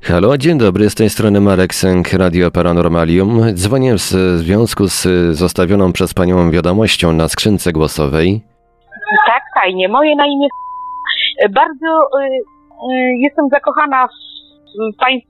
[0.02, 3.54] Halo, dzień dobry, z tej strony Marek Sęk, Radio Paranormalium.
[3.54, 4.00] Dzwonię w
[4.44, 8.42] związku z zostawioną przez Panią wiadomością na skrzynce głosowej.
[9.26, 9.90] Tak, fajnie.
[9.90, 10.48] Moje na imię.
[11.50, 11.90] Bardzo
[12.20, 15.24] y, y, jestem zakochana w, pańs,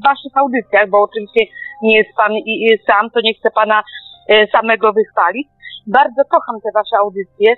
[0.00, 1.40] w Waszych audycjach, bo oczywiście
[1.82, 3.82] nie jest Pan i, sam, to nie chcę Pana
[4.30, 5.48] y, samego wychwalić.
[5.86, 7.54] Bardzo kocham te Wasze audycje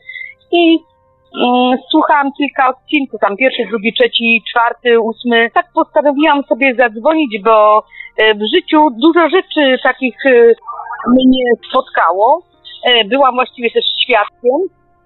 [0.52, 0.78] i
[1.90, 5.50] słuchałam kilka odcinków, tam pierwszy, drugi, trzeci, czwarty, ósmy.
[5.54, 7.84] Tak postanowiłam sobie zadzwonić, bo
[8.18, 10.54] E, W życiu dużo rzeczy takich e,
[11.16, 12.42] mnie spotkało.
[12.88, 14.58] E, Byłam właściwie też świadkiem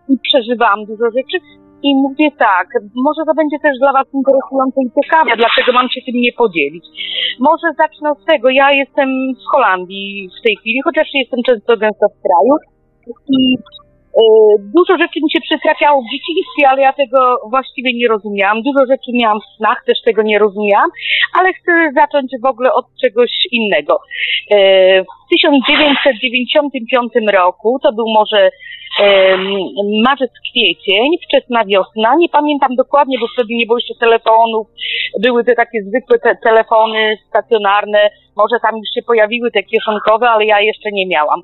[0.08, 1.36] i przeżywałam dużo rzeczy.
[1.82, 6.00] I mówię tak, może to będzie też dla Was interesujące i ciekawe, dlaczego mam się
[6.06, 6.84] tym nie podzielić.
[7.40, 9.08] Może zacznę od tego, ja jestem
[9.42, 12.54] w Holandii w tej chwili, chociaż jestem często gęsto w kraju.
[13.28, 13.38] I
[14.76, 17.19] dużo rzeczy mi się przytrafiało w dzieciństwie, ale ja tego
[17.50, 18.62] właściwie nie rozumiałam.
[18.62, 20.91] Dużo rzeczy miałam w snach, też tego nie rozumiałam,
[21.38, 24.00] ale chcę zacząć w ogóle od czegoś innego.
[24.50, 24.56] E,
[25.03, 28.50] w 1995 roku, to był może
[30.06, 34.66] marzec, kwiecień, wczesna wiosna, nie pamiętam dokładnie, bo wtedy nie było jeszcze telefonów,
[35.22, 40.44] były te takie zwykłe te telefony stacjonarne, może tam już się pojawiły te kieszonkowe, ale
[40.44, 41.40] ja jeszcze nie miałam.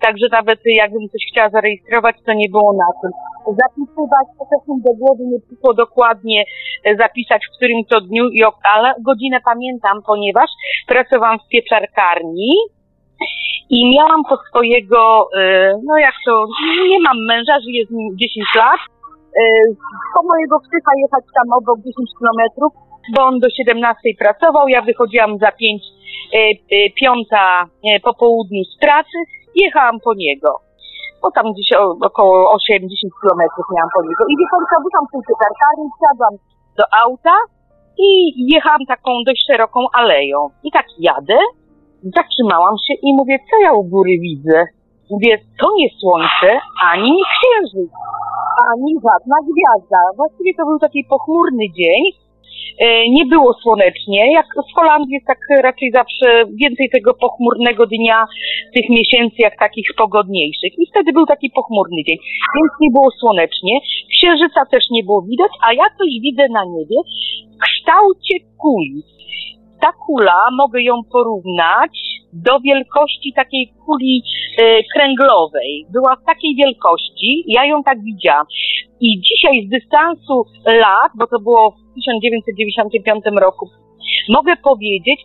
[0.00, 3.10] Także nawet jakbym coś chciała zarejestrować, to nie było na tym.
[3.62, 6.44] Zapisywać, to też mi do głowy nie przyszło dokładnie
[6.84, 10.50] e, zapisać w którym to dniu, i ok- ale godzinę pamiętam, ponieważ
[10.86, 12.50] pracowałam w pieczarkarni
[13.70, 16.46] i miałam po swojego, e, no jak to,
[16.92, 18.80] nie mam męża, żyję z nim 10 lat,
[19.40, 19.42] e,
[20.14, 22.72] po mojego psycha jechać tam obok 10 kilometrów,
[23.14, 25.82] bo on do 17 pracował, ja wychodziłam za 5,
[26.34, 27.64] e, piąta
[28.04, 29.18] po południu z pracy,
[29.54, 30.50] jechałam po niego.
[31.22, 31.70] Bo tam gdzieś
[32.10, 34.22] około 8-10 kilometrów miałam po niego.
[34.30, 36.34] I wie pan co, wyszłam z tej piekarkarni, wsiadłam
[36.78, 37.36] do auta
[37.98, 38.08] i
[38.54, 40.38] jechałam taką dość szeroką aleją.
[40.64, 41.38] I tak jadę,
[42.02, 44.64] zatrzymałam się i mówię, co ja u góry widzę?
[45.10, 46.60] Mówię, to nie słońce,
[46.92, 47.90] ani księżyc,
[48.72, 50.00] ani żadna gwiazda.
[50.16, 52.02] Właściwie to był taki pochmurny dzień,
[52.78, 54.32] E, nie było słonecznie.
[54.32, 58.26] Jak w Holandii jest tak raczej zawsze więcej tego pochmurnego dnia,
[58.74, 60.72] tych miesięcy jak takich pogodniejszych.
[60.78, 62.18] I wtedy był taki pochmurny dzień,
[62.56, 63.74] więc nie było słonecznie.
[64.16, 66.96] Księżyca też nie było widać, a ja coś widzę na niebie
[67.54, 69.02] w kształcie kuli.
[69.80, 71.98] Ta kula, mogę ją porównać
[72.32, 74.22] do wielkości takiej kuli
[74.58, 74.62] e,
[74.94, 75.86] kręglowej.
[75.92, 78.46] Była w takiej wielkości, ja ją tak widziałam.
[79.00, 83.70] I dzisiaj z dystansu lat, bo to było w 1995 roku,
[84.28, 85.20] mogę powiedzieć,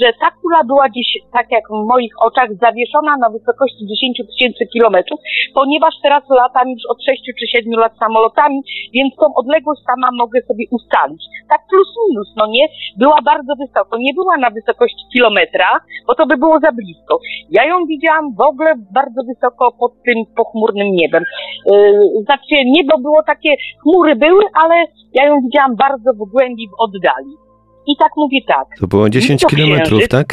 [0.00, 4.66] że ta kula była gdzieś, tak jak w moich oczach, zawieszona na wysokości 10 tysięcy
[4.72, 5.20] kilometrów,
[5.54, 8.58] ponieważ teraz latam już od 6 czy 7 lat samolotami,
[8.94, 11.22] więc tą odległość sama mogę sobie ustalić.
[11.48, 12.66] Tak plus minus, no nie?
[12.98, 13.98] Była bardzo wysoko.
[13.98, 17.18] Nie była na wysokości kilometra, bo to by było za blisko.
[17.50, 21.24] Ja ją widziałam w ogóle bardzo wysoko pod tym pochmurnym niebem.
[21.66, 23.50] Yy, znaczy niebo było takie,
[23.82, 24.76] chmury były, ale
[25.14, 27.45] ja ją widziałam bardzo w głębi, w oddali.
[27.86, 28.66] I tak mówię tak.
[28.80, 30.28] To było 10 To kilometrów, tak?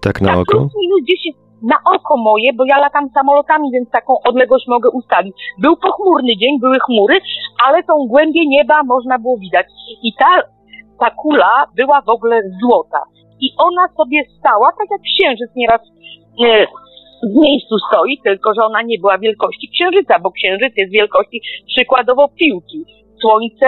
[0.00, 0.58] Tak na tak, oko?
[0.58, 5.34] plus minus 10 na oko moje, bo ja latam samolotami, więc taką odległość mogę ustalić.
[5.58, 7.20] Był pochmurny dzień, były chmury,
[7.66, 9.66] ale tą głębię nieba można było widać.
[10.02, 10.42] I ta,
[11.00, 13.02] ta kula była w ogóle złota.
[13.40, 15.80] I ona sobie stała, tak jak księżyc nieraz
[16.44, 16.66] e,
[17.32, 22.28] w miejscu stoi, tylko że ona nie była wielkości księżyca, bo księżyc jest wielkości przykładowo
[22.28, 22.84] piłki.
[23.20, 23.66] Słońce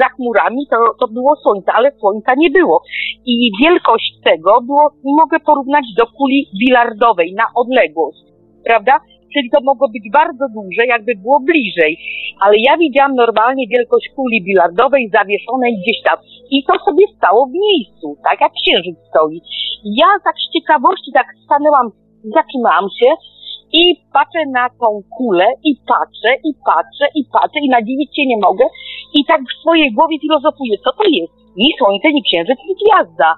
[0.00, 2.82] za chmurami to, to było słońce, ale słońca nie było.
[3.26, 8.24] I wielkość tego było, mogę porównać do kuli bilardowej na odległość,
[8.64, 9.00] prawda?
[9.34, 11.98] Czyli to mogło być bardzo duże, jakby było bliżej.
[12.40, 16.18] Ale ja widziałam normalnie wielkość kuli bilardowej zawieszonej gdzieś tam.
[16.50, 19.40] I to sobie stało w miejscu, tak jak księżyc stoi.
[19.84, 21.86] Ja tak z ciekawości tak stanęłam,
[22.36, 23.10] zatrzymałam się
[23.80, 28.38] i patrzę na tą kulę i patrzę, i patrzę, i patrzę i nadziwić się nie
[28.46, 28.64] mogę.
[29.18, 31.32] I tak w swojej głowie filozofuję, co to jest?
[31.56, 33.30] Ni słońce, ni księżyc, ni gwiazda.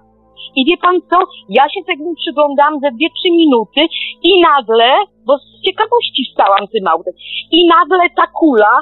[0.57, 1.19] I wie pan co?
[1.49, 2.97] Ja się tego przyglądam ze 2-3
[3.43, 3.81] minuty
[4.29, 4.91] i nagle,
[5.27, 7.15] bo z ciekawości stałam tym autem,
[7.57, 8.75] i nagle ta kula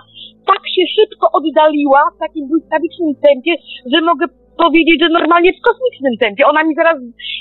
[0.46, 3.52] tak się szybko oddaliła w takim błyskawicznym tempie,
[3.92, 4.26] że mogę
[4.64, 6.46] powiedzieć, że normalnie w kosmicznym tempie.
[6.46, 6.96] Ona mi zaraz,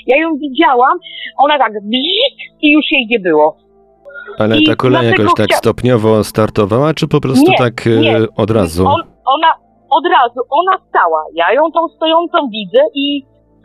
[0.06, 0.98] ja ją widziałam,
[1.44, 3.63] ona tak bzik i już jej nie było.
[4.38, 7.86] Ale I ta kula dlatego jakoś tak chcia- stopniowo startowała, czy po prostu Nie, tak
[7.86, 8.16] e, nie.
[8.36, 8.86] od razu?
[8.86, 9.00] On,
[9.34, 9.50] ona
[9.98, 11.20] od razu, ona stała.
[11.34, 13.04] Ja ją tą stojącą widzę i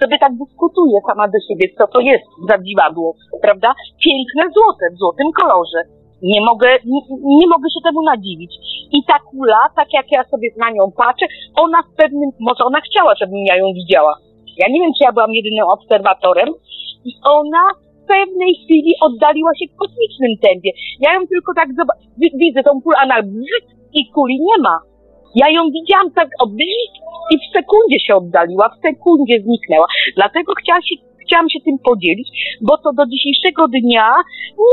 [0.02, 3.74] sobie tak dyskutuję sama do siebie, co to jest za dziwadło, prawda?
[4.06, 5.80] Piękne złote, w złotym kolorze.
[6.22, 7.02] Nie mogę, nie,
[7.40, 8.54] nie mogę się temu nadziwić.
[8.92, 11.26] I ta kula, tak jak ja sobie na nią patrzę,
[11.56, 14.14] ona w pewnym, może ona chciała, żebym ja ją widziała.
[14.58, 16.50] Ja nie wiem, czy ja byłam jedynym obserwatorem
[17.06, 17.64] i ona
[18.14, 20.72] pewnej chwili oddaliła się w kosmicznym tempie.
[21.06, 21.70] Ja ją tylko tak
[22.42, 23.20] widzę tą kulę, a na
[24.00, 24.76] i kuli nie ma.
[25.42, 26.46] Ja ją widziałam tak o
[27.34, 29.88] i w sekundzie się oddaliła, w sekundzie zniknęła.
[30.16, 30.96] Dlatego chciałam się,
[31.30, 32.28] chciałam się tym podzielić,
[32.68, 34.08] bo to do dzisiejszego dnia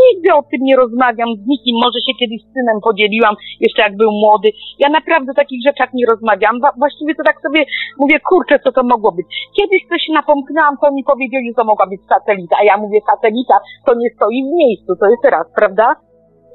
[0.04, 1.74] nigdy o tym nie rozmawiam z nikim.
[1.84, 3.34] Może się kiedyś z synem podzieliłam,
[3.64, 4.48] jeszcze jak był młody.
[4.78, 6.54] Ja naprawdę o takich rzeczach nie rozmawiam.
[6.82, 7.60] Właściwie to tak sobie
[8.02, 9.26] mówię, kurczę, co to mogło być.
[9.58, 13.54] Kiedyś coś napomknęłam, to mi powiedzieli, że to mogła być satelita, a ja mówię, satelita
[13.86, 15.86] to nie stoi w miejscu, to jest raz, prawda?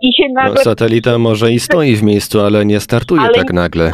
[0.02, 0.58] I się No, nagle...
[0.64, 3.92] satelita może i stoi w miejscu, ale nie startuje Ale- tak nagle.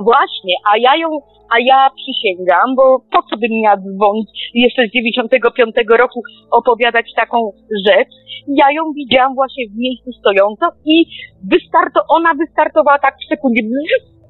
[0.00, 1.08] Właśnie, a ja ją,
[1.54, 7.52] a ja przysięgam, bo po co bym miała dzwonić jeszcze z 95 roku opowiadać taką
[7.86, 8.12] rzecz.
[8.48, 11.06] Ja ją widziałam właśnie w miejscu stojąco i
[11.50, 13.62] wystarto, ona wystartowała tak w sekundzie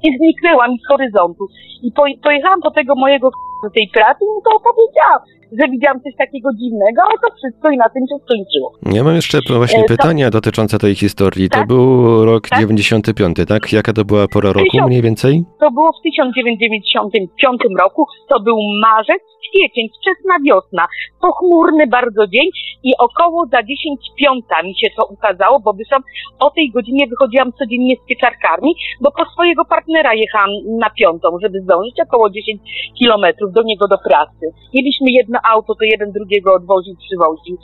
[0.04, 1.46] i zniknęła mi z horyzontu.
[1.82, 3.30] I po, pojechałam do tego mojego
[3.62, 5.20] do tej pracy i mu to opowiedziałam,
[5.60, 8.72] że widziałam coś takiego dziwnego, ale to wszystko i na tym się skończyło.
[8.96, 11.48] Ja mam jeszcze właśnie E, to- pytania dotyczące tej historii.
[11.50, 11.68] To Tak?
[11.68, 12.58] był rok Tak?
[12.60, 13.72] 95, tak?
[13.72, 15.44] Jaka to była pora roku Tysiąc- mniej więcej?
[15.60, 20.86] To było w 1995 roku, to był marzec, kwiecień, wczesna wiosna,
[21.20, 22.46] pochmurny bardzo dzień
[22.84, 26.02] i około za 10 piąta mi się to ukazało, bo wyszłam,
[26.40, 31.60] o tej godzinie wychodziłam codziennie z pieczarkarni, bo po swojego partnera jechałam na piątą, żeby
[31.60, 32.60] zdążyć około 10
[32.98, 34.44] kilometrów do niego do pracy.
[34.74, 37.56] Mieliśmy jedno auto, to jeden drugiego odwoził, przywoził.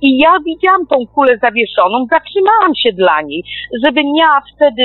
[0.00, 3.44] I ja widziałam tą kulę zawieszoną, zatrzymałam się dla niej,
[3.84, 4.82] żeby miała wtedy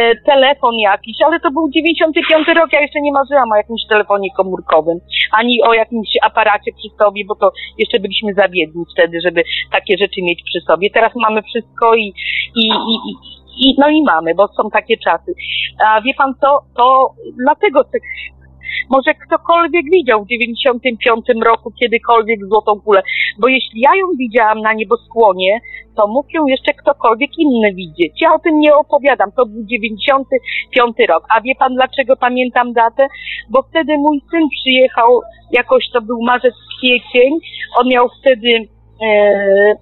[0.00, 4.28] e, telefon jakiś, ale to był 95 rok, ja jeszcze nie marzyłam o jakimś telefonie
[4.36, 4.98] komórkowym,
[5.32, 9.94] ani o jakimś aparacie przy sobie, bo to jeszcze byliśmy za biedni wtedy, żeby takie
[9.98, 10.90] rzeczy mieć przy sobie.
[10.90, 12.14] Teraz mamy wszystko i,
[12.56, 15.34] i, i, i i, no i mamy, bo są takie czasy.
[15.86, 17.14] A wie pan co, to
[17.44, 17.98] dlatego te,
[18.90, 23.02] może ktokolwiek widział w 95 roku kiedykolwiek złotą kulę,
[23.38, 25.60] bo jeśli ja ją widziałam na nieboskłonie,
[25.96, 28.12] to mógł ją jeszcze ktokolwiek inny widzieć.
[28.20, 31.24] Ja o tym nie opowiadam, to był 95 rok.
[31.34, 33.06] A wie pan dlaczego pamiętam datę?
[33.50, 35.20] Bo wtedy mój syn przyjechał,
[35.52, 37.30] jakoś to był marzec, kwiecień,
[37.78, 38.68] on miał wtedy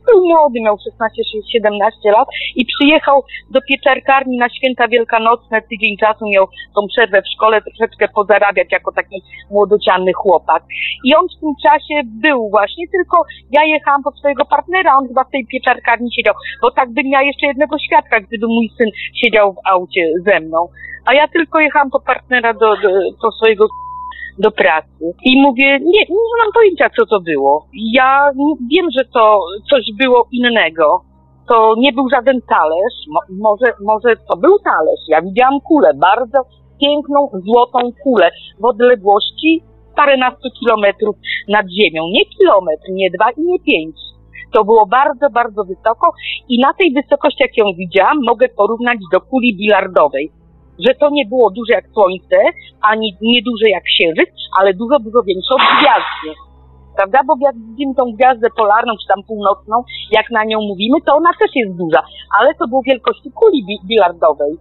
[0.07, 6.47] był młody, miał 16-17 lat i przyjechał do pieczarkarni na święta wielkanocne, tydzień czasu miał
[6.75, 10.63] tą przerwę w szkole, troszeczkę pozarabiać jako taki młodociany chłopak.
[11.05, 15.25] I on w tym czasie był właśnie, tylko ja jechałam po swojego partnera, on chyba
[15.25, 19.53] w tej pieczarkarni siedział, bo tak bym miała jeszcze jednego świadka, gdyby mój syn siedział
[19.53, 20.69] w aucie ze mną.
[21.07, 22.89] A ja tylko jechałam po partnera do, do,
[23.23, 23.67] do swojego
[24.39, 25.05] do pracy.
[25.25, 27.67] I mówię, nie, nie mam pojęcia, co to było.
[27.93, 28.31] Ja
[28.73, 29.41] wiem, że to
[29.71, 31.03] coś było innego.
[31.49, 35.05] To nie był żaden talerz, Mo, może, może to był talerz.
[35.09, 36.39] Ja widziałam kulę, bardzo
[36.81, 38.31] piękną, złotą kulę
[38.61, 39.63] w odległości
[39.97, 41.17] paręnastu kilometrów
[41.49, 42.03] nad ziemią.
[42.13, 43.97] Nie kilometr, nie dwa i nie pięć.
[44.53, 46.13] To było bardzo, bardzo wysoko
[46.49, 50.31] i na tej wysokości, jak ją widziałam, mogę porównać do kuli bilardowej
[50.87, 52.39] że to nie było duże jak Słońce,
[52.91, 56.31] ani nie duże jak Księżyc, ale dużo, dużo większe od gwiazdy.
[56.97, 57.19] Prawda?
[57.27, 59.75] Bo jak widzimy tą gwiazdę polarną, czy tam północną,
[60.11, 62.03] jak na nią mówimy, to ona też jest duża,
[62.39, 64.53] ale to było wielkości kuli bi- bilardowej.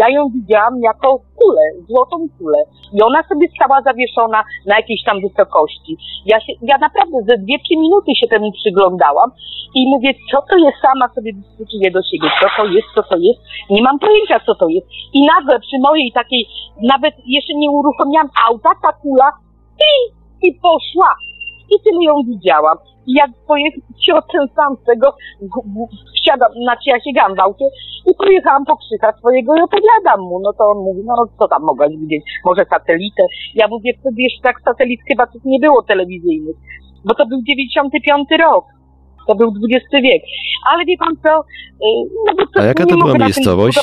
[0.00, 1.08] Ja ją widziałam jako
[1.40, 2.60] kulę, złotą kulę.
[2.94, 5.96] I ona sobie stała zawieszona na jakiejś tam wysokości.
[6.26, 9.30] Ja, się, ja naprawdę ze dwie, trzy minuty się temu przyglądałam
[9.74, 13.16] i mówię, co to jest, sama sobie dyskutuję do siebie, co to jest, co to
[13.16, 13.40] jest.
[13.70, 14.86] Nie mam pojęcia, co to jest.
[15.12, 16.46] I nagle przy mojej takiej,
[16.82, 19.28] nawet jeszcze nie uruchomiłam auta, ta kula
[19.90, 19.92] i,
[20.48, 21.10] i poszła.
[21.72, 22.78] I tyle ją widziałam.
[23.06, 25.06] I jak pojechałam sam z tego,
[26.16, 27.66] wsiadam, znaczy ja sięgam w aucie
[28.10, 30.40] i pojechałam po krzyka swojego i opowiadam mu.
[30.40, 32.24] No to on mówi, no co tam mogłaś widzieć?
[32.44, 33.22] Może satelitę?
[33.54, 36.56] Ja mówię, wtedy jeszcze tak satelit chyba tu nie było telewizyjnych,
[37.04, 38.64] bo to był 95 rok.
[39.26, 40.22] To był XX wiek.
[40.70, 41.32] Ale wie pan co?
[41.38, 41.88] y,
[42.26, 43.78] No bo to A jaka to była miejscowość?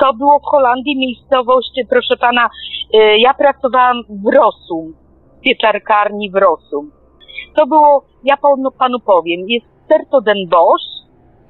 [0.00, 2.48] To było w Holandii, miejscowość, proszę pana,
[2.94, 4.94] y, ja pracowałam w Rosum,
[5.40, 6.90] pieczarkarni w Rosum.
[7.56, 10.98] To było, ja panu, panu powiem, jest Serto den Bosch,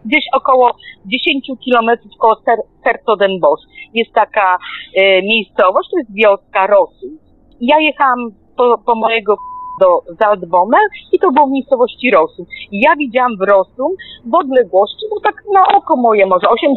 [0.05, 0.71] gdzieś około
[1.07, 3.63] 10 kilometrów koło Ser, Serto den Bosch.
[3.95, 4.59] Jest taka
[4.99, 7.19] y, miejscowość, to jest wioska Rosum.
[7.61, 9.37] Ja jechałam po, po mojego
[9.81, 12.47] do Zaldbommel i to było w miejscowości Rosum.
[12.73, 13.93] Ja widziałam w Rosum
[14.27, 16.75] w odległości, no tak na oko moje może, 8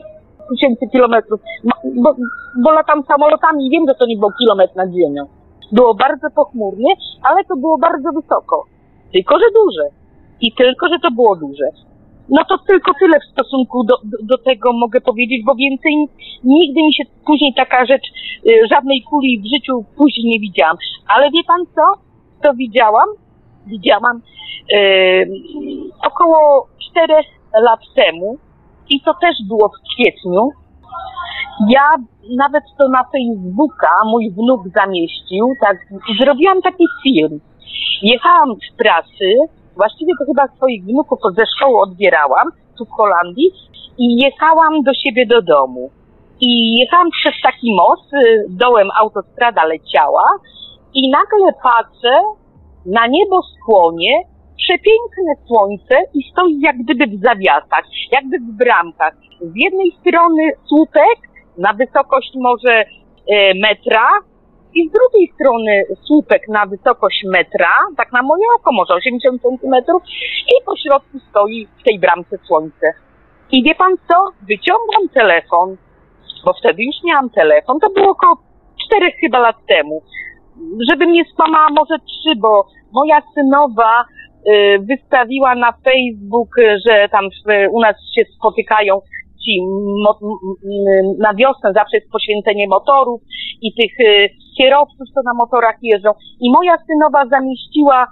[0.50, 1.40] tysięcy kilometrów,
[2.04, 2.16] bo,
[2.64, 5.41] bo latam samolotami i wiem, że to nie był kilometr nad ziemią.
[5.72, 8.66] Było bardzo pochmurnie, ale to było bardzo wysoko.
[9.14, 9.88] Tylko, że duże.
[10.42, 11.66] I tylko, że to było duże.
[12.30, 16.08] No to tylko tyle w stosunku do, do, do tego mogę powiedzieć, bo więcej
[16.44, 18.08] nigdy mi się później taka rzecz,
[18.48, 20.78] y, żadnej kuli w życiu później nie widziałam.
[21.08, 22.02] Ale wie pan co?
[22.44, 23.10] To widziałam?
[23.68, 24.22] Widziałam
[24.74, 25.30] y,
[26.08, 27.26] około czterech
[27.62, 28.38] lat temu
[28.90, 30.50] i to też było w kwietniu.
[31.70, 31.96] Ja
[32.38, 35.78] nawet to na Facebooka mój wnuk zamieścił, tak,
[36.22, 37.40] zrobiłam taki film.
[38.02, 39.28] Jechałam z pracy,
[39.76, 43.52] właściwie to chyba swoich wnuków ze szkoły odbierałam, tu w Holandii,
[43.98, 45.90] i jechałam do siebie do domu.
[46.40, 50.26] I jechałam przez taki most, y, dołem autostrada leciała
[50.94, 52.22] i nagle patrzę,
[52.86, 54.24] na niebo skłonie,
[54.64, 59.14] przepiękne słońce i stoi jak gdyby w zawiasach, jakby w bramkach.
[59.42, 61.18] Z jednej strony słupek
[61.58, 62.86] na wysokość może e,
[63.54, 64.08] metra
[64.74, 70.04] i z drugiej strony słupek na wysokość metra, tak na moje oko może 80 centymetrów
[70.48, 72.94] i po środku stoi w tej bramce słońce.
[73.52, 74.16] I wie pan co?
[74.48, 75.78] Wyciągam telefon,
[76.46, 78.38] bo wtedy już miałam telefon, to było około
[78.86, 80.02] czterech chyba lat temu.
[80.90, 84.06] Żeby mnie skłamała może trzy, bo moja synowa
[84.80, 86.50] wystawiła na Facebook,
[86.88, 87.26] że tam
[87.72, 89.02] u nas się spotykają
[89.44, 89.54] ci
[91.20, 93.22] na wiosnę zawsze jest poświęcenie motorów
[93.62, 96.10] i tych y, kierowców, co na motorach jeżdżą.
[96.42, 98.08] I moja synowa zamieściła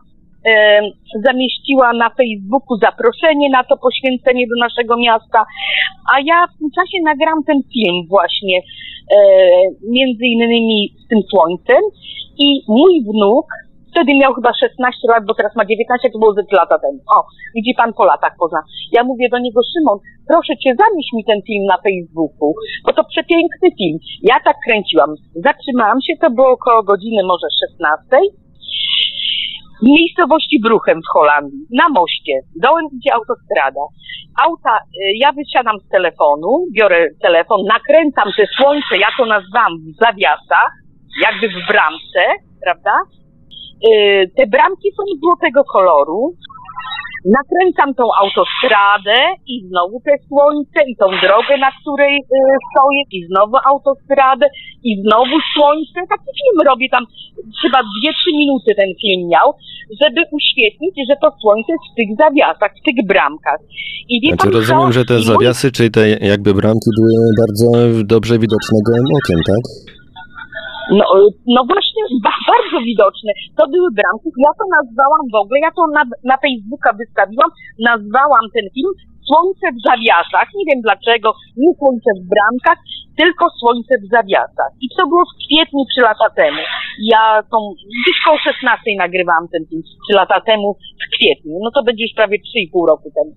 [0.50, 0.81] e,
[1.25, 5.45] zamieściła na Facebooku zaproszenie na to poświęcenie do naszego miasta,
[6.13, 8.62] a ja w tym czasie nagram ten film właśnie,
[9.89, 11.81] między innymi z tym słońcem
[12.38, 13.45] i mój wnuk,
[13.91, 17.00] wtedy miał chyba 16 lat, bo teraz ma 19, to było ze 3 lata temu.
[17.15, 17.17] O,
[17.55, 18.62] widzi pan po latach pozna.
[18.91, 19.98] Ja mówię do niego, Szymon,
[20.31, 22.50] proszę cię, zamieść mi ten film na Facebooku,
[22.86, 23.98] bo to przepiękny film.
[24.31, 25.10] Ja tak kręciłam.
[25.48, 28.39] Zatrzymałam się, to było około godziny może 16
[29.84, 32.34] w miejscowości Bruchem w Holandii, na moście.
[32.65, 33.84] Dołem idzie autostrada.
[34.46, 40.05] Auta, y, ja wysiadam z telefonu, biorę telefon, nakręcam te słońce, ja to nazwałam w
[40.05, 40.72] zawiasach,
[41.25, 42.24] jakby w bramce,
[42.63, 42.91] prawda?
[43.88, 46.36] Y, te bramki są złotego koloru.
[47.38, 49.17] Nakręcam tą autostradę
[49.48, 54.45] i znowu te słońce i tą drogę, na której y, stoję i znowu autostradę
[54.83, 55.98] i znowu słońce.
[56.13, 57.03] Taki film robię tam,
[57.62, 57.83] chyba 2-3
[58.41, 59.48] minuty ten film miał,
[60.01, 63.59] żeby uświetnić, że to słońce jest w tych zawiasach, w tych bramkach.
[64.09, 65.71] I wie znaczy, rozumiem, że te zawiasy, mój...
[65.71, 67.67] czyli te jakby bramki były bardzo
[68.13, 69.63] dobrze widoczne gołym okiem, tak?
[70.98, 71.05] No,
[71.55, 72.01] no właśnie,
[72.51, 73.31] bardzo widoczne.
[73.58, 74.29] To były bramki.
[74.48, 77.51] Ja to nazwałam w ogóle, ja to na, na Facebooka wystawiłam,
[77.89, 78.93] nazwałam ten film
[79.27, 80.48] Słońce w zawiasach.
[80.58, 81.27] Nie wiem dlaczego,
[81.64, 82.79] nie Słońce w bramkach,
[83.22, 84.72] tylko Słońce w zawiasach.
[84.85, 86.61] I to było w kwietniu trzy lata temu.
[87.14, 87.57] Ja tą,
[88.00, 90.68] gdzieś koło 16 nagrywałam ten film trzy lata temu
[91.01, 91.53] w kwietniu.
[91.64, 93.31] No to będzie już prawie 3,5 roku temu.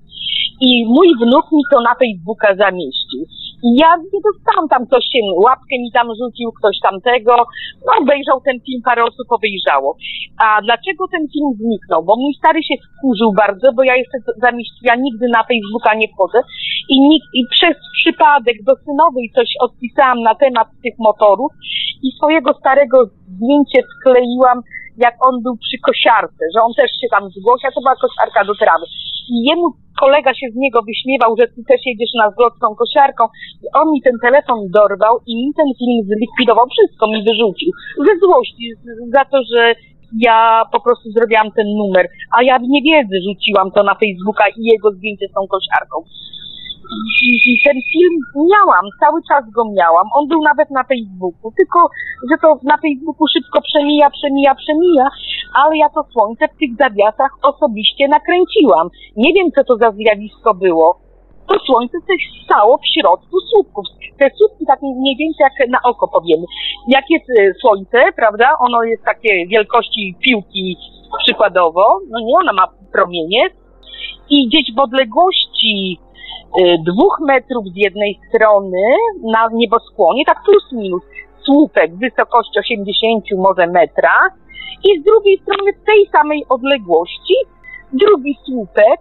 [0.69, 3.21] I mój wnuk mi to na Facebooka zamieścił.
[3.63, 7.35] Ja nie dostałam tam ktoś się, łapkę mi tam rzucił, ktoś tamtego,
[7.87, 9.97] no obejrzał ten film, parę osób obejrzało.
[10.45, 12.01] A dlaczego ten film zniknął?
[12.05, 16.09] Bo mój stary się wkurzył bardzo, bo ja jeszcze zamieściłam, ja nigdy na Facebooka nie
[16.09, 16.41] wchodzę
[16.89, 21.53] i, nikt, i przez przypadek do synowej coś odpisałam na temat tych motorów
[22.07, 22.97] i swojego starego
[23.33, 24.59] zdjęcie skleiłam
[24.97, 28.41] jak on był przy kosiarce, że on też się tam zgłosił, a to była kosiarka
[28.45, 28.87] do trawy.
[29.35, 29.67] I jemu
[30.05, 33.23] kolega się z niego wyśmiewał, że ty też jedziesz na zlot tą kosiarką.
[33.65, 37.71] I on mi ten telefon dorwał i mi ten film zlikwidował, wszystko mi wyrzucił.
[38.09, 38.67] Ze złości,
[39.17, 39.63] za to, że
[40.29, 44.63] ja po prostu zrobiłam ten numer, a ja w niewiedzy rzuciłam to na Facebooka i
[44.73, 45.97] jego zdjęcie z tą kosiarką
[47.25, 48.15] i ten film
[48.53, 50.07] miałam, cały czas go miałam.
[50.19, 51.79] On był nawet na Facebooku, tylko
[52.31, 55.07] że to na Facebooku szybko przemija, przemija, przemija,
[55.61, 58.87] ale ja to słońce w tych zawiasach osobiście nakręciłam.
[59.17, 60.99] Nie wiem, co to za zjawisko było.
[61.49, 63.85] To słońce coś stało w środku słupków.
[64.19, 66.45] Te słupki tak mniej więcej jak na oko powiemy.
[66.89, 70.77] Jak jest y, słońce, prawda, ono jest takie wielkości piłki
[71.25, 73.43] przykładowo, no nie, ona ma promienie
[74.31, 75.99] i gdzieś w odległości
[76.89, 78.83] dwóch metrów z jednej strony
[79.23, 81.03] na nieboskłonie, tak plus minus,
[81.45, 84.17] słupek wysokości 80 może metra
[84.85, 87.35] i z drugiej strony w tej samej odległości
[87.93, 88.99] drugi słupek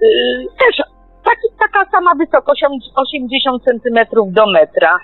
[0.00, 0.76] yy, też
[1.24, 4.98] taki, taka sama wysokość 80 centymetrów do metra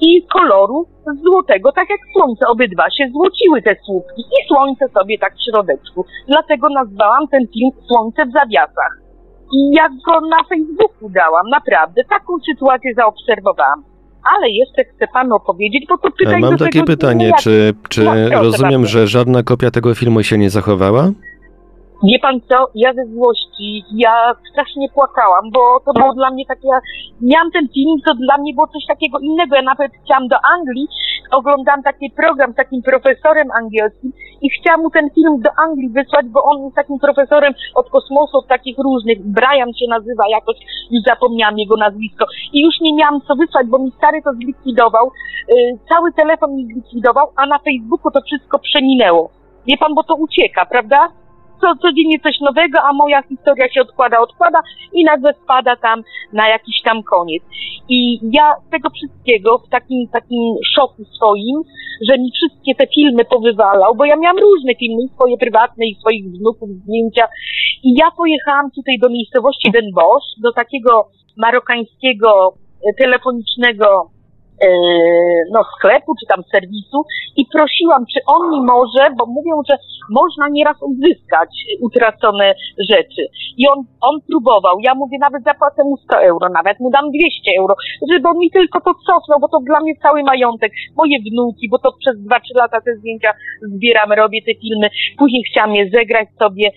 [0.00, 0.86] i koloru
[1.24, 2.46] złotego, tak jak słońce.
[2.46, 6.04] Obydwa się złociły te słupki i słońce sobie tak w środeczku.
[6.26, 9.09] Dlatego nazwałam ten film Słońce w zawiasach.
[9.52, 13.82] I jak go na Facebooku dałam, naprawdę, taką sytuację zaobserwowałam.
[14.36, 16.38] Ale jeszcze chcę panu opowiedzieć, bo to pytanie.
[16.38, 18.88] Mam takie pytanie, czy, czy no, rozumiem, bardzo.
[18.88, 21.10] że żadna kopia tego filmu się nie zachowała?
[22.02, 26.68] Wie pan co, ja ze złości, ja strasznie płakałam, bo to było dla mnie takie,
[27.20, 30.88] miałam ten film, to dla mnie było coś takiego innego, ja nawet chciałam do Anglii,
[31.30, 36.26] oglądałam taki program z takim profesorem angielskim i chciałam mu ten film do Anglii wysłać,
[36.26, 40.56] bo on jest takim profesorem od kosmosu, od takich różnych, Brian się nazywa jakoś,
[40.90, 42.24] już zapomniałam jego nazwisko.
[42.52, 45.10] I już nie miałam co wysłać, bo mi stary to zlikwidował,
[45.48, 49.30] yy, cały telefon mi zlikwidował, a na Facebooku to wszystko przeminęło.
[49.66, 51.08] Wie pan, bo to ucieka, prawda?
[51.60, 54.60] Co, codziennie coś nowego, a moja historia się odkłada, odkłada
[54.92, 57.42] i nagle spada tam na jakiś tam koniec.
[57.88, 61.56] I ja z tego wszystkiego w takim, takim szoku swoim,
[62.08, 66.24] że mi wszystkie te filmy powywalał, bo ja miałam różne filmy, swoje prywatne, i swoich
[66.24, 67.24] wnuków, zdjęcia.
[67.82, 72.54] I ja pojechałam tutaj do miejscowości Den Bosch, do takiego marokańskiego
[72.88, 74.10] e, telefonicznego
[75.52, 76.98] no, sklepu czy tam serwisu
[77.36, 79.76] i prosiłam, czy on mi może, bo mówią, że
[80.10, 82.54] można nieraz odzyskać utracone
[82.90, 83.22] rzeczy.
[83.56, 84.76] I on, on próbował.
[84.82, 87.74] Ja mówię, nawet zapłacę mu 100 euro, nawet mu dam 200 euro,
[88.12, 91.78] żeby on mi tylko to cofnął, bo to dla mnie cały majątek, moje wnuki, bo
[91.78, 93.30] to przez 2-3 lata te zdjęcia
[93.62, 94.86] zbieram, robię te filmy.
[95.18, 96.70] Później chciałam je zegrać sobie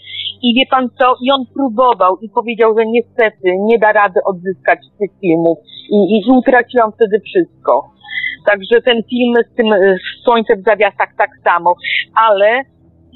[0.45, 1.15] i wie pan co?
[1.21, 5.57] I on próbował i powiedział, że niestety nie da rady odzyskać tych filmów
[5.89, 7.72] i, i utraciłam wtedy wszystko.
[8.45, 11.75] Także ten film z tym e, słońcem w zawiasach tak samo,
[12.15, 12.63] ale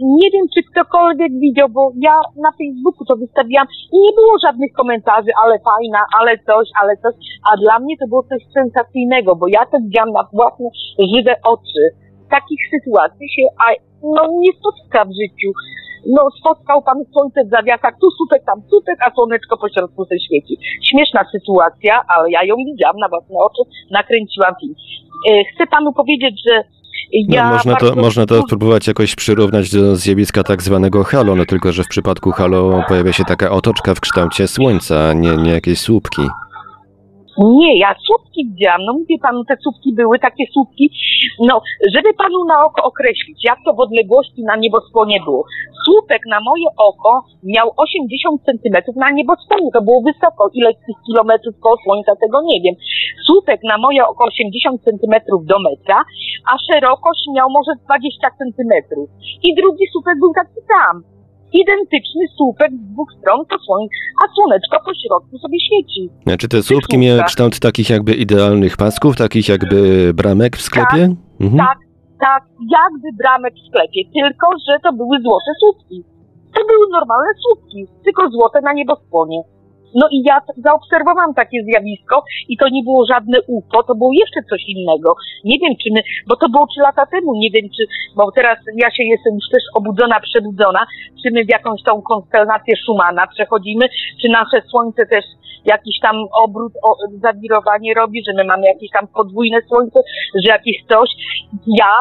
[0.01, 4.73] nie wiem, czy ktokolwiek widział, bo ja na Facebooku to wystawiłam i nie było żadnych
[4.73, 7.15] komentarzy, ale fajna, ale coś, ale coś,
[7.51, 10.69] a dla mnie to było coś sensacyjnego, bo ja to widziałam na własne
[11.15, 11.83] żywe oczy.
[12.29, 13.65] Takich sytuacji się a,
[14.03, 15.49] no, nie spotka w życiu.
[16.15, 20.19] No, spotkał pan słońce w zawiasach, tu słupek, tam słupek, a słoneczko po środku się
[20.25, 20.57] świeci.
[20.89, 24.75] Śmieszna sytuacja, ale ja ją widziałam na własne oczy, nakręciłam film.
[25.29, 26.63] E, chcę panu powiedzieć, że
[27.11, 31.45] ja no, można, to, można to spróbować jakoś przyrównać do zjawiska tak zwanego halo, no
[31.45, 35.51] tylko, że w przypadku halo pojawia się taka otoczka w kształcie słońca, a nie, nie
[35.51, 36.21] jakieś słupki.
[37.37, 38.81] Nie, ja słupki widziałam.
[38.85, 40.91] No mówię panu, te słupki były takie słupki,
[41.39, 41.61] no,
[41.93, 45.43] żeby panu na oko określić, jak to w odległości na nieboskłonie było.
[45.85, 47.11] Słupek na moje oko
[47.43, 50.49] miał 80 centymetrów na nieboskłonie, to było wysoko.
[50.53, 52.75] Ile tych kilometrów koło słońca, tego nie wiem.
[53.25, 55.99] Słupek na moje oko 80 centymetrów do metra,
[56.51, 59.09] a szerokość miał może 20 centymetrów.
[59.43, 61.16] I drugi słupek był taki sam.
[61.53, 63.87] Identyczny słupek z dwóch stron, to słoń,
[64.23, 66.09] a słoneczko po środku sobie świeci.
[66.39, 71.15] Czy te słupki miały kształt takich jakby idealnych pasków, takich jakby bramek w sklepie?
[71.41, 71.57] Mhm.
[71.57, 71.77] Tak,
[72.19, 76.03] tak, jakby bramek w sklepie, tylko że to były złote słupki.
[76.55, 79.41] To były normalne słupki, tylko złote na nieboskłonie.
[79.95, 84.49] No i ja zaobserwowałam takie zjawisko i to nie było żadne UFO, to było jeszcze
[84.49, 85.15] coś innego.
[85.43, 87.83] Nie wiem, czy my, bo to było trzy lata temu, nie wiem, czy,
[88.15, 90.85] bo teraz ja się jestem już też obudzona, przebudzona,
[91.23, 93.85] czy my w jakąś tą konstelację Schumana przechodzimy,
[94.21, 95.25] czy nasze Słońce też
[95.65, 99.99] jakiś tam obrót, o, zawirowanie robi, że my mamy jakieś tam podwójne Słońce,
[100.45, 101.09] że jakieś coś.
[101.67, 101.93] Ja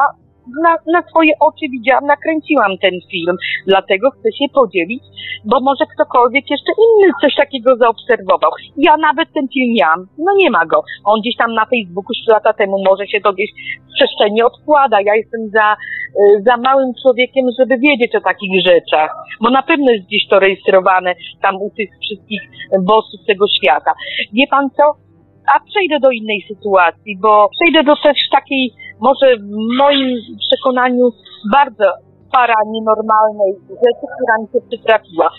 [0.62, 5.02] na, na swoje oczy widziałam, nakręciłam ten film, dlatego chcę się podzielić,
[5.44, 8.50] bo może ktokolwiek jeszcze inny coś takiego zaobserwował.
[8.76, 10.82] Ja nawet ten film miałam, no nie ma go.
[11.04, 13.50] On gdzieś tam na Facebooku trzy lata temu może się to gdzieś
[13.88, 14.98] w przestrzeni odkłada.
[15.00, 19.10] Ja jestem za, y, za małym człowiekiem, żeby wiedzieć o takich rzeczach,
[19.42, 22.42] bo na pewno jest gdzieś to rejestrowane tam u tych wszystkich
[22.80, 23.92] bossów tego świata.
[24.32, 25.06] Wie pan co?
[25.54, 30.08] A przejdę do innej sytuacji, bo przejdę do też takiej, może w moim
[30.46, 31.10] przekonaniu,
[31.52, 31.84] bardzo
[32.32, 35.30] para nienormalnej rzeczy, która mi się przytrafiła.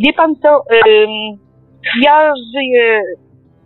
[0.00, 0.62] Wie pan co,
[2.02, 3.00] ja żyję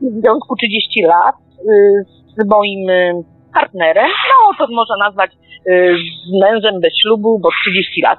[0.00, 2.04] w związku 30 lat y,
[2.36, 5.96] z moim y, partnerem, no to można nazwać y,
[6.28, 8.18] z mężem bez ślubu, bo 30 lat,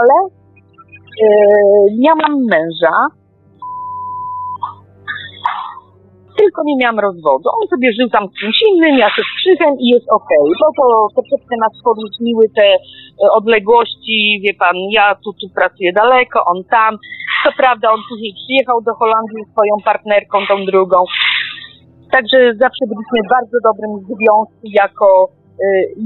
[0.00, 3.06] ale y, miałam męża,
[6.40, 7.46] tylko nie miałam rozwodu.
[7.60, 10.46] On sobie żył tam z kimś innym, ja się z krzychem i jest okej.
[10.60, 10.84] Bo to
[11.16, 12.66] troszeczkę nas poróżniły te
[13.40, 16.92] odległości, wie pan, ja tu, tu pracuję daleko, on tam.
[17.44, 20.98] Co prawda on później przyjechał do Holandii z swoją partnerką, tą drugą.
[22.14, 25.06] Także zawsze byliśmy w bardzo dobrym związku jako,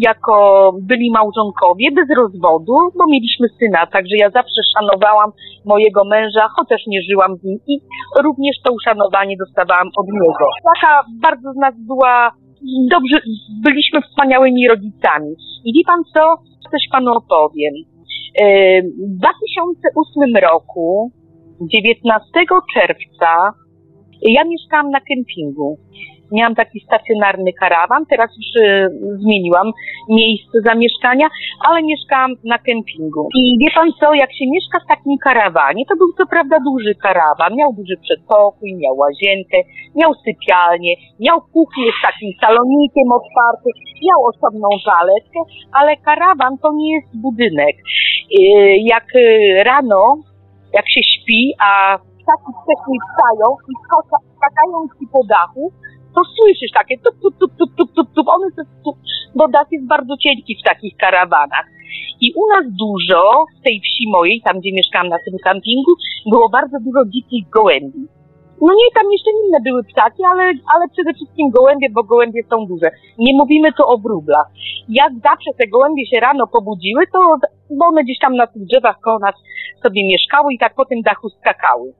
[0.09, 0.37] jako
[0.83, 3.87] byli małżonkowie, bez rozwodu, bo mieliśmy syna.
[3.87, 5.31] Także ja zawsze szanowałam
[5.65, 7.75] mojego męża, chociaż nie żyłam z nim i
[8.25, 10.45] również to uszanowanie dostawałam od niego.
[10.75, 12.31] Taka bardzo z nas była,
[12.91, 13.17] dobrze,
[13.65, 15.31] byliśmy wspaniałymi rodzicami.
[15.65, 16.35] I wie pan co?
[16.71, 17.75] Coś panu opowiem.
[18.43, 21.11] Y, W 2008 roku,
[21.61, 22.25] 19
[22.75, 23.53] czerwca,
[24.23, 25.79] ja mieszkałam na kempingu.
[26.33, 28.91] Miałam taki stacjonarny karawan, teraz już y,
[29.23, 29.69] zmieniłam
[30.09, 31.27] miejsce zamieszkania,
[31.67, 33.29] ale mieszkałam na kempingu.
[33.41, 36.95] I wie pan co, jak się mieszka w takim karawanie, to był co prawda duży
[36.95, 39.59] karawan, miał duży przedpokój, miał łazienkę,
[40.01, 43.75] miał sypialnię, miał kuchnię z takim salonikiem otwartym,
[44.09, 45.41] miał osobną toaletkę,
[45.79, 47.77] ale karawan to nie jest budynek.
[48.41, 50.03] Y, Jak y, rano,
[50.79, 55.65] jak się śpi, a ptaki wcześniej wstają i skaka- skakają ci po dachu,
[56.15, 58.29] to słyszysz takie tup, tup, tup, tup, tup, tup, tup.
[58.29, 58.97] One to, tup,
[59.37, 61.67] bo dach jest bardzo cienki w takich karawanach.
[62.21, 63.23] I u nas dużo,
[63.59, 65.93] w tej wsi mojej, tam gdzie mieszkam na tym kampingu,
[66.33, 68.03] było bardzo dużo dzikich gołębi.
[68.61, 70.43] No nie, tam jeszcze inne były ptaki, ale,
[70.75, 72.91] ale przede wszystkim gołębie, bo gołębie są duże.
[73.19, 74.49] Nie mówimy tu o wróblach.
[74.89, 77.19] Jak zawsze te gołębie się rano pobudziły, to
[77.79, 79.35] bo one gdzieś tam na tych drzewach koło nas
[79.83, 81.93] sobie mieszkały i tak po tym dachu skakały.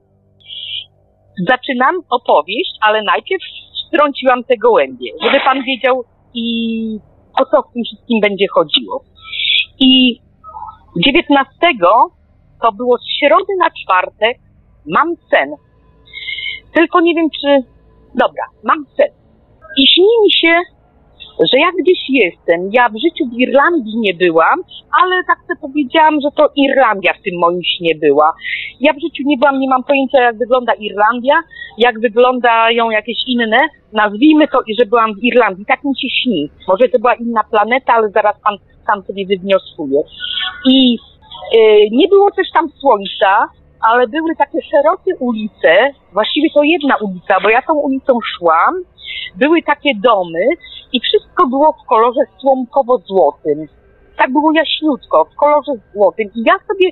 [1.47, 3.43] Zaczynam opowieść, ale najpierw
[3.89, 6.45] strąciłam te gołębie, żeby pan wiedział i
[7.41, 9.03] o co w tym wszystkim będzie chodziło.
[9.79, 10.21] I
[11.03, 11.53] 19
[12.61, 14.37] to było z środy na czwartek,
[14.87, 15.49] mam sen.
[16.73, 17.63] Tylko nie wiem czy.
[18.15, 19.07] Dobra, mam sen.
[19.77, 20.59] I śni mi się,
[21.39, 22.69] że ja gdzieś jestem.
[22.71, 24.57] Ja w życiu w Irlandii nie byłam,
[25.01, 28.33] ale tak sobie powiedziałam, że to Irlandia w tym moim śnie była.
[28.79, 31.35] Ja w życiu nie byłam, nie mam pojęcia jak wygląda Irlandia,
[31.77, 33.59] jak wyglądają jakieś inne.
[33.93, 35.65] Nazwijmy to, że byłam w Irlandii.
[35.65, 36.49] Tak mi się śni.
[36.67, 39.99] Może to była inna planeta, ale zaraz pan sam sobie wywnioskuje.
[40.65, 40.97] I
[41.53, 43.49] yy, nie było też tam słońca,
[43.81, 48.73] ale były takie szerokie ulice, właściwie to jedna ulica, bo ja tą ulicą szłam,
[49.35, 50.45] były takie domy
[50.93, 53.67] i wszystko było w kolorze słomkowo-złotym.
[54.17, 56.27] Tak było jaśniutko, w kolorze złotym.
[56.35, 56.89] I ja sobie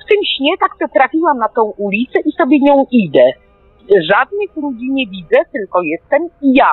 [0.00, 3.32] w tym śnie tak to trafiłam na tą ulicę i sobie nią idę.
[4.10, 6.70] Żadnych ludzi nie widzę, tylko jestem ja.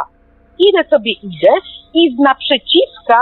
[0.59, 1.53] Idę sobie, idę
[1.93, 3.19] i z naprzeciwka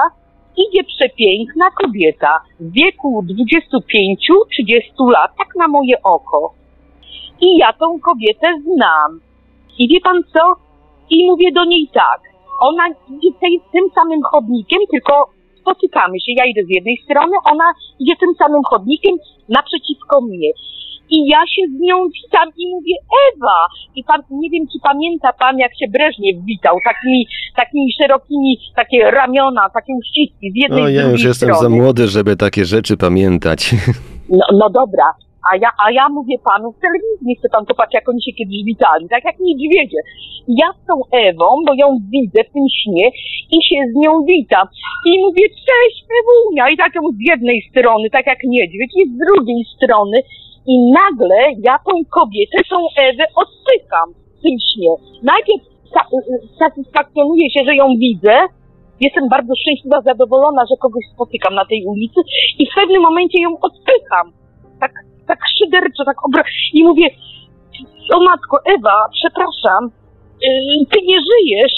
[0.58, 6.54] idzie przepiękna kobieta w wieku 25-30 lat, tak na moje oko.
[7.42, 9.20] I ja tą kobietę znam.
[9.78, 10.69] I wie pan co?
[11.10, 12.20] I mówię do niej tak.
[12.62, 15.14] Ona idzie tej, tym samym chodnikiem, tylko
[15.62, 16.32] spotykamy się.
[16.38, 17.68] Ja idę z jednej strony, ona
[18.00, 19.16] idzie tym samym chodnikiem
[19.50, 20.50] naprzeciwko mnie.
[21.12, 22.96] I ja się z nią witam i mówię,
[23.28, 23.60] Ewa!
[23.96, 29.12] I pan, nie wiem, czy pamięta pan, jak się Breżniew witał, takimi, takimi szerokimi, takie
[29.12, 31.76] ramiona, takie uściski z jednej No z ja drugiej już jestem strony.
[31.76, 33.62] za młody, żeby takie rzeczy pamiętać.
[34.32, 35.04] No, no dobra,
[35.48, 38.34] a ja, a ja mówię panu, w telewizji nie chce pan popatrzeć, jak oni się
[38.40, 40.00] kiedyś witali, tak jak niedźwiedzie.
[40.62, 43.06] Ja z tą Ewą, bo ją widzę w tym śnie
[43.56, 44.66] i się z nią witam.
[45.10, 49.14] I mówię, cześć Ewunia, i tak ją z jednej strony, tak jak niedźwiedź, i z
[49.26, 50.18] drugiej strony.
[50.74, 54.94] I nagle ja tą kobietę, tą Ewę odpycham w tym śnie.
[55.34, 56.10] Najpierw sa-
[56.60, 58.36] satysfakcjonuję się, że ją widzę,
[59.02, 62.20] jestem bardzo szczęśliwa, zadowolona, że kogoś spotykam na tej ulicy
[62.60, 64.28] i w pewnym momencie ją odpycham.
[65.30, 66.44] Tak, szyderczo, tak obra...
[66.74, 67.08] I mówię,
[68.16, 69.82] o matko, Ewa, przepraszam,
[70.42, 71.78] yy, ty nie żyjesz.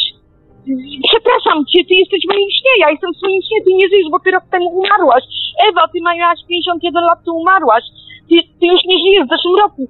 [1.09, 4.19] Przepraszam cię, ty jesteś moim śnie, ja jestem w swoim śnie, ty nie żyjesz, bo
[4.19, 5.23] ty rok temu umarłaś.
[5.69, 7.83] Ewa, ty miałaś 51 lat, ty umarłaś.
[8.29, 9.81] Ty, ty już nie żyjesz w zeszłym roku.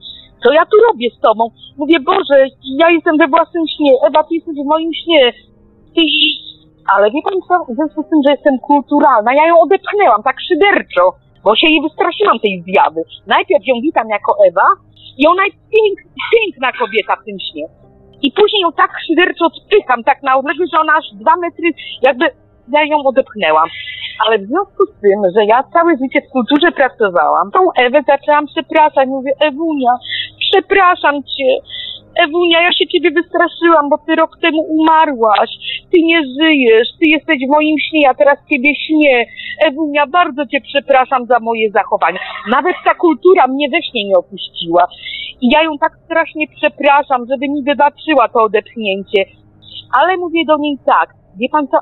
[0.44, 1.44] Co ja tu robię z tobą?
[1.78, 2.38] Mówię, Boże,
[2.82, 3.92] ja jestem we własnym śnie.
[4.08, 5.24] Ewa, ty jesteś w moim śnie.
[5.96, 6.02] Ty...
[6.94, 10.38] Ale wie pan co, w związku z tym, że jestem kulturalna, ja ją odepchnęłam tak
[10.48, 11.04] szyderczo,
[11.44, 13.02] bo się jej wystraszyłam tej zjawy.
[13.28, 14.68] Najpierw ją witam jako Ewa
[15.18, 15.98] i ona jest pięk,
[16.34, 17.66] piękna kobieta w tym śnie.
[18.22, 21.70] I później ją tak szyderczo odpycham, tak na odległość, że ona aż dwa metry,
[22.02, 22.26] jakby
[22.74, 23.70] ja ją odepchnęłam.
[24.26, 28.46] Ale w związku z tym, że ja całe życie w kulturze pracowałam, tą Ewę zaczęłam
[28.46, 29.08] przepraszać.
[29.08, 29.92] Mówię, Ewunia,
[30.40, 31.50] przepraszam cię.
[32.16, 35.50] Ewunia, ja się ciebie wystraszyłam, bo ty rok temu umarłaś.
[35.92, 39.26] Ty nie żyjesz, ty jesteś w moim śnie, ja teraz ciebie śnię.
[39.68, 42.20] Ewunia, bardzo cię przepraszam za moje zachowanie.
[42.52, 44.88] Nawet ta kultura mnie we śnie nie opuściła.
[45.42, 49.26] I ja ją tak strasznie przepraszam, żeby mi wybaczyła to odepchnięcie.
[50.00, 51.78] Ale mówię do niej tak, wie pan co,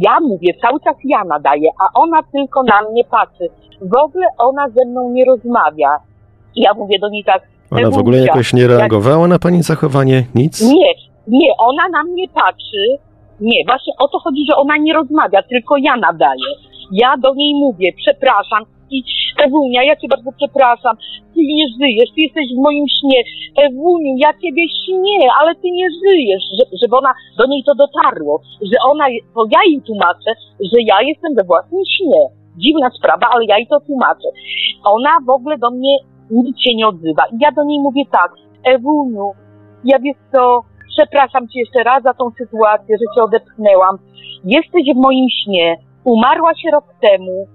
[0.00, 3.48] ja mówię, cały czas ja nadaję, a ona tylko na mnie patrzy.
[3.80, 5.88] W ogóle ona ze mną nie rozmawia.
[6.56, 10.24] I ja mówię do niej tak, Ona w ogóle jakoś nie reagowała na pani zachowanie?
[10.34, 10.62] Nic?
[10.62, 10.92] nie,
[11.28, 12.84] nie, ona na mnie patrzy.
[13.40, 16.50] Nie, właśnie o to chodzi, że ona nie rozmawia, tylko ja nadaję.
[16.92, 18.62] Ja do niej mówię, przepraszam.
[18.90, 19.02] I
[19.44, 20.96] Ewunia, ja cię bardzo przepraszam.
[21.34, 23.20] Ty nie żyjesz, ty jesteś w moim śnie.
[23.66, 26.44] Ewuniu, ja ciebie śnię, ale ty nie żyjesz.
[26.58, 29.04] Że, żeby ona, do niej to dotarło, że ona,
[29.34, 32.22] to ja jej tłumaczę, że ja jestem we własnym śnie.
[32.56, 34.28] Dziwna sprawa, ale ja jej to tłumaczę.
[34.84, 35.98] Ona w ogóle do mnie
[36.30, 37.22] nic się nie odzywa.
[37.32, 38.32] I ja do niej mówię tak,
[38.64, 39.32] Ewuniu,
[39.84, 40.62] ja wiesz co,
[40.96, 43.98] przepraszam cię jeszcze raz za tą sytuację, że cię odepchnęłam.
[44.44, 47.46] Jesteś w moim śnie, umarłaś rok temu,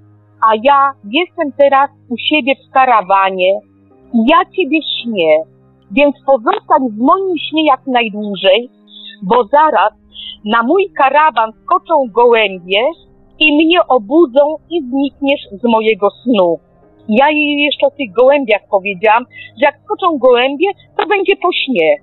[0.49, 3.59] a ja jestem teraz u siebie w karawanie
[4.13, 5.33] i ja ciebie śnię,
[5.91, 8.69] więc pozostań w moim śnie jak najdłużej,
[9.23, 9.93] bo zaraz
[10.45, 12.81] na mój karawan skoczą gołębie
[13.39, 16.59] i mnie obudzą i znikniesz z mojego snu.
[17.09, 19.25] Ja jej jeszcze o tych gołębiach powiedziałam,
[19.57, 21.97] że jak skoczą gołębie, to będzie po śnie.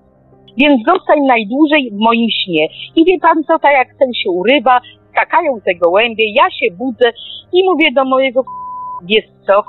[0.57, 2.67] więc zostań najdłużej w moim śnie.
[2.97, 7.13] I wie pan co, tak jak ten się urywa, skakają te gołębie, ja się budzę
[7.53, 8.43] i mówię do mojego
[9.05, 9.63] wiesz co,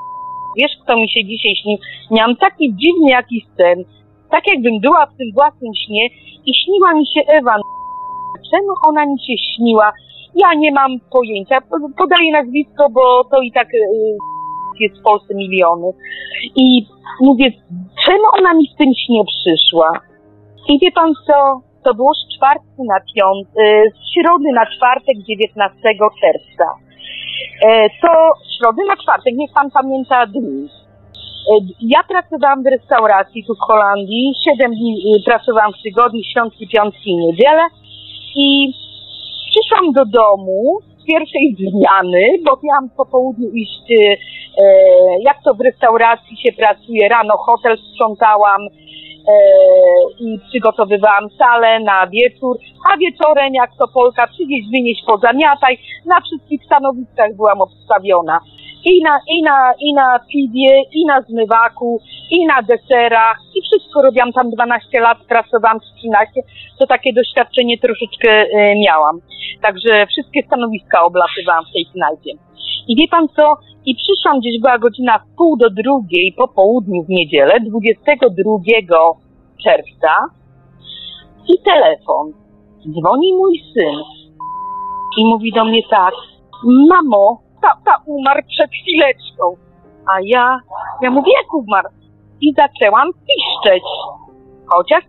[0.57, 1.77] wiesz kto mi się dzisiaj śnił?
[2.11, 3.83] Miałam taki dziwny jakiś sen,
[4.29, 6.07] tak jakbym była w tym własnym śnie
[6.45, 7.55] i śniła mi się Ewa.
[8.51, 9.91] Czemu ona mi się śniła?
[10.35, 11.57] Ja nie mam pojęcia.
[11.97, 13.77] Podaję nazwisko, bo to i tak y,
[14.79, 15.87] jest w Polsce miliony.
[16.55, 16.85] I
[17.21, 17.51] mówię,
[18.05, 19.89] czemu ona mi w tym śnie przyszła?
[20.69, 21.61] I wie pan co?
[21.83, 25.77] To było z czwartku na piąty, z środy na czwartek 19
[26.21, 26.67] czerwca.
[27.67, 28.11] E, to
[28.57, 30.69] środy na czwartek, niech pan pamięta dni.
[31.51, 37.09] E, Ja pracowałam w restauracji tu w Holandii, 7 dni pracowałam w tygodniu, świątki, piątki
[37.09, 37.61] i niedzielę
[38.35, 38.73] i
[39.51, 44.15] przyszłam do domu z pierwszej zmiany, bo miałam po południu iść, e,
[45.21, 48.69] jak to w restauracji się pracuje, rano hotel sprzątałam e,
[50.19, 52.57] i przygotowywałam salę na wieczór,
[52.91, 58.39] a wieczorem jak to Polka przywieźć, wynieść, pozamiataj, na wszystkich stanowiskach byłam obstawiona.
[58.85, 61.99] I na, i, na, I na piwie, i na zmywaku,
[62.31, 66.41] i na deserach, i wszystko robiłam tam 12 lat, pracowałam 13,
[66.79, 69.19] to takie doświadczenie troszeczkę e, miałam.
[69.61, 72.31] Także wszystkie stanowiska oblatywałam w tej knajpie.
[72.87, 73.53] I wie pan co?
[73.85, 78.57] I przyszłam gdzieś, była godzina w pół do drugiej po południu w niedzielę, 22
[79.63, 80.13] czerwca
[81.47, 82.33] i telefon.
[82.91, 83.99] Dzwoni mój syn
[85.17, 86.13] i mówi do mnie tak,
[86.89, 89.55] mamo, tata umarł przed chwileczką.
[90.11, 90.59] A ja,
[91.01, 91.89] ja mówię, jak umarł?
[92.41, 93.83] I zaczęłam piszczeć,
[94.67, 95.03] chociaż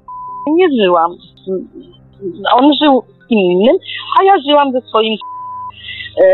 [0.46, 1.10] nie żyłam.
[2.54, 3.76] On żył innym,
[4.18, 5.16] a ja żyłam ze swoim
[6.24, 6.26] e,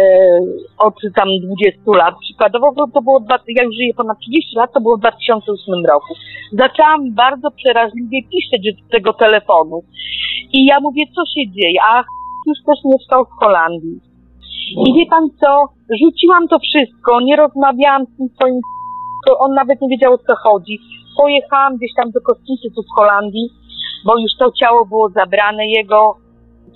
[0.78, 2.14] od tam 20 lat.
[2.20, 6.14] Przykładowo to, było, ja już żyję ponad 30 lat, to było w 2008 roku.
[6.52, 9.82] Zaczęłam bardzo przeraźliwie piszeć do tego telefonu.
[10.52, 11.80] I ja mówię, co się dzieje?
[11.90, 12.04] A
[12.46, 14.07] już też mieszkał w Holandii.
[14.70, 15.64] I wie pan co?
[16.04, 18.60] Rzuciłam to wszystko, nie rozmawiałam z tym swoim
[19.26, 20.78] to on nawet nie wiedział o co chodzi.
[21.16, 23.48] Pojechałam gdzieś tam do kostnicy tu w Holandii,
[24.04, 26.16] bo już to ciało było zabrane jego.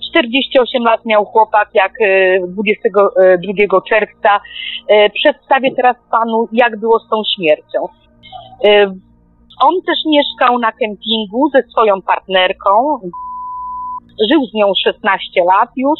[0.09, 4.39] 48 lat miał chłopak, jak e, 22 czerwca.
[4.87, 7.87] E, Przedstawię teraz panu, jak było z tą śmiercią.
[8.65, 8.85] E,
[9.61, 12.99] On też mieszkał na kempingu ze swoją partnerką.
[14.31, 15.99] Żył z nią 16 lat już.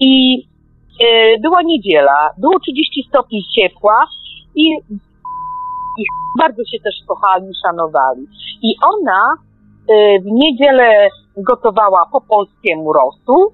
[0.00, 0.57] I e,
[1.42, 4.06] była niedziela, było 30 stopni ciepła
[4.54, 4.62] i,
[5.98, 6.04] i
[6.38, 8.26] bardzo się też kochali, szanowali.
[8.62, 13.52] I ona e, w niedzielę gotowała po polskiemu rosół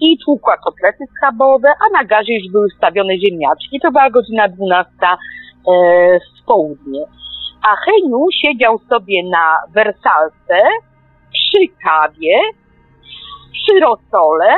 [0.00, 3.80] i tłukła kotlety schabowe, a na gazie już były wstawione ziemniaczki.
[3.80, 5.16] To była godzina 12 e,
[6.20, 7.04] w południe.
[7.62, 10.62] A Heniu siedział sobie na wersalce
[11.32, 12.40] przy kawie,
[13.52, 14.54] przy rosole,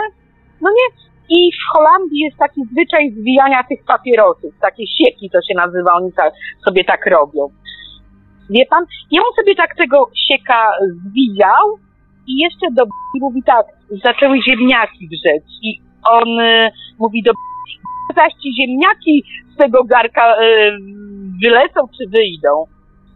[0.60, 5.54] no nie, i w Holandii jest taki zwyczaj zwijania tych papierosów, takie sieki to się
[5.54, 6.30] nazywa, oni ta,
[6.64, 7.48] sobie tak robią.
[8.50, 8.84] Wie pan?
[9.10, 11.78] I on sobie tak tego sieka zwijał
[12.28, 13.66] i jeszcze do b- mówi tak,
[14.04, 20.34] zaczęły ziemniaki drzeć i on y, mówi do b- zaś ci ziemniaki z tego garka
[20.42, 20.70] y,
[21.44, 22.64] wylecą czy wyjdą.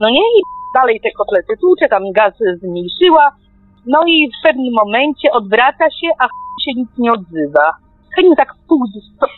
[0.00, 0.20] No nie?
[0.20, 0.40] I
[0.74, 3.30] dalej te kotlety tłucze, tam gaz zmniejszyła.
[3.86, 6.24] No i w pewnym momencie odwraca się, a
[6.64, 7.70] się nic nie odzywa.
[8.16, 8.80] Heniu tak w pół,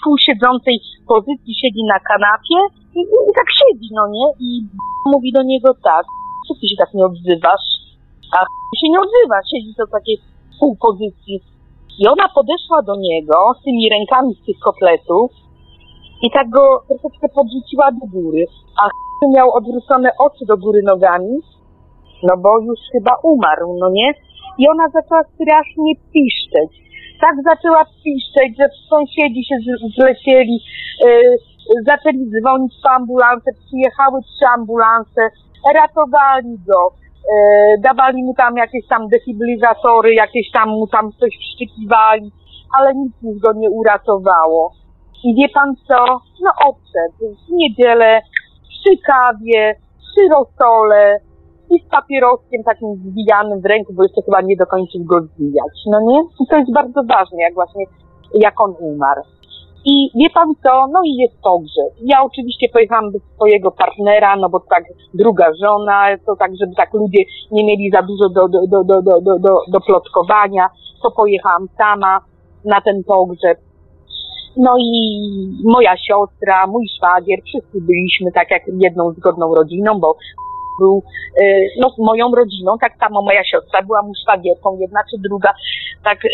[0.05, 2.59] pół siedzącej pozycji siedzi na kanapie
[2.95, 4.27] i, i, tak siedzi, no nie?
[4.47, 4.49] I
[5.13, 6.05] mówi do niego tak,
[6.49, 7.67] co ty się tak nie odzywasz?
[8.37, 8.39] A
[8.81, 10.19] się nie odzywa, siedzi to takiej
[10.61, 11.41] pół pozycji.
[11.99, 15.31] I ona podeszła do niego z tymi rękami z tych kotletów
[16.23, 18.47] i tak go troszeczkę podrzuciła do góry.
[18.81, 18.83] A
[19.37, 21.35] miał odwrócone oczy do góry nogami,
[22.23, 24.15] no bo już chyba umarł, no nie?
[24.59, 26.84] I ona zaczęła strasznie piszczeć.
[27.21, 29.57] Tak zaczęła piszczeć, że sąsiedzi się
[29.99, 30.59] zlecieli,
[31.05, 31.37] yy,
[31.87, 35.23] zaczęli dzwonić po ambulance, przyjechały trzy ambulanse,
[35.75, 42.33] ratowali go, yy, dawali mu tam jakieś tam defibryzatory, jakieś tam mu tam coś wszczykiwali,
[42.79, 44.73] ale nic już go nie uratowało.
[45.25, 46.05] I wie pan co?
[46.43, 48.21] No odszedł w niedzielę
[48.69, 51.19] przy kawie, przy rosole
[51.71, 56.01] i z papieroskiem takim zwijanym w ręku, bo jeszcze chyba nie dokończył go zwijać, no
[56.01, 56.21] nie?
[56.41, 57.85] I to jest bardzo ważne, jak właśnie,
[58.35, 59.23] jak on umarł.
[59.87, 60.87] I wie pan co?
[60.93, 61.93] No i jest pogrzeb.
[62.03, 64.85] Ja oczywiście pojechałam do swojego partnera, no bo tak
[65.15, 69.03] druga żona, to tak, żeby tak ludzie nie mieli za dużo do, do, do, do,
[69.03, 70.69] do, do, do, do plotkowania,
[71.03, 72.21] to pojechałam sama
[72.65, 73.59] na ten pogrzeb.
[74.57, 75.21] No i
[75.65, 80.17] moja siostra, mój szwagier, wszyscy byliśmy tak jak jedną zgodną rodziną, bo
[80.81, 81.03] był
[81.43, 81.45] e,
[81.81, 85.55] no, moją rodziną, tak samo moja siostra była mu szwagierką, jedna czy druga.
[86.05, 86.29] Tak, e,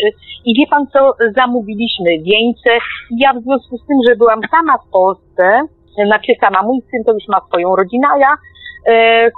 [0.45, 2.69] I wie pan co, zamówiliśmy wieńce.
[3.17, 5.45] Ja w związku z tym, że byłam sama w Polsce,
[5.97, 8.33] e, znaczy sama, mój syn to już ma swoją rodzinę, a ja
[8.87, 9.29] e,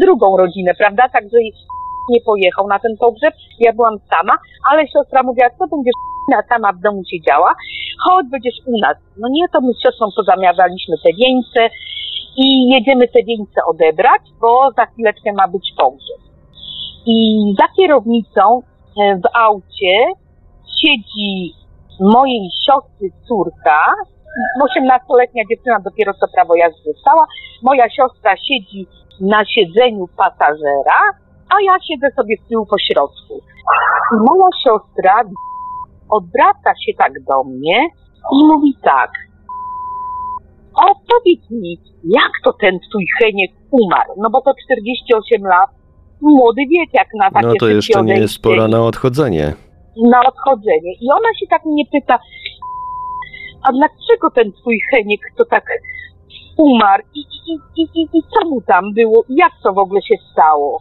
[0.00, 1.08] drugą rodzinę, prawda?
[1.08, 1.38] Także
[2.10, 4.34] nie pojechał na ten pogrzeb, ja byłam sama,
[4.70, 5.94] ale siostra mówiła, co będziesz
[6.48, 7.54] sama w domu siedziała,
[8.04, 8.96] chodź, będziesz u nas.
[9.16, 11.74] No nie, to my z siostrą pozamiataliśmy te wieńce
[12.36, 16.20] i jedziemy te wieńce odebrać, bo za chwileczkę ma być pogrzeb.
[17.06, 18.62] I za kierownicą
[19.02, 20.06] e, w aucie
[20.80, 21.54] siedzi
[22.00, 23.80] mojej siostry córka,
[24.62, 27.26] 18-letnia dziewczyna dopiero co prawo jazdy dostała.
[27.62, 28.86] Moja siostra siedzi
[29.20, 31.00] na siedzeniu pasażera,
[31.48, 33.40] a ja siedzę sobie z tyłu po środku.
[34.14, 35.14] I moja siostra
[36.10, 37.86] odwraca się tak do mnie
[38.32, 39.10] i mówi tak.
[40.74, 44.12] O, powiedz mi, jak to ten twój Heniek umarł?
[44.16, 45.70] No bo to 48 lat,
[46.20, 49.52] młody wiek jak na takie No to jeszcze nie jest pora na odchodzenie.
[49.96, 50.92] na odchodzenie.
[51.00, 52.18] I ona się tak mnie pyta,
[53.62, 55.64] a dlaczego ten twój Heniek to tak
[56.56, 60.14] umarł i, i, i, i, i co mu tam było jak to w ogóle się
[60.32, 60.80] stało?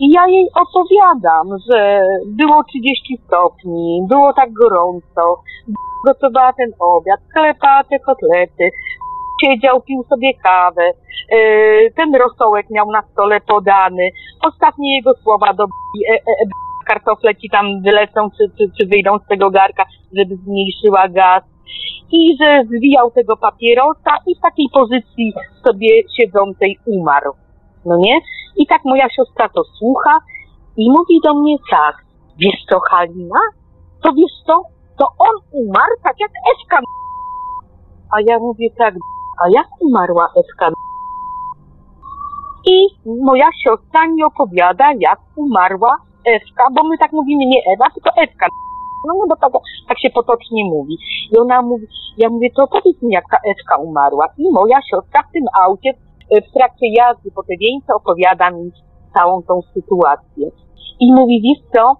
[0.00, 5.42] I ja jej opowiadam, że było 30 stopni, było tak gorąco,
[6.06, 8.70] gotowała ten obiad, sklepała te kotlety,
[9.44, 10.90] siedział, pił sobie kawę,
[11.30, 14.08] yy, ten rosołek miał na stole podany,
[14.48, 19.18] ostatnie jego słowa do e, e, e, kartofle ci tam wylecą, czy, czy, czy wyjdą
[19.18, 19.84] z tego garka,
[20.16, 21.42] żeby zmniejszyła gaz.
[22.12, 25.32] I że zwijał tego papierosa i w takiej pozycji
[25.66, 27.32] sobie siedzącej umarł.
[27.84, 28.20] No nie?
[28.56, 30.18] I tak moja siostra to słucha
[30.76, 31.96] i mówi do mnie tak,
[32.38, 33.40] wiesz co Halina?
[34.02, 34.62] To wiesz co?
[34.98, 36.78] To on umarł tak jak Ewka.
[38.12, 38.94] A ja mówię tak,
[39.42, 40.72] a jak umarła Ewka?
[42.66, 42.76] I
[43.24, 48.46] moja siostra mi opowiada, jak umarła Ewka, bo my tak mówimy nie Ewa, tylko Ewka.
[49.06, 49.52] No, no bo tak,
[49.88, 50.98] tak się potocznie mówi.
[51.32, 51.86] I ona mówi,
[52.18, 54.26] ja mówię, to powiedz mi, jak ta Ewka umarła.
[54.38, 55.90] I moja siostra w tym aucie,
[56.30, 58.70] e, w trakcie jazdy po te wieńce opowiada mi
[59.14, 60.50] całą tą sytuację.
[61.00, 61.96] I mówi, wiesz co,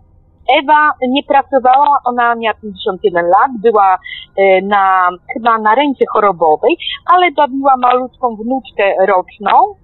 [0.62, 3.98] Ewa nie pracowała, ona miała 51 lat, była
[4.36, 6.76] e, na, chyba na rencie chorobowej,
[7.06, 9.74] ale bawiła malutką wnuczkę roczną,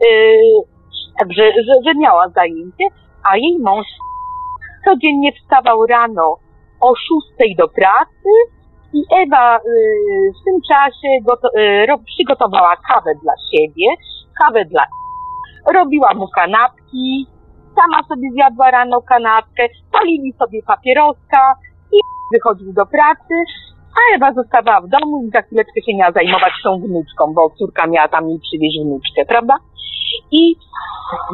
[0.00, 0.08] e,
[1.18, 2.84] także, że, że miała zajęcie,
[3.30, 3.86] a jej mąż
[4.84, 6.36] codziennie wstawał rano
[6.80, 6.94] o
[7.38, 8.30] 6 do pracy
[8.94, 9.60] i Ewa y,
[10.40, 11.08] w tym czasie
[12.04, 13.86] przygotowała kawę dla siebie,
[14.40, 14.86] kawę dla
[15.74, 17.26] robiła mu kanapki,
[17.74, 21.54] sama sobie zjadła rano kanapkę, palili sobie papieroska
[21.92, 21.96] i
[22.32, 23.34] wychodził do pracy,
[23.96, 27.86] a Ewa zostawała w domu i za chwileczkę się miała zajmować tą wnuczką, bo córka
[27.86, 29.54] miała tam jej przywieźć wnuczkę, prawda?
[30.30, 30.56] I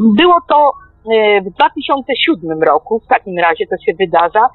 [0.00, 0.72] było to
[1.14, 4.48] e, w 2007 roku, w takim razie to się wydarza.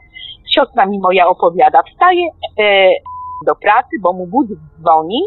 [0.56, 2.26] Siostra mi moja opowiada, wstaje
[2.60, 2.90] e,
[3.46, 5.22] do pracy, bo mu budzik dzwoni,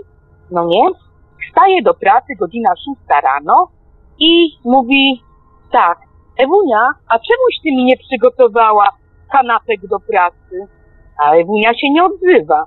[0.51, 0.85] no nie?
[1.49, 3.69] Wstaje do pracy, godzina 6 rano
[4.19, 5.23] i mówi
[5.73, 5.99] tak,
[6.39, 8.89] Ewunia, a czemuś ty mi nie przygotowała
[9.33, 10.67] kanapek do pracy?
[11.25, 12.65] A Ewunia się nie odzywa.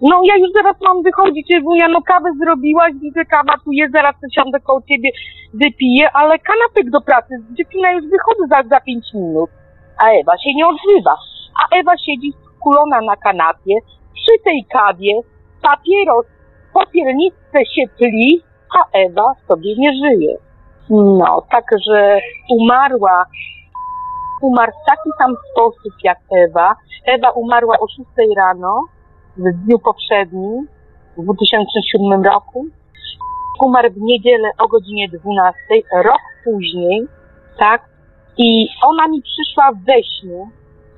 [0.00, 4.14] No ja już zaraz mam wychodzić, Ewunia, no kawę zrobiłaś, widzę kawa tu jest, zaraz
[4.36, 5.10] siądę koło ciebie,
[5.54, 9.50] wypiję, ale kanapek do pracy, dziewczyna już wychodzę za, za pięć minut.
[10.04, 11.16] A Ewa się nie odzywa.
[11.60, 13.74] A Ewa siedzi skulona na kanapie,
[14.14, 15.20] przy tej kawie,
[15.62, 16.26] papieros,
[16.74, 18.42] popielniczce się tli,
[18.78, 20.36] a Ewa sobie nie żyje.
[20.92, 22.18] No, także
[22.50, 23.24] umarła,
[24.42, 26.76] umarł w taki sam sposób jak Ewa.
[27.06, 28.84] Ewa umarła o 6 rano
[29.36, 30.68] w dniu poprzednim,
[31.16, 32.66] w 2007 roku.
[33.64, 35.58] Umarł w niedzielę o godzinie 12,
[36.04, 37.06] rok później,
[37.58, 37.82] tak?
[38.38, 40.46] I ona mi przyszła we śnie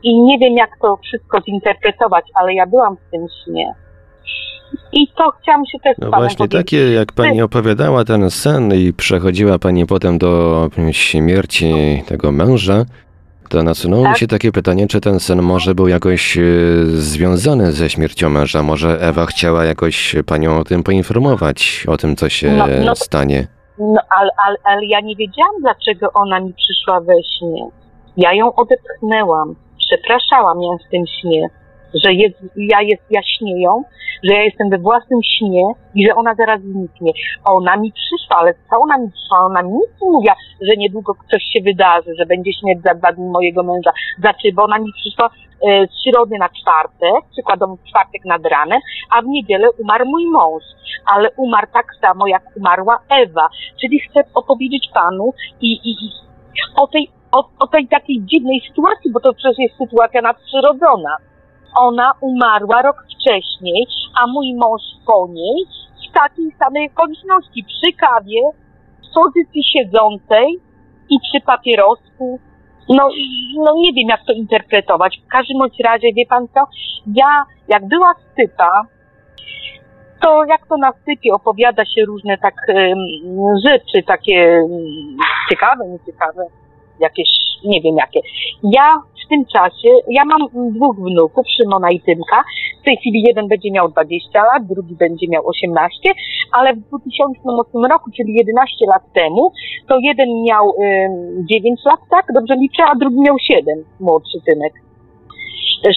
[0.03, 3.75] i nie wiem jak to wszystko zinterpretować, ale ja byłam w tym śnie.
[4.93, 6.59] I to chciałam się też No właśnie, powiedzieć.
[6.67, 12.85] takie jak pani opowiadała ten sen i przechodziła pani potem do śmierci tego męża,
[13.49, 14.19] to nasunęło mi Tak.
[14.19, 16.41] się takie pytanie, czy ten sen może był jakoś e,
[16.87, 18.63] związany ze śmiercią męża?
[18.63, 22.95] Może Ewa chciała jakoś panią o tym poinformować, o tym, co się No, no.
[22.97, 23.47] stanie?
[23.79, 27.69] No, ale, ale, ale ja nie wiedziałam, dlaczego ona mi przyszła we śnie.
[28.17, 29.55] Ja ją odepchnęłam.
[29.79, 31.49] Przepraszałam ją w tym śnie.
[32.05, 33.85] Że jest, ja, jest, ja śnię ją,
[34.25, 35.65] że ja jestem we własnym śnie
[35.95, 37.13] i że ona zaraz zniknie.
[37.45, 39.39] Ona mi przyszła, ale co ona mi przyszła?
[39.39, 43.13] Ona mi nic nie mówiła, że niedługo coś się wydarzy, że będzie śmierć za dwa
[43.13, 43.93] dni mojego męża.
[44.19, 45.31] Znaczy, bo ona mi przyszła
[45.69, 48.81] e, z środy na czwartek, przykładowo w czwartek nad ranem,
[49.11, 50.63] a w niedzielę umarł mój mąż.
[51.07, 53.49] Ale umarł tak samo, jak umarła Ewa.
[53.81, 56.11] Czyli chcę opowiedzieć panu i, i, i
[56.77, 61.17] o tej o, o tej takiej dziwnej sytuacji, bo to przecież jest sytuacja nadprzyrodzona.
[61.75, 63.87] Ona umarła rok wcześniej,
[64.23, 65.67] a mój mąż po niej
[66.09, 68.41] w takiej samej okoliczności, przy kawie,
[69.11, 70.61] w pozycji siedzącej
[71.11, 72.41] i przy papierosku.
[72.89, 73.09] No,
[73.57, 75.21] no nie wiem, jak to interpretować.
[75.27, 76.61] W każdym razie, wie pan co,
[77.15, 78.83] ja, jak była stypa,
[80.21, 82.55] to jak to na stypie opowiada się różne tak
[83.67, 85.17] rzeczy, takie um,
[85.51, 86.47] ciekawe, nieciekawe,
[87.01, 87.29] jakieś,
[87.65, 88.21] nie wiem jakie.
[88.63, 92.45] Ja w tym czasie, ja mam dwóch wnuków, Szymona i Tymka.
[92.83, 95.99] W tej chwili jeden będzie miał 20 lat, drugi będzie miał 18,
[96.53, 99.53] ale w 2008 roku, czyli 11 lat temu,
[99.89, 102.25] to jeden miał y, 9 lat, tak?
[102.35, 104.73] Dobrze liczę, a drugi miał 7, młodszy Tymek.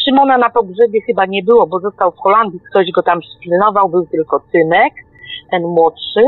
[0.05, 4.05] Szymona na pogrzebie chyba nie było, bo został w Holandii, ktoś go tam spilnował, był
[4.05, 4.93] tylko Tymek,
[5.51, 6.21] ten młodszy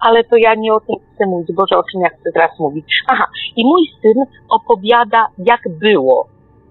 [0.00, 2.84] ale to ja nie o tym chcę mówić, Boże, o czym ja chcę teraz mówić.
[3.08, 3.26] Aha,
[3.56, 6.26] i mój syn opowiada, jak było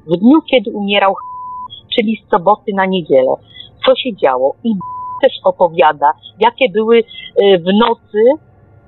[0.07, 1.13] w dniu, kiedy umierał,
[1.95, 3.33] czyli z soboty na niedzielę,
[3.85, 4.55] co się działo.
[4.63, 4.73] I
[5.21, 8.23] też opowiada, jakie były e, w nocy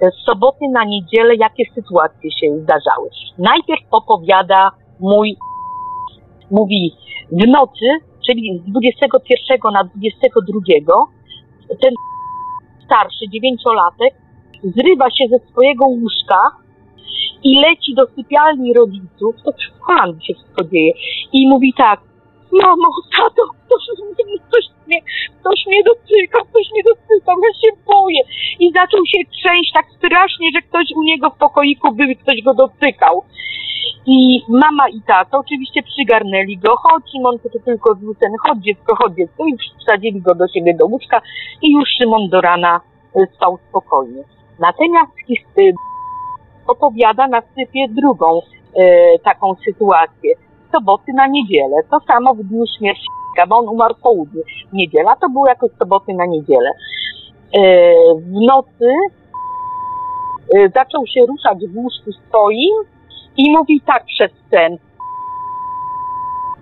[0.01, 3.09] e, z soboty na niedzielę, jakie sytuacje się zdarzały.
[3.37, 5.35] Najpierw opowiada mój,
[6.51, 6.95] mówi,
[7.31, 7.85] w nocy,
[8.27, 10.59] czyli z 21 na 22,
[11.81, 11.93] ten
[12.85, 14.13] starszy, dziewięciolatek,
[14.63, 16.41] zrywa się ze swojego łóżka
[17.43, 20.91] i leci do sypialni rodziców, to Holandii się wszystko dzieje,
[21.33, 21.99] i mówi tak,
[22.51, 23.83] mamo, tato, ktoś,
[24.47, 24.99] ktoś, mnie,
[25.39, 28.21] ktoś mnie dotyka, ktoś mnie dotyka, ja się boję.
[28.59, 32.53] I zaczął się trzęść tak strasznie, że ktoś u niego w pokoiku był ktoś go
[32.53, 33.23] dotykał.
[34.05, 39.13] I mama i tata oczywiście przygarnęli go, chodź Szymon, to, tylko ten, chodź dziecko, chodź
[39.13, 41.21] dziecko i wsadzili go do siebie do łóżka
[41.61, 42.81] i już Szymon do rana
[43.15, 44.23] y, spał spokojnie.
[44.59, 45.11] Natomiast
[46.67, 48.41] opowiada na sypie drugą
[48.75, 50.33] e, taką sytuację.
[50.71, 51.75] Soboty na niedzielę.
[51.91, 53.07] To samo w dniu śmierci,
[53.47, 54.41] bo on umarł w południu.
[54.73, 56.69] Niedziela to było jakoś soboty na niedzielę.
[56.69, 57.61] E,
[58.15, 58.89] w nocy
[60.55, 62.75] e, zaczął się ruszać w łóżku swoim
[63.37, 64.77] i mówi tak przez sen.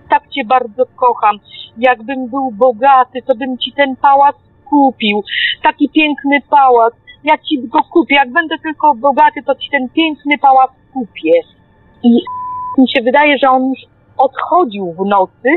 [0.09, 1.39] Tak cię bardzo kocham.
[1.77, 4.35] Jakbym był bogaty, to bym ci ten pałac
[4.69, 5.23] kupił.
[5.63, 6.93] Taki piękny pałac
[7.25, 11.31] ja ci go kupię, jak będę tylko bogaty, to ci ten piękny pałac kupię.
[12.03, 12.09] I
[12.77, 13.79] mi się wydaje, że on już
[14.17, 15.49] odchodził w nocy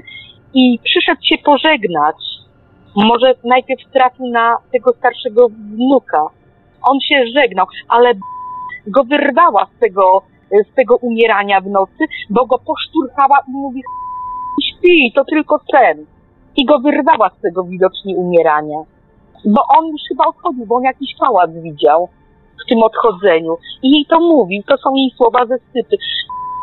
[0.55, 2.16] i przyszedł się pożegnać.
[2.97, 6.23] Może najpierw trafił na tego starszego wnuka.
[6.83, 8.14] On się żegnał, ale
[8.87, 10.23] go wyrwała z tego,
[10.73, 13.83] z tego umierania w nocy, bo go poszturchała i mówi
[14.64, 16.07] śpi, to tylko sen.
[16.57, 18.97] I go wyrwała z tego widocznie umierania
[19.45, 22.09] bo on już chyba odchodził, bo on jakiś pałac widział
[22.64, 23.57] w tym odchodzeniu.
[23.82, 25.97] I jej to mówił, to są jej słowa ze sypy.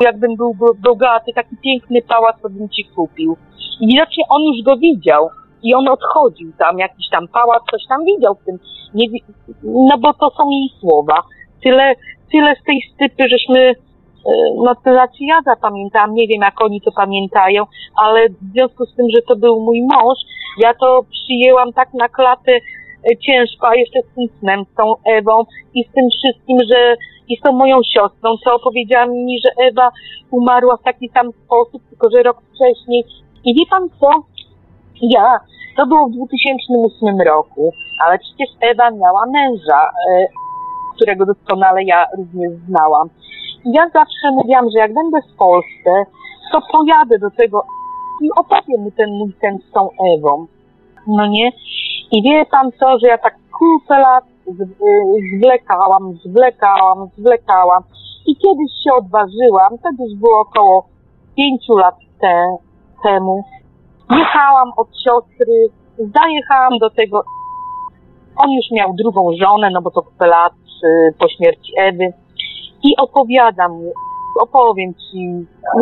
[0.02, 3.38] Jakbym był bogaty, taki piękny pałac, to bym ci kupił.
[3.82, 5.30] I widocznie on już go widział.
[5.64, 8.60] I on odchodził tam, jakiś tam pałac, coś tam widział w tym.
[8.94, 9.08] Nie,
[9.64, 11.22] no bo to są jej słowa.
[11.64, 11.94] Tyle,
[12.32, 13.76] tyle z tej stypy, żeśmy
[14.56, 17.64] no to znaczy ja zapamiętałam, nie wiem jak oni to pamiętają,
[17.96, 20.18] ale w związku z tym, że to był mój mąż,
[20.62, 25.44] ja to przyjęłam tak na klatę e, ciężko, jeszcze z tym snem, z tą Ewą
[25.74, 26.96] i z tym wszystkim, że
[27.28, 29.90] i z tą moją siostrą, co opowiedziała mi, że Ewa
[30.32, 33.04] umarła w taki sam sposób, tylko że rok wcześniej.
[33.46, 34.10] I wie pan co?
[35.02, 35.40] Ja,
[35.78, 37.74] to było w 2008 roku,
[38.06, 40.26] ale przecież Ewa miała męża, e,
[40.96, 43.10] którego doskonale ja również znałam
[43.66, 45.92] ja zawsze mówiłam, że jak będę w Polsce,
[46.52, 47.64] to pojadę do tego
[48.22, 50.46] i opowiem mu ten mój sen z tą Ewą.
[51.08, 51.52] No nie?
[52.12, 54.24] I wie pan co, że ja tak kupę lat
[55.38, 57.84] zwlekałam, zwlekałam, zwlekałam.
[58.28, 60.86] I kiedyś się odważyłam, to już było około
[61.38, 62.58] pięciu lat te,
[63.04, 63.44] temu.
[64.12, 67.24] Jechałam od siostry, zajechałam do tego.
[68.38, 70.54] On już miał drugą żonę, no bo to kupę lat
[71.20, 72.14] po śmierci Ewy
[72.88, 73.92] i opowiada mu,
[74.42, 75.22] opowiem Ci,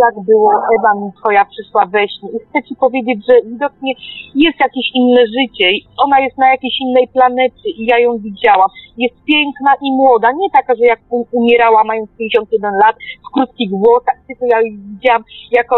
[0.01, 3.93] jak było, Ewa mi Twoja przyszła we śnie i chcę Ci powiedzieć, że widocznie
[4.35, 8.69] jest jakieś inne życie, ona jest na jakiejś innej planecie i ja ją widziałam.
[8.97, 10.99] Jest piękna i młoda, nie taka, że jak
[11.31, 12.95] umierała mając 51 lat,
[13.25, 15.75] w krótkich włosach, tylko ja ją widziałam jako,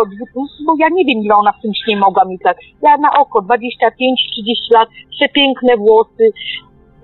[0.65, 2.57] bo ja nie wiem ile ona w tym śnie mogła mieć lat.
[2.81, 3.49] Ja na oko 25-30
[4.73, 6.25] lat, przepiękne włosy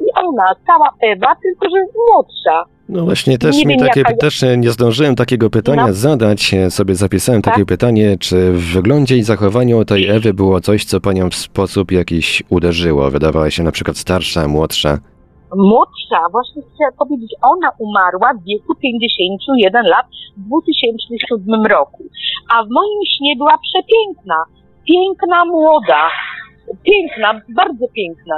[0.06, 2.66] i ona, cała Ewa, tylko że młodsza.
[2.92, 5.94] No właśnie, też Nie mi wiem, takie, też nie zdążyłem takiego pytania No.
[5.94, 7.68] zadać, e, sobie zapisałem takie Tak.
[7.68, 12.44] pytanie, czy w wyglądzie i zachowaniu tej Ewy było coś, co panią w sposób jakiś
[12.50, 13.10] uderzyło?
[13.12, 14.98] Wydawała się na przykład starsza, młodsza?
[15.56, 20.06] Młodsza, właśnie chcę powiedzieć, ona umarła w wieku 51 lat
[20.38, 22.04] w 2007 roku.
[22.56, 24.36] A w moim śnie była przepiękna.
[24.88, 26.10] Piękna, młoda.
[26.84, 28.36] Piękna, bardzo piękna.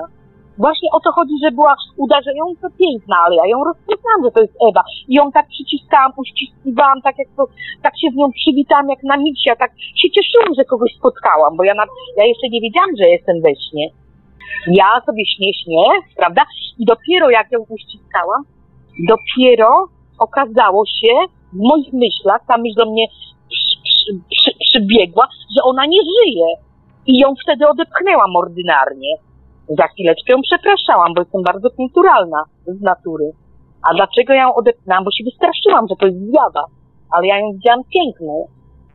[0.58, 4.56] Właśnie o to chodzi, że była uderzająco piękna, ale ja ją rozpoznałam, że to jest
[4.70, 4.84] Ewa.
[5.08, 7.43] I ją tak przyciskałam, uściskiwałam, tak jak to,
[7.86, 11.64] tak się z nią przywitałam jak na misia, tak się cieszyłam, że kogoś spotkałam, bo
[11.64, 11.86] ja, na,
[12.18, 13.88] ja jeszcze nie wiedziałam, że jestem we śnie.
[14.68, 15.86] Ja sobie śnię, śnię,
[16.18, 16.41] prawda?
[16.80, 18.41] I dopiero jak ją uściskałam,
[19.12, 19.72] dopiero
[20.20, 21.14] okazało się
[21.54, 23.06] w moich myślach, ta myśl do mnie
[23.49, 25.28] przy, przy, przy, przybiegła,
[25.58, 26.47] że ona nie żyje.
[27.08, 29.18] I ją wtedy odepchnęłam ordynarnie.
[29.70, 33.32] Za chwileczkę ją przepraszałam, bo jestem bardzo kulturalna z natury.
[33.89, 35.03] A dlaczego ją odepchnęłam?
[35.03, 36.64] Bo się wystraszyłam, że to jest zjawa.
[37.11, 38.47] Ale ja ją widziałam piękną.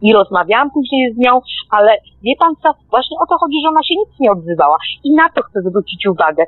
[0.02, 1.40] I rozmawiałam później z nią,
[1.70, 1.90] ale
[2.22, 4.76] wie pan co, właśnie o to chodzi, że ona się nic nie odzywała.
[5.04, 6.44] I na to chcę zwrócić uwagę,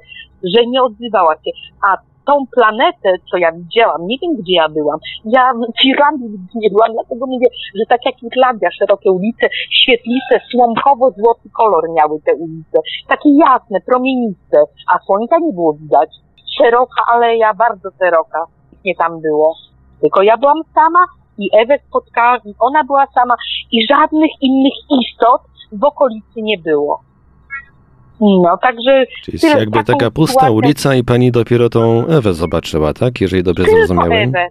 [0.54, 1.50] że nie odzywała się.
[1.88, 1.96] A
[2.30, 4.98] tą planetę, co ja widziałam, nie wiem gdzie ja byłam.
[5.24, 5.42] Ja
[5.80, 9.46] w Irlandii nie byłam, dlatego mówię, że tak jak Irlandia, szerokie ulice,
[9.80, 12.78] świetliste, słomkowo-złoty kolor miały te ulice.
[13.08, 14.58] Takie jasne, promieniste,
[14.92, 16.10] a słońca nie było widać.
[16.58, 18.40] Szeroka aleja, bardzo szeroka.
[18.84, 19.54] Nie tam było.
[20.00, 21.04] Tylko ja byłam sama
[21.38, 23.34] i Ewę spotkałam i ona była sama
[23.72, 27.00] i żadnych innych istot w okolicy nie było.
[28.20, 32.92] No, także Czyli jest jakby taka pusta sytuację- ulica i pani dopiero tą Ewę zobaczyła,
[32.92, 33.20] tak?
[33.20, 34.28] Jeżeli dobrze tylko zrozumiałem.
[34.28, 34.46] Ewę.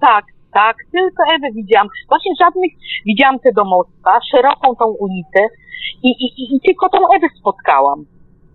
[0.00, 1.88] Tak, tak, tylko Ewę widziałam.
[2.08, 2.72] Właśnie żadnych,
[3.06, 5.40] widziałam te domostwa, szeroką tą ulicę
[6.02, 8.04] i, i, i, i tylko tą Ewę spotkałam.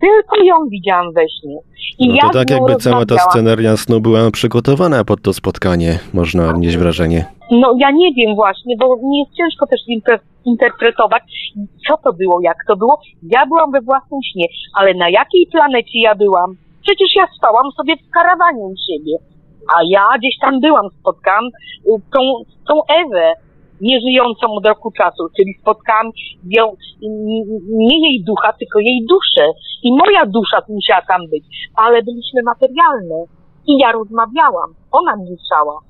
[0.00, 1.58] Tylko ją widziałam we śnie.
[1.98, 5.98] I No ja to tak jakby cała ta sceneria snu była przygotowana pod to spotkanie,
[6.14, 7.24] można odnieść wrażenie.
[7.50, 10.18] No ja nie wiem właśnie, bo mi jest ciężko też inter-
[10.52, 11.22] interpretować,
[11.88, 13.00] co to było, jak to było.
[13.22, 14.46] Ja byłam we własnym śnie,
[14.78, 16.50] ale na jakiej planecie ja byłam?
[16.82, 19.14] Przecież ja spałam sobie w karawanie u siebie.
[19.74, 22.20] A ja gdzieś tam byłam, spotkałam y, tą,
[22.68, 23.32] tą Ewę,
[23.80, 26.10] nieżyjącą od roku czasu, czyli spotkałam
[26.44, 26.64] ją,
[27.68, 29.46] nie jej ducha, tylko jej duszę.
[29.82, 31.44] I moja dusza musiała tam być,
[31.74, 33.24] ale byliśmy materialne.
[33.66, 35.80] I ja rozmawiałam, ona milczała.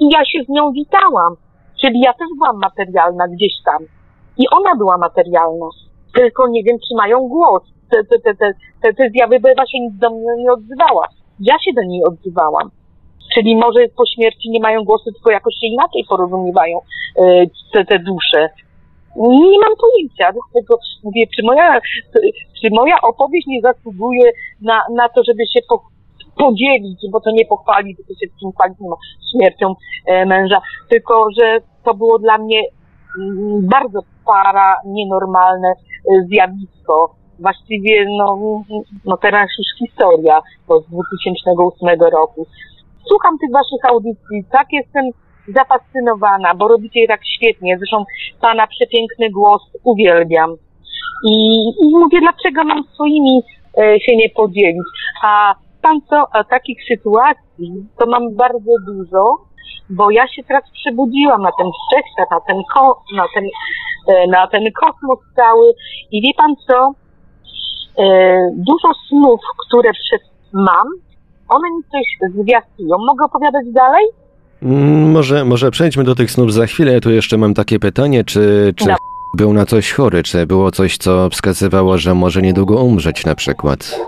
[0.00, 1.32] I ja się z nią witałam.
[1.80, 3.95] Czyli ja też byłam materialna gdzieś tam.
[4.38, 5.66] I ona była materialna.
[6.14, 7.62] Tylko nie wiem, czy mają głos.
[7.90, 11.08] Te, te, te, te, te, te zjawy, bo Ewa się nic do mnie nie odzywała.
[11.40, 12.70] Ja się do niej odzywałam.
[13.34, 16.78] Czyli może po śmierci nie mają głosu, tylko jakoś się inaczej porozumiewają
[17.16, 18.48] e, te, te dusze.
[19.16, 21.80] Nie mam pojęcia, dlatego mówię, czy moja,
[22.60, 24.32] czy moja opowieść nie zasługuje
[24.62, 25.82] na, na to, żeby się po,
[26.38, 28.96] podzielić, bo to nie pochwalić, tylko się czym chwalić nie ma
[29.32, 29.74] śmiercią
[30.06, 32.62] e, męża, tylko że to było dla mnie
[33.62, 37.14] bardzo para, nienormalne e, zjawisko.
[37.38, 38.38] Właściwie, no,
[39.04, 42.46] no teraz już historia, bo z 2008 roku.
[43.08, 45.04] Słucham tych waszych audycji, tak jestem
[45.48, 47.78] zafascynowana, bo robicie je tak świetnie.
[47.78, 48.04] Zresztą
[48.40, 50.56] pana przepiękny głos uwielbiam.
[51.30, 51.34] I,
[51.82, 53.42] i mówię, dlaczego mam swoimi
[53.78, 54.84] e, się nie podzielić.
[55.22, 59.24] A pan co, a takich sytuacji to mam bardzo dużo,
[59.90, 63.44] bo ja się teraz przebudziłam na ten wszechświat, na ten, ko, na ten,
[64.08, 65.72] e, na ten kosmos cały
[66.12, 66.92] i wie pan co,
[68.02, 70.20] e, dużo snów, które przez
[70.52, 70.86] mam,
[71.48, 72.96] one mi coś zwiastują.
[73.06, 74.04] Mogę opowiadać dalej?
[74.62, 76.92] Mm, Może, może przejdźmy do tych snów za chwilę.
[76.92, 78.96] Ja tu jeszcze mam takie pytanie, czy, czy No.
[79.36, 84.00] był na coś chory, czy było coś, co wskazywało, że może niedługo umrzeć na przykład?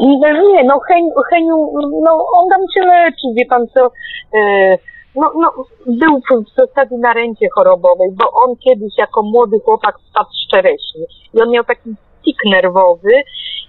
[0.00, 1.56] Nie, no Heniu, Heniu
[2.04, 3.90] no on tam się leczy, wie pan co,
[4.38, 4.78] e,
[5.14, 5.52] no, no
[5.86, 11.04] był w zasadzie na ręcie chorobowej, bo on kiedyś jako młody chłopak spadł z czereśni.
[11.34, 11.94] I on miał taki
[12.24, 13.10] tik nerwowy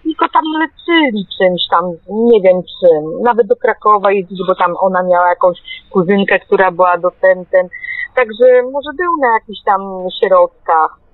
[0.05, 4.75] i go tam leczyli czymś tam, nie wiem czym, nawet do Krakowa jeździli, bo tam
[4.79, 5.57] ona miała jakąś
[5.89, 7.67] kuzynkę, która była docentem,
[8.15, 9.81] także może był na jakichś tam
[10.23, 11.04] środkach.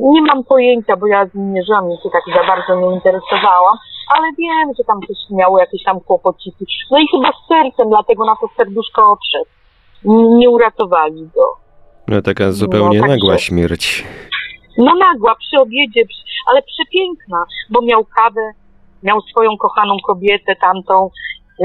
[0.00, 1.62] Nie mam pojęcia, bo ja mnie
[2.02, 3.76] się tak za bardzo nie interesowałam,
[4.16, 6.66] ale wiem, że tam coś miało jakieś tam kłopociki.
[6.90, 9.50] No i chyba z sercem, dlatego na to serduszko odszedł.
[10.38, 11.56] Nie uratowali go.
[12.08, 14.04] No taka zupełnie No, nagła także- śmierć.
[14.78, 16.02] No nagła, przy obiedzie,
[16.50, 18.40] ale przepiękna, bo miał kawę,
[19.02, 21.10] miał swoją kochaną kobietę tamtą,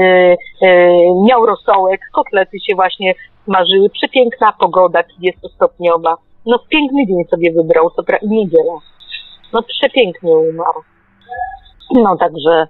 [0.00, 0.90] e, e,
[1.28, 3.14] miał rosołek, kotlety się właśnie
[3.44, 6.14] smażyły, przepiękna pogoda, 30-stopniowa.
[6.46, 8.74] No piękny dzień sobie wybrał, to pra- i niedziela.
[9.52, 10.80] No przepięknie umarł.
[11.94, 12.66] No także,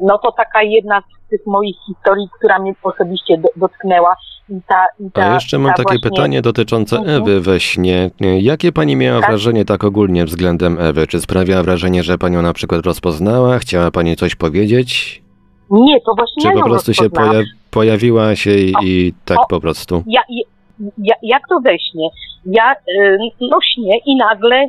[0.00, 4.16] no to taka jedna z tych moich historii, która mnie osobiście do, dotknęła.
[4.48, 7.22] I ta, i ta, A jeszcze mam ta takie właśnie- pytanie dotyczące Mhm.
[7.22, 8.10] Ewy we śnie.
[8.40, 9.30] Jakie pani miała Tak.
[9.30, 11.06] wrażenie tak ogólnie względem Ewy?
[11.06, 13.58] Czy sprawiała wrażenie, że panią na przykład rozpoznała?
[13.58, 15.22] Chciała pani coś powiedzieć?
[15.70, 17.04] Nie, to właśnie Czy ja po prostu się
[17.70, 19.46] pojawiła się i, i tak o.
[19.48, 20.02] po prostu?
[20.06, 20.20] ja,
[20.98, 22.08] ja, jak to we śnie?
[22.46, 24.64] Ja y, no śnię i nagle,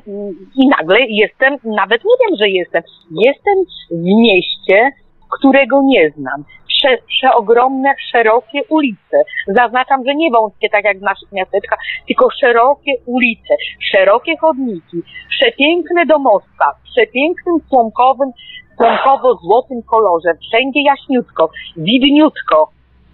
[0.55, 3.55] i nagle jestem, nawet nie wiem, że jestem, jestem
[3.91, 4.91] w mieście,
[5.29, 6.43] którego nie znam.
[6.67, 9.17] Prze, przeogromne, szerokie ulice.
[9.47, 13.53] Zaznaczam, że nie wąskie, tak jak w naszych miasteczkach, tylko szerokie ulice,
[13.91, 14.97] szerokie chodniki,
[15.29, 18.31] przepiękne domostwa, w przepięknym słomkowym,
[18.77, 22.69] słomkowo-złotym kolorze, wszędzie jaśniutko, widniutko.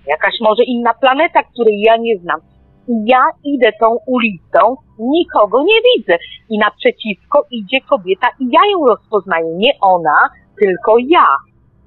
[0.07, 2.39] Jakaś może inna planeta, której ja nie znam.
[2.87, 6.17] Ja idę tą ulicą, nikogo nie widzę.
[6.49, 9.45] I naprzeciwko idzie kobieta i ja ją rozpoznaję.
[9.55, 10.29] Nie ona,
[10.59, 11.27] tylko ja.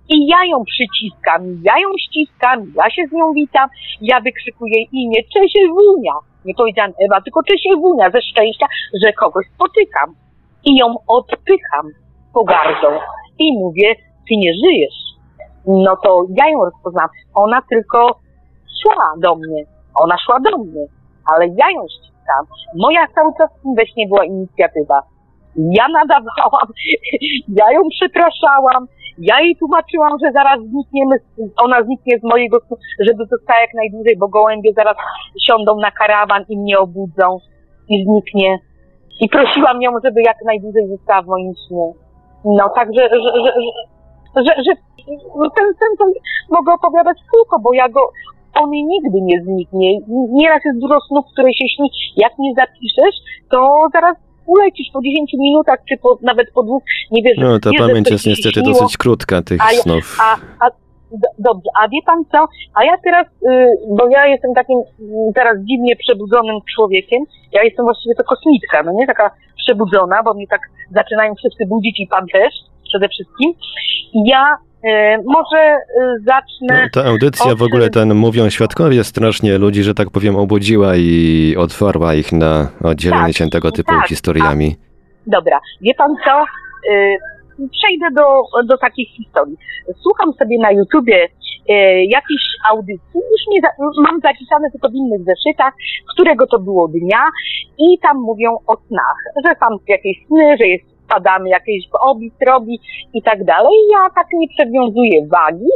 [0.09, 3.69] I ja ją przyciskam, ja ją ściskam, ja się z nią witam,
[4.01, 6.13] ja wykrzykuję imię Czesiewunia.
[6.45, 8.67] Nie powiedziałam Ewa, tylko Czesiewunia ze szczęścia,
[9.05, 10.15] że kogoś spotykam.
[10.65, 11.87] I ją odpycham
[12.35, 12.89] pogardą.
[13.39, 13.95] I mówię,
[14.29, 14.99] ty nie żyjesz.
[15.67, 17.11] No to ja ją rozpoznałam.
[17.35, 18.19] Ona tylko
[18.83, 19.76] szła do mnie.
[20.01, 20.87] Ona szła do mnie,
[21.25, 22.45] ale ja ją ściskam.
[22.77, 25.03] Moja cały czas we śnie była inicjatywa.
[25.57, 26.69] Ja nadawałam,
[27.61, 28.87] ja ją przepraszałam,
[29.19, 31.17] ja jej tłumaczyłam, że zaraz znikniemy,
[31.65, 34.97] ona zniknie z mojego snu, żeby została jak najdłużej, bo gołębie zaraz
[35.47, 37.39] siądą na karawan i mnie obudzą
[37.89, 38.59] i zniknie.
[39.21, 41.93] I prosiłam ją, żeby jak najdłużej została w moim śnie.
[42.45, 43.53] No także, że, że,
[44.37, 44.73] że, że, że
[45.57, 46.09] ten, ten, ten
[46.51, 48.01] mogę opowiadać kółko, bo ja go,
[48.63, 49.99] on nigdy nie zniknie.
[50.31, 51.91] Nieraz jest dużo snów, które się śni.
[52.17, 53.17] Jak nie zapiszesz,
[53.51, 57.71] to zaraz ulecisz po 10 minutach, czy po, nawet po dwóch, nie wiesz, No ta
[57.71, 58.69] wiesz, pamięć jest niestety śniło.
[58.81, 60.19] dosyć krótka tych A snów.
[60.21, 60.35] A,
[60.67, 60.71] a
[61.11, 62.39] do, dobrze, a wie pan co?
[62.75, 67.85] A ja teraz, y, bo ja jestem takim y, teraz dziwnie przebudzonym człowiekiem, ja jestem
[67.85, 72.27] właściwie to kosmitka, no nie taka przebudzona, bo mnie tak zaczynają wszyscy budzić i pan
[72.33, 72.55] też
[72.89, 73.53] przede wszystkim.
[74.15, 74.57] Ja
[75.25, 76.83] może y, zacznę.
[76.83, 80.97] No, ta audycja w od- ogóle, ten mówią świadkowie, strasznie ludzi, że tak powiem, obudziła
[80.97, 84.77] i otwarła ich na oddzielenie Tak, się tego typu tak, historiami.
[85.27, 86.45] Dobra, wie pan co?
[86.93, 87.17] Y,
[87.73, 89.57] przejdę do, do takich historii.
[90.03, 91.29] Słucham sobie na YouTubie
[92.09, 93.69] jakiejś audycji, już nie za,
[94.03, 95.75] mam zapisane tylko w innych zeszytach,
[96.15, 97.23] którego to było dnia
[97.79, 99.17] i tam mówią o snach,
[99.47, 102.81] że tam jakieś sny, że jest spadamy jakieś obis robi
[103.15, 103.73] i tak dalej.
[103.93, 105.71] Ja tak nie przewiązuję wagi,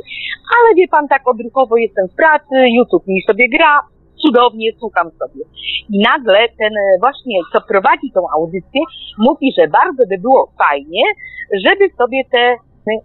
[0.57, 3.81] ale wie pan, tak odruchowo jestem w pracy, YouTube mi sobie gra,
[4.23, 5.45] cudownie słucham sobie.
[5.91, 8.81] I nagle ten e, właśnie, co prowadzi tą audycję,
[9.19, 11.03] mówi, że bardzo by było fajnie,
[11.65, 12.57] żeby sobie te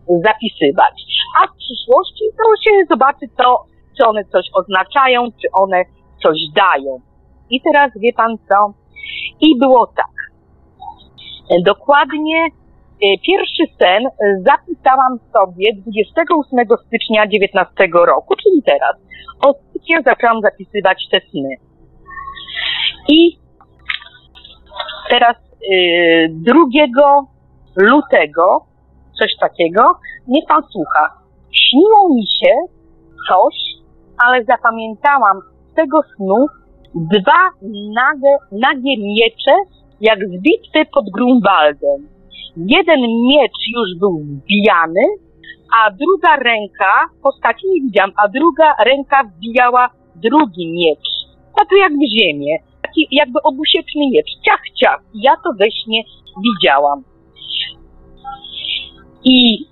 [0.07, 0.95] zapisywać.
[1.39, 3.65] A w przyszłości to się zobaczy, co,
[3.97, 5.83] czy one coś oznaczają, czy one
[6.23, 6.99] coś dają.
[7.49, 8.73] I teraz wie pan co?
[9.41, 10.14] I było tak.
[11.51, 12.49] E, Dokładnie e,
[13.27, 14.09] pierwszy sen e,
[14.43, 17.73] zapisałam sobie 28 stycznia 19
[18.05, 18.95] roku, czyli teraz.
[19.41, 21.55] Od stycznia zaczęłam zapisywać te sny.
[23.09, 23.37] I
[25.09, 25.35] teraz
[25.71, 26.53] y, 2
[27.75, 28.65] lutego,
[29.19, 29.81] coś takiego,
[30.27, 31.13] niech pan słucha.
[31.51, 32.53] Śniło mi się
[33.29, 33.55] coś,
[34.17, 35.39] ale zapamiętałam
[35.71, 36.45] z tego snu
[36.95, 37.49] dwa
[37.95, 39.55] nagie, nagie miecze,
[40.01, 42.09] jak z bitwy pod Grunwaldem.
[42.57, 45.01] Jeden miecz już był wbijany,
[45.77, 46.93] a druga ręka,
[47.23, 51.07] postaci nie widziałam, a druga ręka wbijała drugi miecz.
[51.55, 52.57] Tak jak w ziemię.
[52.81, 54.31] Taki jakby obusieczny miecz.
[54.45, 55.01] Ciach, ciach.
[55.13, 56.03] Ja to we śnie
[56.43, 57.03] widziałam.
[59.23, 59.65] I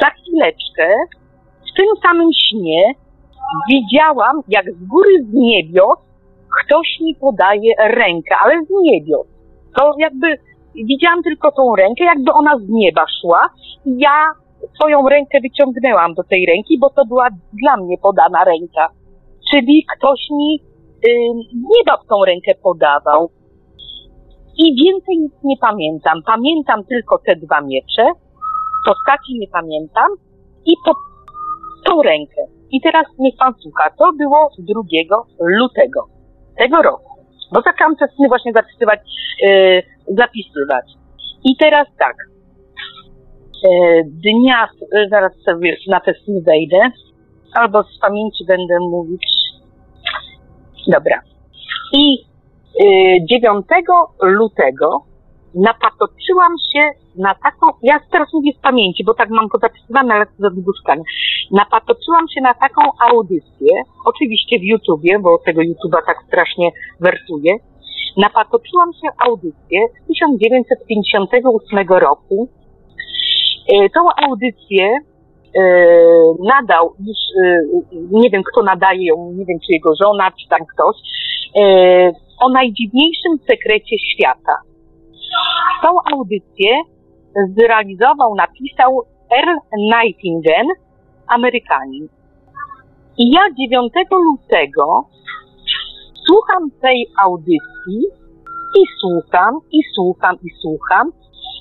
[0.00, 0.88] za chwileczkę
[1.72, 2.82] w tym samym śnie
[3.70, 5.98] widziałam, jak z góry z niebios
[6.60, 9.26] ktoś mi podaje rękę, ale z niebios.
[9.76, 10.26] To jakby
[10.74, 13.48] widziałam tylko tą rękę, jakby ona z nieba szła.
[13.86, 14.32] Ja
[14.74, 17.28] swoją rękę wyciągnęłam do tej ręki, bo to była
[17.62, 18.88] dla mnie podana ręka.
[19.50, 20.60] Czyli ktoś mi
[21.04, 23.30] z nieba tą rękę podawał.
[24.58, 26.22] I więcej nic nie pamiętam.
[26.26, 28.04] Pamiętam tylko te dwa miecze,
[28.86, 30.10] postaci nie pamiętam
[30.66, 30.92] i po,
[31.86, 32.42] tą rękę.
[32.70, 33.90] I teraz niech pan słucha.
[33.98, 36.11] To było 2 lutego
[36.58, 37.12] tego roku.
[37.52, 39.00] Bo zaczęłam te sny właśnie zapisywać,
[39.48, 40.86] e, zapisywać.
[41.44, 42.16] I teraz tak.
[43.64, 46.90] E, dnia, e, zaraz sobie na te sny wejdę,
[47.54, 49.26] albo z pamięci będę mówić.
[50.88, 51.20] Dobra.
[51.92, 52.18] I
[52.84, 53.66] e, 9
[54.22, 55.11] lutego
[55.54, 56.80] napatoczyłam się
[57.16, 61.02] na taką, ja teraz mówię z pamięci, bo tak mam pozapisywane, ale długo szukania.
[61.50, 67.56] Napatoczyłam się na taką audycję, oczywiście w YouTubie, bo tego YouTuba tak strasznie wersuje.
[68.16, 72.48] Napatoczyłam się audycję z 1958 roku.
[73.72, 74.98] E, Tą audycję
[75.58, 75.62] e,
[76.44, 77.62] nadał już, e,
[78.10, 80.96] nie wiem kto nadaje ją, nie wiem czy jego żona, czy tam ktoś,
[81.60, 84.71] e, o najdziwniejszym sekrecie świata.
[85.82, 86.70] Tą audycję
[87.58, 89.02] zrealizował, napisał
[89.38, 90.74] Earl Nightingale,
[91.26, 92.08] Amerykanin.
[93.18, 95.08] I ja 9 lutego
[96.26, 98.00] słucham tej audycji
[98.78, 101.12] i słucham, i słucham, i słucham.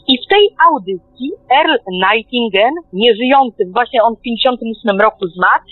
[0.08, 5.64] I w tej audycji Earl Nightingale, nieżyjący, właśnie on w 58 roku zmarł,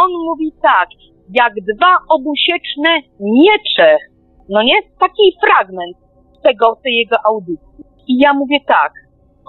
[0.00, 0.88] on mówi tak,
[1.34, 3.96] jak dwa obusieczne miecze,
[4.48, 4.74] no nie?
[4.98, 5.96] Taki fragment
[6.42, 7.84] tego, tej jego audycji.
[8.08, 8.92] I ja mówię tak,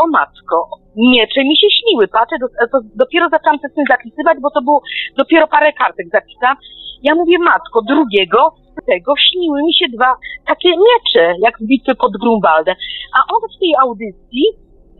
[0.03, 4.49] o matko, miecze mi się śniły, patrzę, do, to dopiero zaczęłam te sny zapisywać, bo
[4.51, 4.81] to było
[5.17, 6.57] dopiero parę kartek zapisałam.
[7.03, 8.53] Ja mówię, matko, drugiego
[8.87, 10.15] tego śniły mi się dwa
[10.47, 12.75] takie miecze, jak z bitwy pod Grunwaldem.
[13.17, 14.45] A on w tej audycji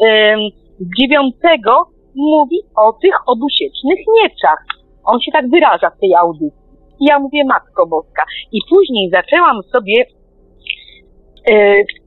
[0.05, 0.39] ym,
[0.97, 1.73] dziewiątego
[2.15, 4.65] mówi o tych obusiecznych mieczach.
[5.03, 6.61] On się tak wyraża w tej audycji.
[6.99, 8.23] I ja mówię, matko boska.
[8.51, 10.05] I później zaczęłam sobie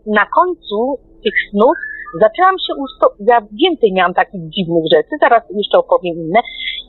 [0.06, 1.76] na końcu tych snów
[2.20, 6.40] zaczęłam się usto- ja więcej miałam takich dziwnych rzeczy, zaraz jeszcze opowiem inne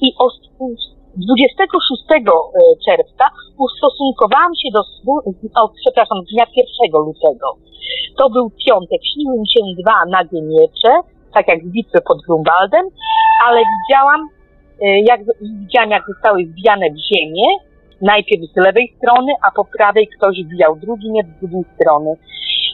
[0.01, 0.25] i o,
[1.15, 2.41] 26 e,
[2.85, 3.25] czerwca
[3.57, 5.13] ustosunkowałam się do snu,
[5.55, 7.47] o, przepraszam, dnia 1 lutego.
[8.17, 10.91] To był piątek, śniły mi się dwa nagie miecze,
[11.33, 12.85] tak jak w bitwie pod Grunwaldem,
[13.45, 14.21] ale widziałam,
[14.81, 17.47] e, jak, widziałam jak zostały wbijane w ziemię,
[18.11, 22.11] najpierw z lewej strony, a po prawej ktoś wbijał drugi miecz z drugiej strony.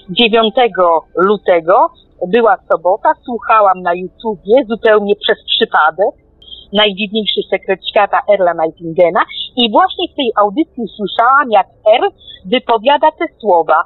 [0.09, 0.55] 9
[1.15, 1.75] lutego
[2.27, 6.13] była sobota, słuchałam na YouTubie zupełnie przez przypadek
[6.73, 9.21] najdziwniejszy sekret świata Erla Nightingena
[9.55, 12.01] i właśnie w tej audycji słyszałam, jak Er
[12.45, 13.83] wypowiada te słowa.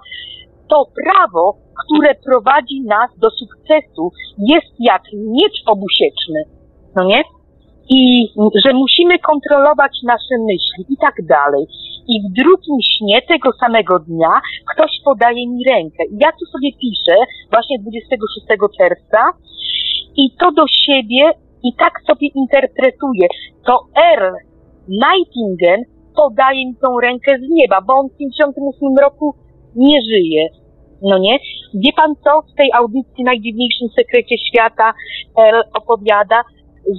[0.69, 6.39] To prawo, które prowadzi nas do sukcesu, jest jak miecz obusieczny,
[6.95, 7.23] no nie?
[7.89, 8.27] I
[8.65, 11.63] że musimy kontrolować nasze myśli i tak dalej.
[12.07, 14.33] I w drugim śnie tego samego dnia
[14.73, 16.03] ktoś podaje mi rękę.
[16.21, 17.15] Ja tu sobie piszę,
[17.51, 19.19] właśnie 26 czerwca,
[20.17, 21.31] i to do siebie
[21.63, 23.27] i tak sobie interpretuję.
[23.65, 23.79] To
[24.11, 24.35] Earl
[24.87, 25.83] Nightingale
[26.15, 29.35] podaje mi tą rękę z nieba, bo on w 58 roku
[29.75, 30.47] nie żyje.
[31.01, 31.39] No nie?
[31.73, 32.41] Wie pan co?
[32.41, 34.93] W tej audycji Najdziwniejszym Sekrecie Świata
[35.39, 36.43] Earl opowiada,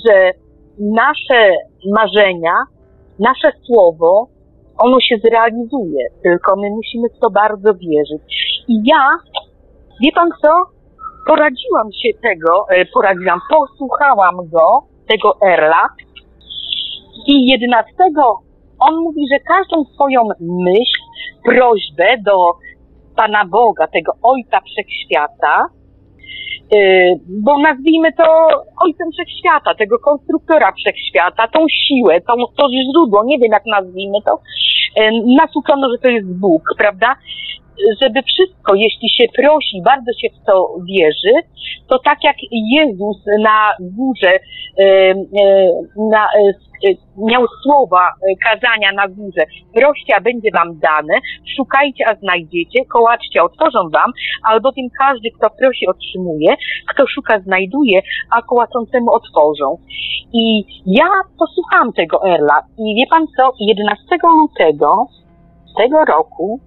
[0.06, 0.32] że
[0.78, 1.50] nasze
[1.94, 2.54] marzenia,
[3.18, 4.28] nasze słowo,
[4.78, 8.22] ono się zrealizuje, tylko my musimy w to bardzo wierzyć.
[8.68, 9.08] I ja,
[10.02, 10.48] wie pan co?
[11.26, 15.88] Poradziłam się tego, e, poradziłam, posłuchałam go, tego Erla
[17.26, 17.92] i 11
[18.78, 21.00] on mówi, że każdą swoją myśl,
[21.44, 22.52] prośbę do
[23.16, 25.66] Pana Boga, tego Ojca Wszechświata,
[27.28, 28.24] bo nazwijmy to
[28.84, 34.38] Ojcem Wszechświata, tego konstruktora Wszechświata, tą siłę, tą, to źródło, nie wiem jak nazwijmy to,
[34.96, 37.16] yy, nas uczono, że to jest Bóg, prawda?
[38.02, 41.34] Żeby wszystko, jeśli się prosi, bardzo się w to wierzy,
[41.88, 45.14] to tak jak Jezus na górze e, e,
[46.10, 46.66] na, e,
[47.18, 48.12] miał słowa
[48.44, 49.42] kazania na górze,
[49.74, 51.14] proście, a będzie wam dane,
[51.56, 54.10] szukajcie, a znajdziecie, kołaczcie, otworzą wam,
[54.44, 56.54] albowiem każdy, kto prosi, otrzymuje,
[56.88, 58.00] kto szuka, znajduje,
[58.30, 59.78] a kołaczącemu otworzą.
[60.32, 61.08] I ja
[61.38, 65.06] posłuchałam tego Erla i wie pan co, 11 lutego
[65.76, 66.60] tego roku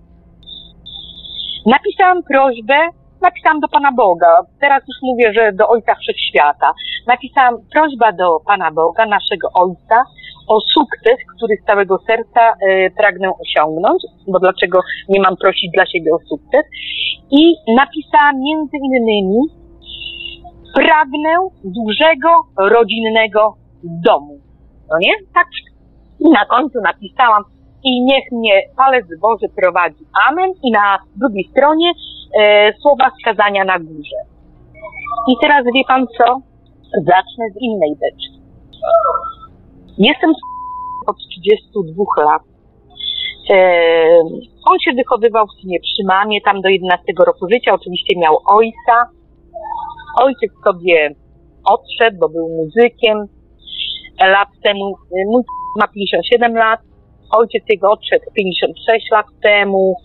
[1.76, 2.78] Napisałam prośbę,
[3.22, 4.32] napisałam do Pana Boga.
[4.61, 6.72] Teraz już mówię, że do Ojca Wszechświata.
[7.07, 10.03] Napisałam prośbę do Pana Boga, naszego Ojca,
[10.47, 15.86] o sukces, który z całego serca e, pragnę osiągnąć, bo dlaczego nie mam prosić dla
[15.86, 16.65] siebie o sukces.
[17.32, 19.39] I napisałam między innymi
[20.76, 24.39] pragnę dużego, rodzinnego domu.
[24.89, 25.13] No nie?
[25.34, 25.47] Tak.
[26.20, 27.43] I na końcu napisałam
[27.84, 30.05] i niech mnie palec Boży prowadzi.
[30.30, 30.51] Amen.
[30.63, 31.91] I na drugiej stronie
[32.39, 34.19] e, słowa skazania na górze.
[35.27, 36.39] I teraz wie pan co?
[36.97, 38.39] Zacznę z innej beczki.
[39.97, 40.34] Jestem
[41.07, 42.41] od 32 lat.
[43.49, 43.57] E,
[44.69, 49.09] on się wychowywał w sumie przy mamie, tam do 11 roku życia, oczywiście miał ojca.
[50.21, 51.15] Ojciec sobie
[51.65, 53.17] odszedł, bo był muzykiem.
[54.21, 54.95] Lat temu,
[55.32, 55.43] mój
[55.75, 56.80] ma 57 lat,
[57.32, 59.95] ojciec jego odszedł 56 lat temu.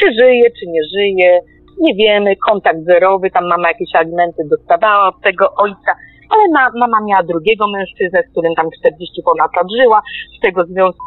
[0.00, 1.40] Czy żyje, czy nie żyje,
[1.78, 5.92] nie wiemy, kontakt zerowy, tam mama jakieś alimenty dostawała od tego ojca,
[6.30, 10.02] ale ma, mama miała drugiego mężczyznę, z którym tam 40 ponad lat żyła,
[10.38, 11.04] z tego związku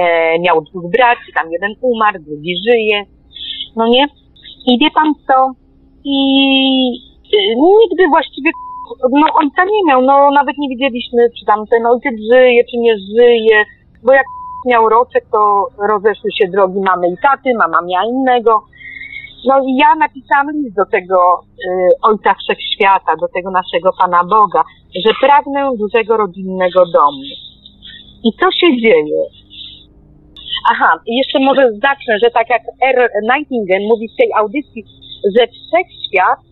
[0.00, 3.02] e, miał dwóch braci, tam jeden umarł, drugi żyje,
[3.76, 4.06] no nie?
[4.66, 5.52] I wie pan co?
[6.04, 6.16] I
[7.36, 8.50] e, nigdy właściwie
[9.10, 12.94] no ojca nie miał, no nawet nie wiedzieliśmy, czy tam ten ojciec żyje, czy nie
[12.96, 13.64] żyje,
[14.02, 14.26] bo jak
[14.66, 18.62] miał roczek, to rozeszły się drogi mamy i taty, mama miała innego.
[19.48, 21.68] No i ja napisałam list do tego y,
[22.02, 24.62] Ojca Wszechświata, do tego naszego Pana Boga,
[25.06, 27.22] że pragnę dużego rodzinnego domu.
[28.24, 29.20] I co się dzieje?
[30.72, 33.10] Aha, jeszcze może zacznę, że tak jak R.
[33.22, 34.84] Nightingale mówi w tej audycji,
[35.36, 36.49] że Wszechświat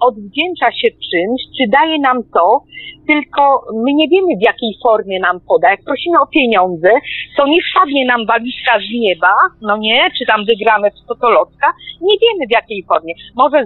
[0.00, 2.62] odwdzięcza się czymś, czy daje nam to,
[3.06, 3.42] tylko
[3.84, 5.70] my nie wiemy w jakiej formie nam poda.
[5.70, 6.90] Jak prosimy o pieniądze,
[7.36, 11.66] to nie wpadnie nam walizka z nieba, no nie, czy tam wygramy w Totolotka,
[12.00, 13.14] nie wiemy w jakiej formie.
[13.36, 13.58] Może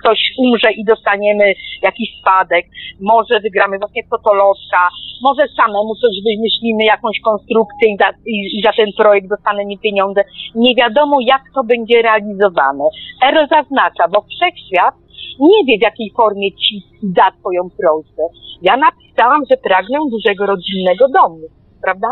[0.00, 1.44] ktoś umrze i dostaniemy
[1.82, 2.66] jakiś spadek,
[3.00, 4.88] może wygramy właśnie Totolotka,
[5.22, 10.20] może samemu coś wymyślimy, jakąś konstrukcję i za, i, i za ten projekt dostaniemy pieniądze.
[10.54, 12.84] Nie wiadomo jak to będzie realizowane.
[13.22, 14.94] R zaznacza, bo wszechświat
[15.40, 18.22] nie wie w jakiej formie ci da twoją prośbę.
[18.62, 21.40] Ja napisałam, że pragnę dużego rodzinnego domu,
[21.82, 22.08] prawda?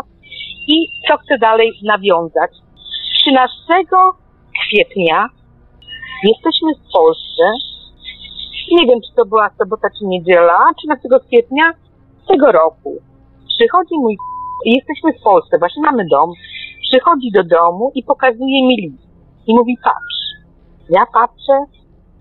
[0.67, 2.51] I co chcę dalej nawiązać?
[3.21, 3.57] 13
[4.63, 5.29] kwietnia
[6.23, 7.43] jesteśmy w Polsce.
[8.71, 10.57] Nie wiem, czy to była sobota, czy niedziela.
[10.77, 11.71] 13 kwietnia
[12.27, 12.95] tego roku.
[13.57, 14.17] Przychodzi mój...
[14.65, 16.31] Jesteśmy w Polsce, właśnie mamy dom.
[16.81, 19.07] Przychodzi do domu i pokazuje mi list.
[19.47, 20.17] I mówi, patrz.
[20.89, 21.65] Ja patrzę,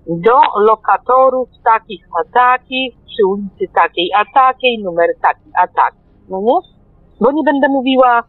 [0.08, 5.98] do lokatorów takich a takich, przy ulicy takiej a takiej, numer taki a taki,
[6.28, 6.76] no nie?
[7.20, 8.22] Bo nie będę mówiła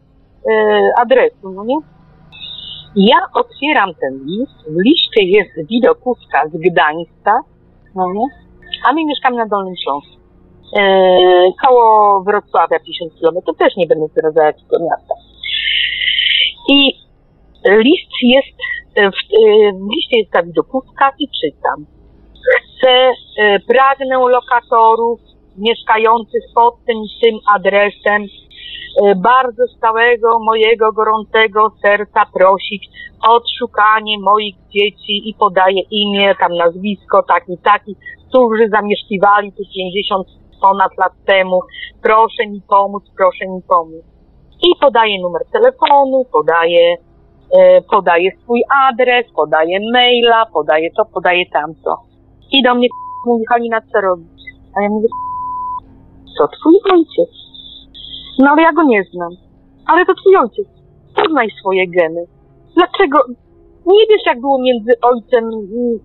[0.50, 1.76] e, adresu, no nie?
[2.96, 7.40] Ja otwieram ten list, w liście jest widokówka z Gdańska,
[7.94, 8.26] no nie?
[8.86, 10.18] A my mieszkamy na Dolnym Śląsku.
[10.76, 10.82] E,
[11.66, 15.14] koło Wrocławia 50 km, to też nie będę zdradzać jakiego miasta.
[16.68, 16.92] I
[17.66, 18.58] list jest,
[18.96, 19.18] w,
[19.78, 21.86] w liście jest ta widokówka i czytam.
[22.58, 25.20] Chcę, e, pragnę lokatorów
[25.56, 32.88] mieszkających pod tym, tym adresem e, bardzo z całego mojego gorącego serca prosić
[33.28, 37.96] o odszukanie moich dzieci i podaję imię, tam nazwisko, taki, taki,
[38.28, 40.26] którzy zamieszkiwali tu 50
[40.62, 41.60] ponad lat temu.
[42.02, 44.04] Proszę mi pomóc, proszę mi pomóc.
[44.62, 46.96] I podaję numer telefonu, podaję,
[47.52, 51.96] e, podaję swój adres, podaję maila, podaję to, podaję tamto.
[52.52, 52.88] I do mnie
[53.26, 54.42] mówi Halina, co robić?
[54.76, 55.08] A ja mówię,
[56.38, 57.30] to twój ojciec.
[58.38, 59.30] No ale ja go nie znam.
[59.86, 60.68] Ale to twój ojciec.
[61.16, 62.24] Poznaj swoje geny.
[62.76, 63.18] Dlaczego?
[63.94, 65.44] Nie wiesz, jak było między ojcem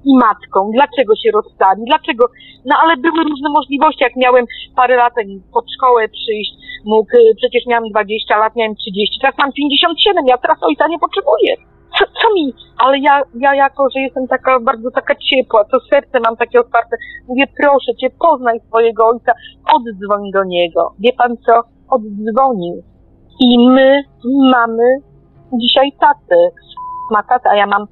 [0.10, 0.72] i matką.
[0.78, 1.82] Dlaczego się rozstali?
[1.92, 2.24] Dlaczego?
[2.66, 4.04] No ale były różne możliwości.
[4.04, 5.14] Jak miałem parę lat
[5.54, 6.54] pod szkołę przyjść,
[6.86, 11.52] mógł, przecież miałem 20 lat, miałem 30, teraz mam 57, ja teraz ojca nie potrzebuję.
[11.98, 12.54] Co, co mi?
[12.78, 16.96] Ale ja, ja jako, że jestem taka bardzo taka ciepła, to serce mam takie otwarte,
[17.28, 19.32] mówię, proszę cię, poznaj swojego ojca,
[19.76, 20.94] oddzwoń do niego.
[21.00, 21.54] Wie pan co?
[21.90, 22.84] Oddzwonił.
[23.40, 24.04] I my
[24.52, 24.84] mamy
[25.54, 26.38] dzisiaj tatę.
[27.14, 27.88] Ma a ja mam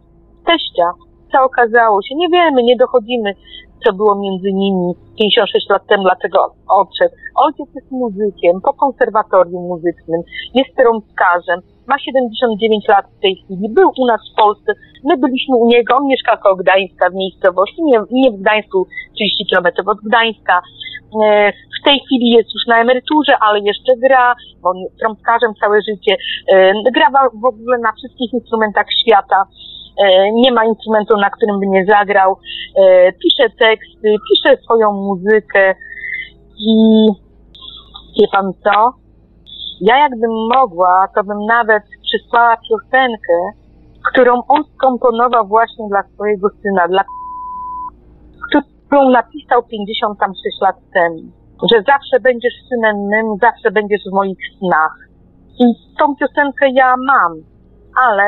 [0.46, 0.88] teścia.
[1.32, 2.16] Co okazało się?
[2.16, 3.34] Nie wiemy, nie dochodzimy,
[3.84, 7.16] co było między nimi 56 lat temu, dlaczego odszedł.
[7.36, 10.22] Ojciec jest muzykiem, po konserwatorium muzycznym,
[10.54, 11.60] jest trąbkarzem,
[11.92, 14.70] ma 79 lat w tej chwili, był u nas w Polsce,
[15.04, 19.46] my byliśmy u niego, on mieszka koło Gdańska w miejscowości, nie, nie w Gdańsku 30
[19.52, 20.62] km od Gdańska.
[21.24, 25.52] E, w tej chwili jest już na emeryturze, ale jeszcze gra, bo on jest trąbkarzem
[25.62, 26.14] całe życie,
[26.54, 27.08] e, gra
[27.44, 29.44] w ogóle na wszystkich instrumentach świata.
[30.04, 32.38] E, nie ma instrumentu, na którym by nie zagrał,
[33.24, 35.76] pisze teksty, pisze swoją muzykę
[36.60, 36.74] i
[38.20, 39.01] wie pan co?
[39.82, 43.38] Ja jakbym mogła, to bym nawet przysłała piosenkę,
[44.12, 47.04] którą on skomponował właśnie dla swojego syna, dla
[48.86, 51.22] którą napisał 56 lat temu,
[51.72, 54.96] że zawsze będziesz synem mym, zawsze będziesz w moich snach.
[55.60, 55.66] I
[56.00, 57.34] tą piosenkę ja mam,
[58.06, 58.24] ale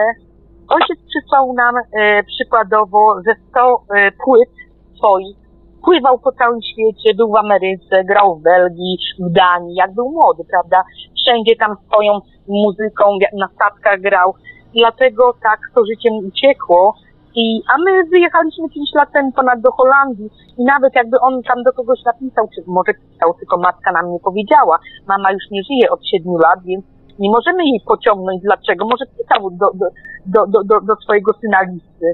[0.70, 4.49] ojciec przysłał nam e, przykładowo ze 100 e, płyt
[4.97, 5.38] swoich,
[5.86, 10.43] pływał po całym świecie, był w Ameryce, grał w Belgii, w Danii, jak był młody,
[10.51, 10.84] prawda?
[11.24, 14.34] Wszędzie tam swoją muzyką na statkach grał.
[14.76, 16.95] dlatego tak to życie uciekło.
[17.36, 21.63] I, a my wyjechaliśmy 5 lat temu ponad do Holandii i nawet jakby on tam
[21.63, 24.80] do kogoś napisał, czy może pisał, tylko matka nam nie powiedziała.
[25.07, 26.86] Mama już nie żyje od 7 lat, więc
[27.19, 28.41] nie możemy jej pociągnąć.
[28.41, 28.86] Dlaczego?
[28.86, 29.88] Może pisał do, do,
[30.26, 32.13] do, do, do, do swojego syna listy.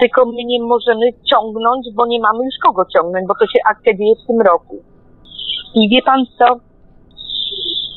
[0.00, 3.92] Tylko my nie możemy ciągnąć, bo nie mamy już kogo ciągnąć, bo to się akcja
[3.94, 4.76] dzieje w tym roku.
[5.74, 6.65] I wie pan co?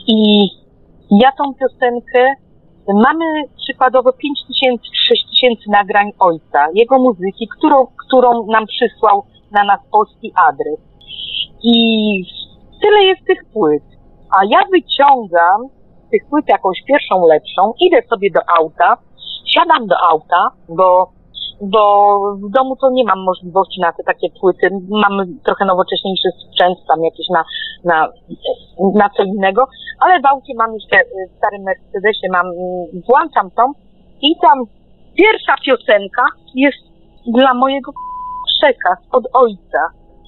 [0.08, 0.48] I
[1.12, 2.34] ja tą piosenkę
[2.94, 3.26] mamy
[3.58, 9.80] przykładowo 5 tysięcy, 6 tysięcy nagrań ojca, jego muzyki, którą, którą nam przysłał na nas
[9.92, 10.80] polski adres.
[11.64, 11.74] I
[12.82, 13.84] tyle jest tych płyt.
[14.38, 15.62] A ja wyciągam
[16.12, 18.98] tych płyt jakąś pierwszą lepszą, idę sobie do auta,
[19.46, 21.12] siadam do auta, bo
[21.62, 24.70] bo w domu to nie mam możliwości na te takie płyty.
[24.90, 27.44] Mam trochę nowocześniejszy sprzęt, tam jakieś na,
[27.84, 28.08] na,
[28.96, 29.68] na co innego,
[30.00, 32.56] ale w aucie mam jeszcze y, w starym Mercedesie, mam, y,
[33.08, 33.64] włączam tą
[34.22, 34.58] i tam
[35.18, 36.24] pierwsza piosenka
[36.56, 36.84] jest
[37.28, 37.92] dla mojego
[38.46, 39.82] przekaz od ojca.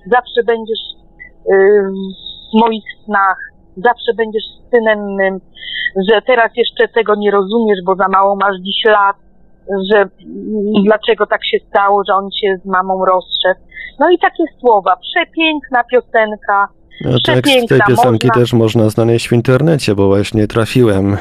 [0.06, 0.84] Zawsze będziesz
[1.46, 1.92] yy,
[2.52, 3.38] w moich snach,
[3.78, 5.40] zawsze będziesz synem mym,
[6.10, 9.16] że teraz jeszcze tego nie rozumiesz, bo za mało masz dziś lat,
[9.92, 10.06] że
[10.86, 13.60] dlaczego tak się stało, że on się z mamą rozszedł.
[14.00, 14.96] No i takie słowa.
[15.02, 16.68] Przepiękna piosenka.
[17.06, 21.18] No, tekst tej piosenki można- też można znaleźć w internecie, bo właśnie trafiłem.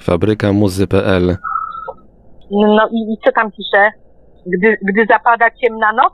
[0.00, 1.36] Fabrykamuzy.pl
[2.50, 3.90] No i, i co tam pisze?
[4.46, 6.12] Gdy, gdy zapada ciemna noc?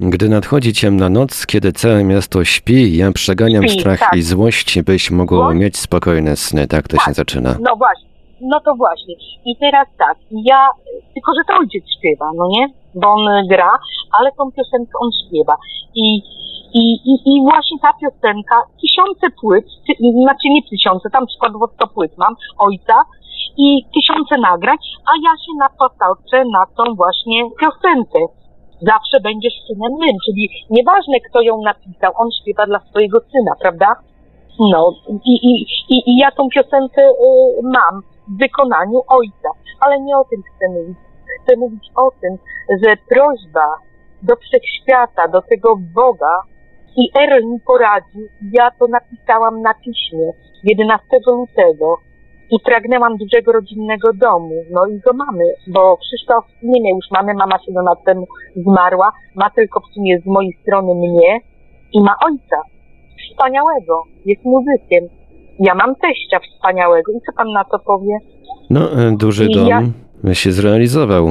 [0.00, 4.14] Gdy nadchodzi ciemna noc, kiedy całe miasto śpi, ja przeganiam Śpi, strach tak.
[4.16, 6.66] i złość, byś mogło mieć spokojne sny.
[6.66, 7.14] Tak to się Tak.
[7.14, 7.56] zaczyna.
[7.60, 8.11] No właśnie.
[8.42, 9.14] No to właśnie.
[9.44, 10.68] I teraz tak, ja,
[11.14, 12.66] tylko że to ojciec śpiewa, no nie?
[12.94, 13.78] Bo on y, gra,
[14.18, 15.56] ale tą piosenkę on śpiewa.
[15.94, 16.16] I,
[16.74, 21.86] i, i, i właśnie ta piosenka, tysiące płyt, ty, znaczy nie tysiące, tam przykładowo 100
[21.86, 22.94] płyt mam, ojca,
[23.58, 24.76] i tysiące nagrań,
[25.10, 28.18] a ja się napatrzę na tą właśnie piosenkę.
[28.80, 33.96] Zawsze będziesz synem mym, czyli nieważne kto ją napisał, on śpiewa dla swojego syna, prawda?
[34.58, 37.12] No i, i, i, i ja tą piosenkę y,
[37.62, 39.48] mam w wykonaniu ojca,
[39.80, 40.98] ale nie o tym chcę mówić.
[41.42, 42.36] Chcę mówić o tym,
[42.84, 43.66] że prośba
[44.22, 46.42] do wszechświata, do tego Boga
[46.96, 50.32] i Erl mi poradził, ja to napisałam na piśmie
[50.64, 51.96] 11 lutego
[52.50, 54.54] i pragnęłam dużego rodzinnego domu.
[54.70, 58.26] No i go mamy, bo Krzysztof nie miał już mamy, mama 7 lat temu
[58.56, 61.40] zmarła, ma tylko w sumie z mojej strony mnie
[61.92, 62.62] i ma ojca
[63.30, 65.04] wspaniałego, jest muzykiem.
[65.58, 68.18] Ja mam teścia wspaniałego i co pan na to powie?
[68.70, 69.66] No, e, duży I dom
[70.24, 71.24] ja- się zrealizował.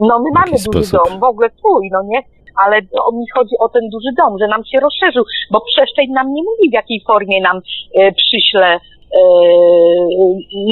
[0.00, 1.00] No my mamy duży sposób?
[1.04, 2.22] dom, w ogóle twój, no nie?
[2.64, 6.26] Ale o mi chodzi o ten duży dom, że nam się rozszerzył, bo przeszczeń nam
[6.34, 7.56] nie mówi, w jakiej formie nam
[7.94, 8.66] e, przyśle
[9.18, 9.20] e,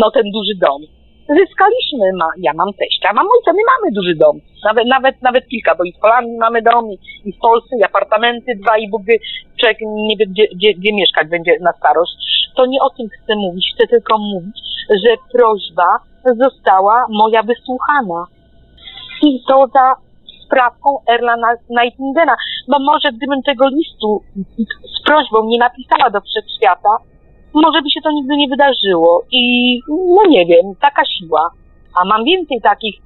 [0.00, 0.82] no ten duży dom.
[1.28, 4.40] Zyskaliśmy, ma, ja mam teścia, mam ojca, my mamy duży dom.
[4.64, 7.84] Nawet, nawet, nawet kilka, bo i w Holandii mamy dom, i, i w Polsce, i
[7.84, 9.18] apartamenty dwa, i Bóg wie,
[9.60, 12.12] człowiek nie wie, gdzie, gdzie, gdzie mieszkać będzie na starość.
[12.56, 14.56] To nie o tym chcę mówić, chcę tylko mówić,
[15.04, 15.88] że prośba
[16.44, 18.26] została moja wysłuchana
[19.22, 19.96] i to za
[20.46, 21.34] sprawką Erla
[21.70, 22.36] Nightingala.
[22.68, 24.22] Bo może gdybym tego listu
[24.96, 26.92] z prośbą nie napisała do wszechświata,
[27.62, 29.22] może by się to nigdy nie wydarzyło.
[29.32, 31.50] I no nie wiem, taka siła.
[32.00, 32.96] A mam więcej takich,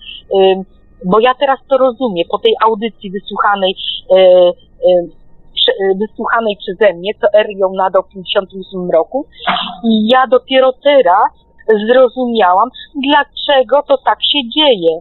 [1.04, 3.76] bo ja teraz to rozumiem, po tej audycji wysłuchanej, y,
[5.54, 7.46] prze, y, wysłuchanej przeze mnie, co R
[7.76, 9.26] nadał w 1958 roku.
[9.84, 11.30] I ja dopiero teraz
[11.88, 15.00] zrozumiałam, dlaczego to tak się dzieje.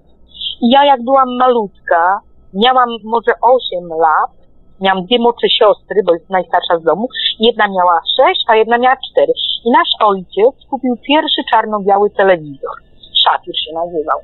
[0.61, 2.19] Ja jak byłam malutka,
[2.53, 4.38] miałam może 8 lat,
[4.81, 7.07] miałam dwie młodsze siostry, bo jest najstarsza z domu,
[7.39, 9.33] jedna miała 6, a jedna miała 4.
[9.65, 12.75] I nasz ojciec kupił pierwszy czarno-biały telewizor.
[13.23, 14.19] Szafir się nazywał.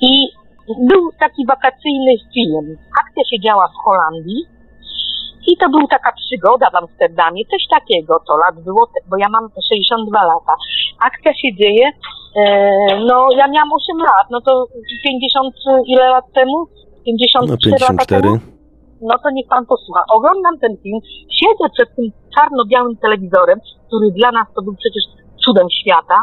[0.00, 0.28] I
[0.90, 2.76] był taki wakacyjny film.
[3.00, 4.46] Akcja się działa w Holandii
[5.46, 9.48] i to była taka przygoda w Amsterdamie, coś takiego, to lat było, bo ja mam
[9.68, 10.54] 62 lata.
[11.06, 11.86] Akcja się dzieje,
[12.36, 12.44] e,
[13.08, 14.66] no ja miałam 8 lat, no to
[15.04, 15.54] 50
[15.86, 16.66] ile lat temu?
[17.04, 18.22] 53 No, lata 54.
[18.22, 18.53] temu?
[19.10, 20.02] No to niech pan posłucha.
[20.16, 20.98] Oglądam ten film,
[21.38, 25.04] siedzę przed tym czarno-białym telewizorem, który dla nas to był przecież
[25.44, 26.18] cudem świata.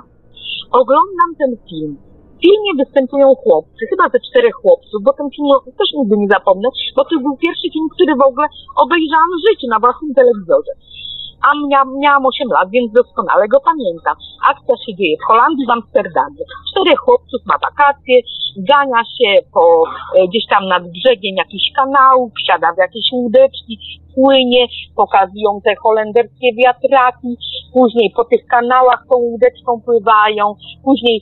[0.81, 1.93] Oglądam ten film.
[2.37, 5.47] W filmie występują chłopcy, chyba ze czterech chłopców, bo ten film
[5.79, 8.47] też nigdy nie zapomnę, bo to był pierwszy film, który w ogóle
[8.83, 10.73] obejrzałam w życiu na własnym telewizorze.
[11.47, 14.15] A mia, miałam 8 lat, więc doskonale go pamiętam.
[14.51, 16.43] Akcja się dzieje w Holandii, w Amsterdamie.
[16.69, 18.15] Czterech chłopców ma wakacje,
[18.57, 19.83] gania się po
[20.15, 23.73] e, gdzieś tam nad brzegiem jakichś kanałów, wsiada w jakieś łódeczki,
[24.15, 24.65] płynie,
[24.95, 27.31] pokazują te holenderskie wiatraki,
[27.73, 31.21] później po tych kanałach tą łódeczką pływają, później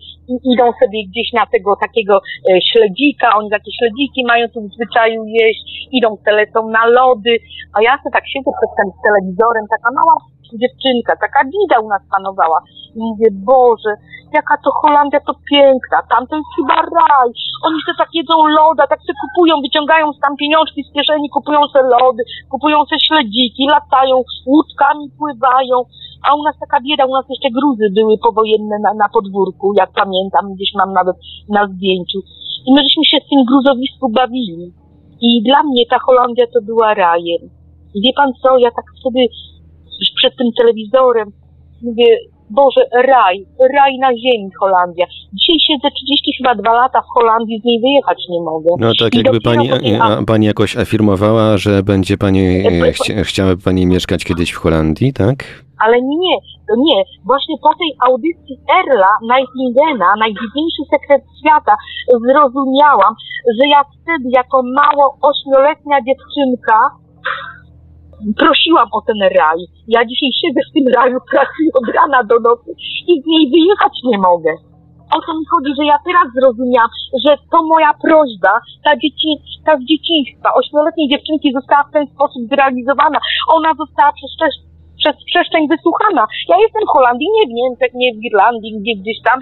[0.53, 2.16] idą sobie gdzieś na tego takiego
[2.49, 7.38] e, śledzika, oni takie śledziki mają tu w zwyczaju jeść, idą se lecą na lody,
[7.76, 10.16] a ja sobie tak siedzę przed tym telewizorem, taka mała
[10.61, 12.60] dziewczynka, taka bida u nas panowała.
[12.95, 13.91] I mówię, Boże,
[14.34, 17.30] jaka to Holandia to piękna, tam to jest chyba raj.
[17.66, 21.82] Oni sobie tak jedzą loda, tak się kupują, wyciągają tam pieniążki z kieszeni, kupują se
[21.82, 24.16] lody, kupują se śledziki, latają,
[24.46, 25.78] łódkami pływają.
[26.28, 29.92] A u nas taka bieda, u nas jeszcze gruzy były powojenne na, na podwórku, jak
[30.02, 31.16] pamiętam, gdzieś mam nawet
[31.50, 32.20] na zdjęciu.
[32.68, 34.74] I my żeśmy się w tym gruzowisku bawili.
[35.22, 37.42] I dla mnie ta Holandia to była rajem.
[38.04, 39.28] Wie pan co, ja tak sobie
[40.16, 41.32] przed tym telewizorem
[41.82, 42.06] mówię,
[42.50, 43.46] Boże, raj,
[43.76, 45.06] raj na ziemi Holandia.
[45.34, 48.70] Dzisiaj siedzę 30 chyba dwa lata w Holandii, z niej wyjechać nie mogę.
[48.80, 52.40] No tak I jakby pani, tej- a, pani jakoś afirmowała, że będzie pani,
[52.88, 55.36] e, chcia, chciałaby pani mieszkać kiedyś w Holandii, tak?
[55.86, 56.36] Ale nie, nie,
[56.78, 57.04] nie.
[57.26, 61.76] Właśnie po tej audycji Erla Nightingena, najdziwniejszy sekret świata,
[62.28, 63.14] zrozumiałam,
[63.60, 66.80] że ja wtedy jako mało ośmioletnia dziewczynka
[68.44, 69.60] prosiłam o ten raj.
[69.96, 72.70] Ja dzisiaj siedzę w tym raju, pracuję od rana do nocy
[73.12, 74.52] i z niej wyjechać nie mogę.
[75.16, 76.91] O to mi chodzi, że ja teraz zrozumiałam,
[77.26, 78.54] że to moja prośba,
[78.86, 79.30] ta, dzieci,
[79.66, 83.20] ta z dzieciństwa, ośmioletniej dziewczynki została w ten sposób zrealizowana.
[83.58, 84.32] Ona została przez,
[85.02, 86.24] przez- przestrzeń wysłuchana.
[86.52, 89.38] Ja jestem w Holandii, nie w Niemczech, nie w Irlandii, gdzie gdzieś tam,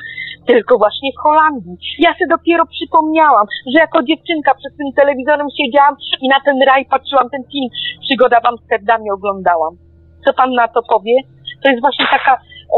[0.48, 1.76] tylko właśnie w Holandii.
[2.00, 6.86] Ja sobie dopiero przypomniałam, że jako dziewczynka przed tym telewizorem siedziałam i na ten raj
[6.86, 7.70] patrzyłam, ten film
[8.06, 9.74] Przygoda w Amsterdamie oglądałam.
[10.26, 11.16] Co pan na to powie?
[11.64, 12.78] To jest właśnie taka, e,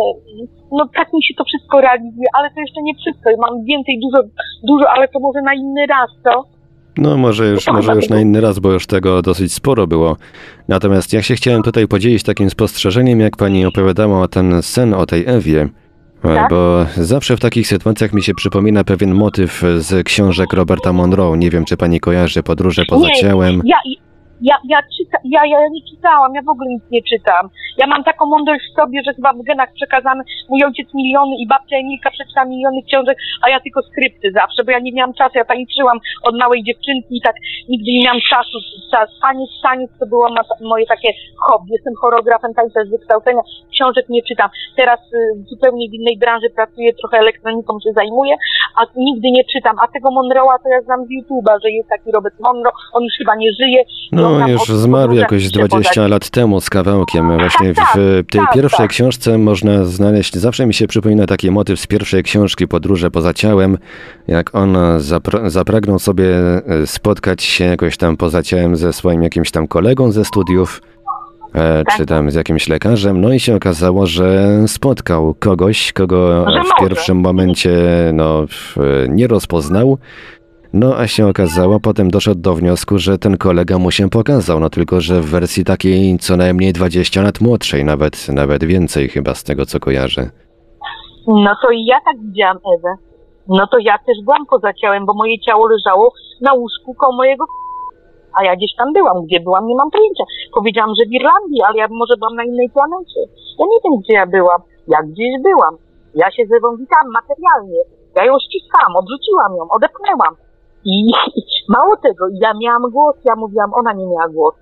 [0.71, 3.29] no tak mi się to wszystko realizuje, ale to jeszcze nie wszystko.
[3.45, 4.19] Mam więcej, dużo,
[4.63, 6.43] dużo, ale to może na inny raz, co?
[6.97, 10.17] No może już, może już na inny raz, bo już tego dosyć sporo było.
[10.67, 15.05] Natomiast ja się chciałem tutaj podzielić takim spostrzeżeniem, jak pani opowiadała o ten sen o
[15.05, 15.69] tej Ewie.
[16.23, 16.49] E, Tak?
[16.49, 21.37] Bo zawsze w takich sytuacjach mi się przypomina pewien motyw z książek Roberta Monroe.
[21.37, 23.61] Nie wiem, czy pani kojarzy Podróże poza Nie, ciałem.
[23.65, 23.77] Ja,
[24.41, 27.49] ja, ja, czyta, ja, ja nie czytałam, ja w ogóle nic nie czytam.
[27.77, 31.47] Ja mam taką mądrość w sobie, że chyba w genach przekazane mój ojciec miliony i
[31.47, 35.33] babcia Emilka przeczytała miliony książek, a ja tylko skrypty zawsze, bo ja nie miałam czasu,
[35.37, 35.97] ja tańczyłam
[36.27, 37.35] od małej dziewczynki i tak
[37.69, 38.57] nigdy nie miałam czasu.
[38.91, 40.27] Ta- Taniec, taniec to było
[40.61, 41.09] moje takie
[41.45, 41.69] hobby.
[41.71, 43.41] Jestem choreografem tańca z wykształcenia,
[43.71, 44.49] książek nie czytam.
[44.75, 48.35] Teraz y, w zupełnie w innej branży pracuję, trochę elektroniką się zajmuję,
[48.79, 49.75] a nigdy nie czytam.
[49.83, 53.13] A tego Monroe'a to ja znam z YouTube'a, że jest taki Robert Monroe, on już
[53.17, 53.81] chyba nie żyje.
[54.27, 56.09] on No, już zmarł jakoś pisze 20 bodaj.
[56.09, 57.37] lat temu z kawałkiem.
[57.37, 58.89] Właśnie tak, w tej tak, pierwszej tak.
[58.89, 63.77] książce można znaleźć, zawsze mi się przypomina taki motyw z pierwszej książki Podróże poza ciałem,
[64.27, 69.51] jak on zapra- zapragnął sobie e, spotkać się jakoś tam poza ciałem ze swoim jakimś
[69.51, 70.81] tam kolegą ze studiów,
[71.53, 71.97] e, Tak.
[71.97, 76.79] czy tam z jakimś lekarzem, no i się okazało, że spotkał kogoś, kogo Że w
[76.79, 77.71] pierwszym momencie
[78.13, 78.45] no,
[79.09, 79.97] nie rozpoznał.
[80.73, 84.69] No a się okazało, potem doszedł do wniosku, że ten kolega mu się pokazał, no
[84.69, 89.43] tylko że w wersji takiej co najmniej 20 lat młodszej, nawet, nawet więcej chyba z
[89.43, 90.29] tego co kojarzę.
[91.27, 92.95] No to i ja tak widziałam Ewę.
[93.47, 97.45] No to ja też byłam poza ciałem, bo moje ciało leżało na łóżku koło mojego
[98.37, 99.17] a ja gdzieś tam byłam.
[99.25, 100.23] Gdzie byłam, nie mam pojęcia.
[100.53, 103.21] Powiedziałam, że w Irlandii, ale ja może byłam na innej planecie.
[103.59, 104.61] Ja nie wiem, gdzie ja byłam.
[104.87, 105.73] Ja gdzieś byłam.
[106.15, 107.81] Ja się z Ewą witałam materialnie.
[108.15, 110.33] Ja ją ściskałam, odrzuciłam ją, odepchnęłam.
[110.91, 111.03] I
[111.75, 114.57] mało tego, ja miałam głos, ja mówiłam, ona nie miała głosu.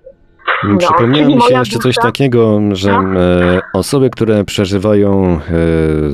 [0.64, 3.20] No, Przypomniało mi się jeszcze coś takiego, że No.
[3.20, 5.40] e, osoby, które przeżywają e,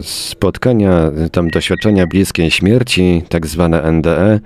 [0.02, 0.92] spotkania,
[1.32, 4.40] tam doświadczenia bliskiej śmierci, tak zwane NDE,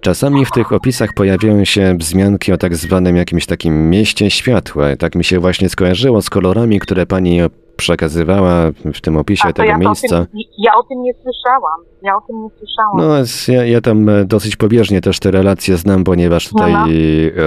[0.00, 4.96] czasami w tych opisach pojawiają się wzmianki o tak zwanym jakimś takim mieście światła.
[4.98, 7.40] Tak mi się właśnie skojarzyło z kolorami, które pani
[7.76, 10.26] przekazywała w tym opisie A tego ja, miejsca.
[10.26, 11.80] Tym, ja o tym nie słyszałam.
[12.02, 12.96] Ja o tym nie słyszałam.
[12.96, 16.86] No, ja, ja tam e, dosyć pobieżnie też te relacje znam, ponieważ tutaj No,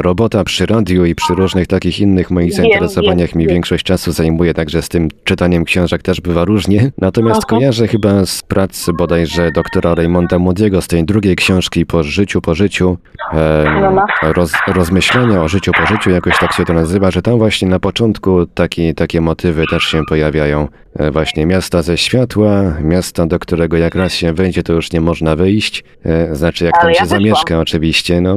[0.01, 3.53] robota przy radiu i przy różnych takich innych moich Wiem, zainteresowaniach wiem, mi wiem.
[3.53, 6.91] większość czasu zajmuje, także z tym czytaniem książek też bywa różnie.
[6.97, 7.57] Natomiast Aha.
[7.57, 12.55] kojarzę chyba z pracy bodajże doktora Raymonda Młodziego z tej drugiej książki po życiu, po
[12.55, 12.97] życiu,
[13.33, 14.05] e, No, no.
[14.33, 17.79] roz, rozmyślenia o życiu, po życiu, jakoś tak się to nazywa, że tam właśnie na
[17.79, 20.16] początku taki, takie motywy też się pojawiają.
[20.17, 20.67] Pojawiają.
[20.99, 25.01] E, Właśnie miasta ze światła, miasta, do którego jak raz się wejdzie, to już nie
[25.01, 25.83] można wyjść.
[26.05, 28.33] E, Znaczy, jak Ale tam ja się zamieszka, oczywiście, no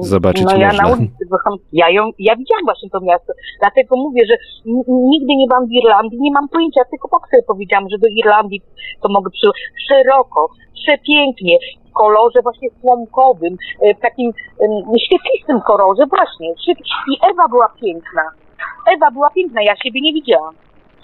[0.00, 0.82] zobaczyć no ja można.
[0.82, 1.24] na ulicy
[1.72, 4.34] ja ją, ja widziałam właśnie to miasto, dlatego mówię, że
[5.12, 8.62] nigdy nie byłam w Irlandii, nie mam pojęcia, tylko po sobie powiedziałam, że do Irlandii
[9.02, 9.48] to mogę przy
[9.88, 10.50] szeroko,
[10.82, 11.56] przepięknie,
[11.90, 14.32] w kolorze właśnie słomkowym, e, w takim
[15.06, 16.48] świetlistym kolorze właśnie.
[17.12, 18.22] I Ewa była piękna.
[18.96, 20.54] Ewa była piękna, ja siebie nie widziałam.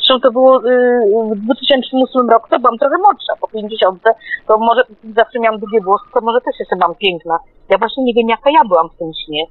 [0.07, 4.03] Zresztą to było y, w 2008 roku, to byłam trochę młodsza, po 50,
[4.49, 4.83] to może
[5.16, 7.39] zawsze miałam długie włosy, to może też jestem wam piękna.
[7.69, 9.45] Ja właśnie nie wiem jaka ja byłam w tym śnie,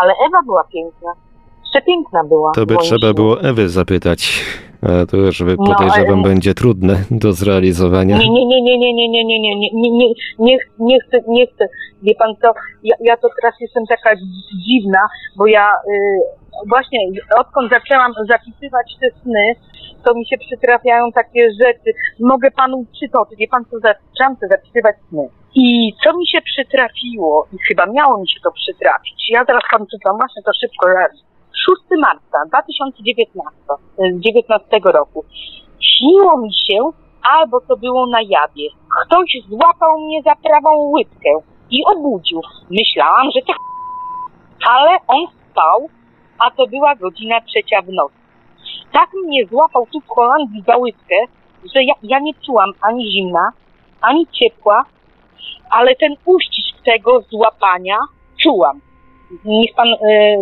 [0.00, 1.12] ale Ewa była piękna.
[1.70, 2.52] Przepiękna była.
[2.52, 3.14] To by trzeba śnie.
[3.14, 4.44] było Ewy zapytać.
[4.82, 8.18] A to już No, podejrzewam ale- będzie trudne do zrealizowania.
[8.18, 11.68] Nie, nie, nie, nie, nie, nie, nie, nie, nie, nie, nie, nie chcę, nie chcę.
[12.02, 12.52] Wie pan co,
[12.82, 14.10] ja, ja to teraz jestem taka
[14.66, 14.98] dziwna,
[15.36, 16.20] bo ja y,
[16.68, 16.98] właśnie
[17.38, 19.54] odkąd zaczęłam zapisywać te sny,
[20.04, 21.90] to mi się przytrafiają takie rzeczy.
[22.20, 25.28] Mogę panu przytoczyć, wie pan co, zaczęłam sobie zapisywać sny.
[25.54, 29.86] I co mi się przytrafiło, i chyba miało mi się to przytrafić, ja teraz panu
[29.90, 31.12] czytam właśnie to szybko raz.
[31.90, 33.58] 6 marca 2019
[33.98, 35.24] y, 19 roku
[35.80, 36.78] śniło mi się,
[37.36, 38.68] albo to było na jawie.
[39.04, 41.30] Ktoś złapał mnie za prawą łydkę
[41.70, 42.40] i obudził.
[42.70, 43.52] Myślałam, że to
[44.68, 45.88] ale on spał,
[46.38, 48.19] a to była godzina trzecia w nocy.
[48.92, 50.76] Tak mnie złapał tu w Holandii za
[51.74, 53.52] że ja, ja nie czułam ani zimna,
[54.00, 54.84] ani ciepła,
[55.70, 57.96] ale ten uścisk tego złapania
[58.42, 58.80] czułam.
[59.44, 60.36] Niech pan e, e,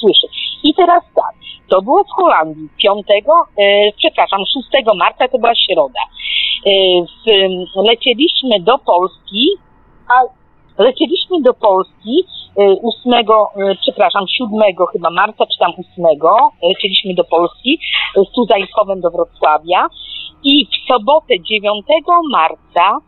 [0.00, 0.26] słyszy.
[0.64, 1.34] I teraz tak,
[1.68, 4.40] to było w Holandii 5, e, przepraszam,
[4.72, 6.00] 6 marca, to była środa.
[6.66, 6.70] E,
[7.82, 9.48] lecieliśmy do Polski,
[10.08, 10.41] a
[10.78, 12.24] lecieliśmy do Polski
[12.58, 12.76] e,
[13.06, 14.50] 8, e, przepraszam, 7
[14.92, 16.04] chyba marca, czy tam 8,
[16.62, 17.78] lecieliśmy do Polski
[18.16, 19.86] e, z Tuzajskowem do Wrocławia
[20.44, 21.86] i w sobotę 9
[22.32, 22.98] marca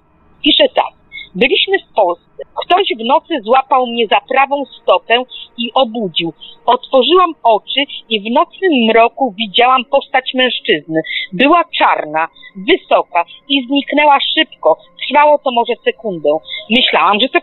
[0.43, 0.94] pisze tak.
[1.35, 2.43] Byliśmy w Polsce.
[2.65, 5.23] Ktoś w nocy złapał mnie za prawą stopę
[5.59, 6.33] i obudził.
[6.67, 11.01] Otworzyłam oczy i w nocnym mroku widziałam postać mężczyzny.
[11.33, 14.77] Była czarna, wysoka i zniknęła szybko.
[15.09, 16.31] Trwało to może sekundę.
[16.71, 17.39] Myślałam, że to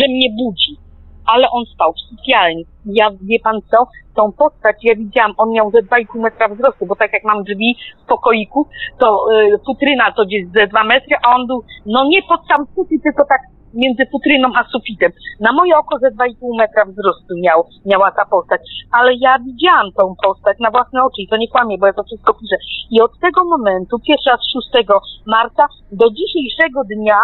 [0.00, 0.81] że mnie budzi.
[1.26, 2.64] Ale on spał w sypialni.
[2.86, 3.86] Ja, wie pan co,
[4.16, 7.76] tą postać ja widziałam, on miał ze 2,5 metra wzrostu, bo tak jak mam drzwi
[8.04, 8.68] w pokoiku,
[8.98, 12.66] to y, futryna to gdzieś ze 2 metry, a on był, no nie pod sam
[12.74, 13.40] sufit, tylko tak
[13.74, 15.12] między futryną a sufitem.
[15.40, 18.60] Na moje oko ze 2,5 metra wzrostu miał, miała ta postać.
[18.92, 22.02] Ale ja widziałam tą postać na własne oczy i to nie kłamie, bo ja to
[22.04, 22.56] wszystko piszę.
[22.90, 24.86] I od tego momentu, pierwszy raz 6
[25.26, 27.18] marca, do dzisiejszego dnia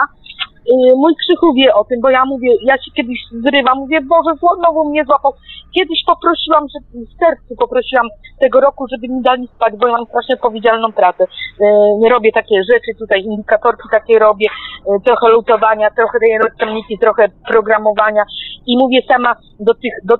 [0.96, 4.90] mój krzychu wie o tym, bo ja mówię, ja się kiedyś zrywam, mówię, Boże, znowu
[4.90, 5.32] mnie złapał.
[5.76, 6.78] Kiedyś poprosiłam, że
[7.08, 8.06] w sercu poprosiłam
[8.40, 11.24] tego roku, żeby mi dali spać, bo ja mam strasznie powiedzialną pracę.
[12.02, 14.46] Yy, robię takie rzeczy, tutaj indikatorki takie robię,
[14.86, 18.22] yy, trochę lutowania, trochę tej elektroniki, trochę programowania
[18.68, 20.14] i mówię sama do tych, do,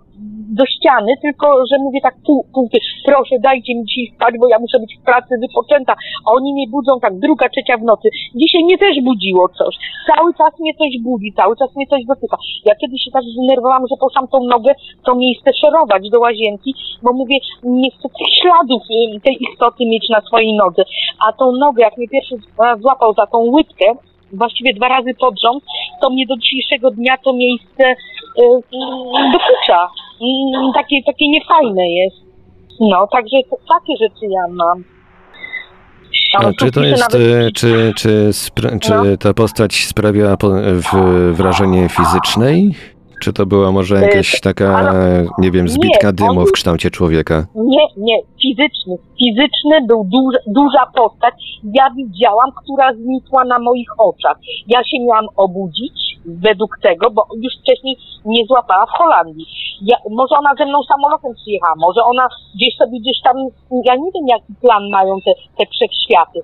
[0.59, 2.69] do ściany, tylko że mówię tak pół, pół,
[3.07, 5.95] proszę dajcie mi dzisiaj spać, bo ja muszę być w pracy wypoczęta,
[6.27, 8.09] a oni mnie budzą tak druga, trzecia w nocy.
[8.35, 9.75] Dzisiaj mnie też budziło coś.
[10.11, 12.37] Cały czas mnie coś budzi, cały czas mnie coś dotyka.
[12.65, 14.73] Ja kiedyś się tak zdenerwowałam, że poszłam tą nogę,
[15.07, 20.09] to miejsce szorować do łazienki, bo mówię, nie chcę tych śladów y, tej istoty mieć
[20.09, 20.83] na swojej nodze.
[21.27, 22.35] A tą nogę, jak mnie pierwszy
[22.81, 23.87] złapał za tą łydkę,
[24.33, 25.65] właściwie dwa razy pod rząd,
[26.01, 29.89] to mnie do dzisiejszego dnia to miejsce y, y, dokucza.
[30.23, 32.17] Y, takie, takie niefajne jest.
[32.81, 34.85] No, także takie rzeczy ja mam.
[36.35, 38.31] A czy to jest, nawet- e, czy, czy,
[38.81, 39.03] czy No.
[39.21, 40.37] ta postać sprawia
[41.33, 42.71] wrażenie fizycznej?
[43.21, 44.93] Czy to była może E, jakaś taka,
[45.39, 47.47] nie wiem, zbitka Nie, dymu w kształcie człowieka?
[47.55, 48.95] Nie, nie, fizyczny.
[49.19, 51.35] Fizyczny był duż, duża postać.
[51.65, 54.37] Ja widziałam, która znikła na moich oczach.
[54.67, 59.47] Ja się miałam obudzić według tego, bo już wcześniej mnie złapała w Holandii.
[59.83, 63.37] Ja, może ona ze mną samolotem przyjechała, może ona gdzieś sobie gdzieś tam,
[63.85, 66.41] ja nie wiem jaki plan mają te, te wszechświaty.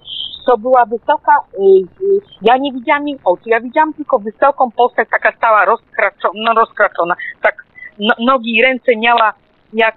[0.47, 1.63] To była wysoka, y,
[2.05, 6.55] y, ja nie widziałam jej oczu, ja widziałam tylko wysoką postać, taka stała rozkraczona, no
[6.61, 7.55] rozkraczona, tak
[7.99, 9.33] no, nogi i ręce miała
[9.73, 9.95] jak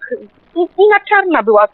[0.55, 1.67] i, i na czarna była.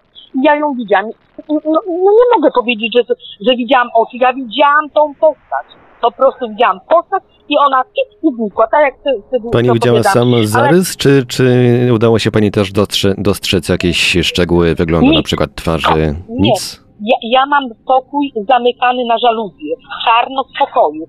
[0.43, 1.05] Ja ją widziałam.
[1.49, 4.17] No, no nie mogę powiedzieć, że, że widziałam oczy.
[4.17, 5.65] Ja widziałam tą postać.
[6.01, 7.83] Po prostu widziałam postać i ona
[8.23, 12.31] i znikła, tak jak ty, ty Pani widziała sam Ale zarys, czy, czy udało się
[12.31, 15.17] Pani też dostrze- dostrzec jakieś szczegóły wyglądu, Nic.
[15.17, 15.87] na przykład twarzy?
[15.95, 16.15] Nie.
[16.29, 16.82] Nic?
[17.09, 19.71] Ja, ja mam pokój zamykany na żaluzję,
[20.05, 21.05] czarno w pokoju.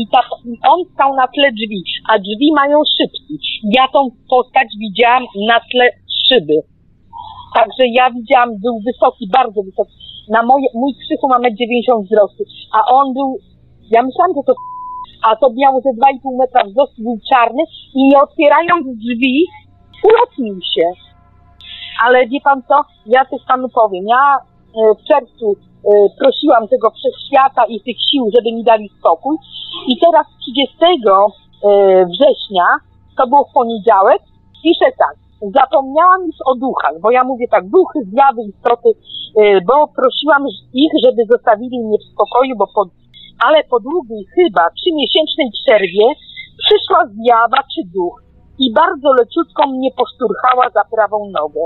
[0.00, 0.02] I
[0.72, 3.34] on stał na tle drzwi, a drzwi mają szybki.
[3.76, 4.00] Ja tą
[4.30, 5.84] postać widziałam na tle
[6.26, 6.56] szyby.
[7.54, 9.94] Także ja widziałam, był wysoki, bardzo wysoki.
[10.28, 11.48] Na moje, mój krzyku ma 1,90
[11.96, 12.42] m wzrostu,
[12.76, 13.28] a on był,
[13.94, 14.54] ja myślałam, że to
[15.26, 17.62] a to miał ze 2,5 metra wzrostu, był czarny
[17.94, 19.46] i nie otwierając drzwi,
[20.08, 20.86] ulotnił się.
[22.04, 22.74] Ale wie pan co,
[23.06, 24.36] ja coś panu powiem, ja
[24.98, 25.90] w czerwcu e,
[26.20, 29.36] prosiłam tego wszechświata i tych sił, żeby mi dali spokój
[29.86, 30.88] i teraz 30 e,
[32.12, 32.66] września,
[33.16, 34.22] to było w poniedziałek,
[34.62, 35.16] piszę tak,
[35.60, 38.90] zapomniałam już o duchach, bo ja mówię tak, duchy, zjawy, istoty,
[39.68, 40.42] bo prosiłam
[40.74, 42.88] ich, żeby zostawili mnie w spokoju, bo pod
[43.44, 46.06] ale po długiej, chyba trzymiesięcznej przerwie
[46.62, 48.22] przyszła zjawa czy duch
[48.58, 51.60] i bardzo leciutko mnie poszturchała za prawą nogę.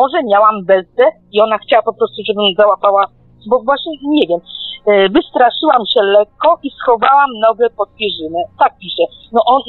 [0.00, 3.02] Może miałam bezdę i ona chciała po prostu, żebym załapała,
[3.50, 4.40] bo właśnie nie wiem.
[4.86, 8.40] E, wystraszyłam się lekko i schowałam nogę pod pierzynę.
[8.62, 9.04] Tak pisze.
[9.32, 9.60] No on,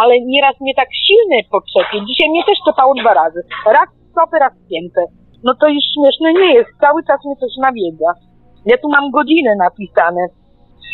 [0.00, 1.98] ale nieraz mnie tak silny potrzepie.
[2.08, 3.40] Dzisiaj mnie też czepało dwa razy.
[3.66, 5.02] Raz stopy, raz piętę.
[5.44, 6.70] No to już śmieszne nie jest.
[6.80, 8.10] Cały czas mnie coś nawiedza.
[8.66, 10.22] Ja tu mam godziny napisane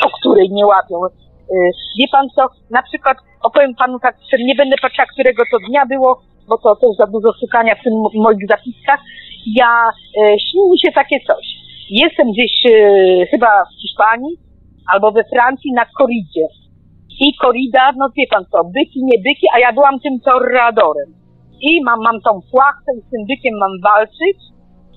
[0.05, 0.97] o której nie łapią.
[1.07, 5.87] Y, wie pan co, na przykład opowiem panu tak, nie będę patrzyła, którego to dnia
[5.87, 9.01] było, bo to też za dużo szukania w tym moich zapiskach.
[9.47, 9.73] Ja,
[10.20, 11.47] e, śni mi się takie coś.
[11.90, 12.70] Jestem gdzieś e,
[13.27, 14.36] chyba w Hiszpanii
[14.93, 16.47] albo we Francji na koridzie.
[17.27, 21.10] I korida, no wie pan co, byki, nie byki, a ja byłam tym torradorem.
[21.60, 24.39] I mam, mam tą płachtę i z tym bykiem mam walczyć.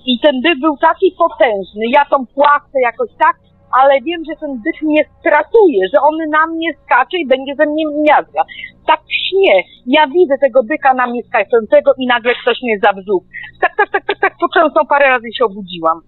[0.06, 3.36] I ten byk był taki potężny, ja tą płachtę jakoś tak
[3.78, 7.66] ale wiem, że ten byt mnie stratuje, że on na mnie skacze i będzie ze
[7.66, 8.42] mnie miazga.
[8.90, 9.56] Tak śnie.
[9.86, 13.24] Ja widzę tego byka na mnie skaczącego i nagle ktoś mnie zabrzuch.
[13.60, 15.98] Tak, tak, tak, tak, tak, początną parę razy się obudziłam.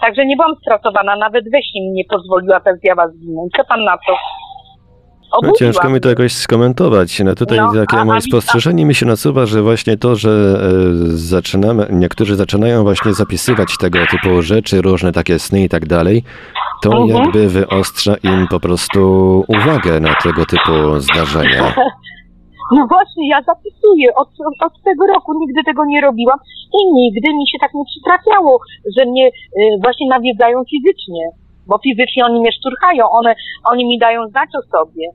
[0.00, 3.52] Także nie byłam stratowana, nawet we śnie mi nie pozwoliła ta zjawa zginąć.
[3.56, 4.12] Co pan na to?
[5.42, 7.20] No, ciężko mi to jakoś skomentować.
[7.20, 10.70] No tutaj no, takie a, moje spostrzeżenie mi się nasuwa, że właśnie to, że e,
[11.06, 16.22] zaczynamy, niektórzy zaczynają właśnie zapisywać tego typu rzeczy, różne takie sny i tak dalej,
[16.82, 17.08] to mhm.
[17.08, 19.00] jakby wyostrza im po prostu
[19.48, 21.74] uwagę na tego typu zdarzenia.
[22.76, 24.14] No właśnie, ja zapisuję.
[24.14, 24.28] Od,
[24.66, 26.38] od, tego roku nigdy tego nie robiłam
[26.78, 28.58] i nigdy mi się tak nie przytrafiało,
[28.96, 29.32] że mnie y,
[29.82, 31.24] właśnie nawiedzają fizycznie.
[31.66, 33.34] Bo fizycznie oni mnie szturchają, one,
[33.70, 35.06] oni mi dają znać o sobie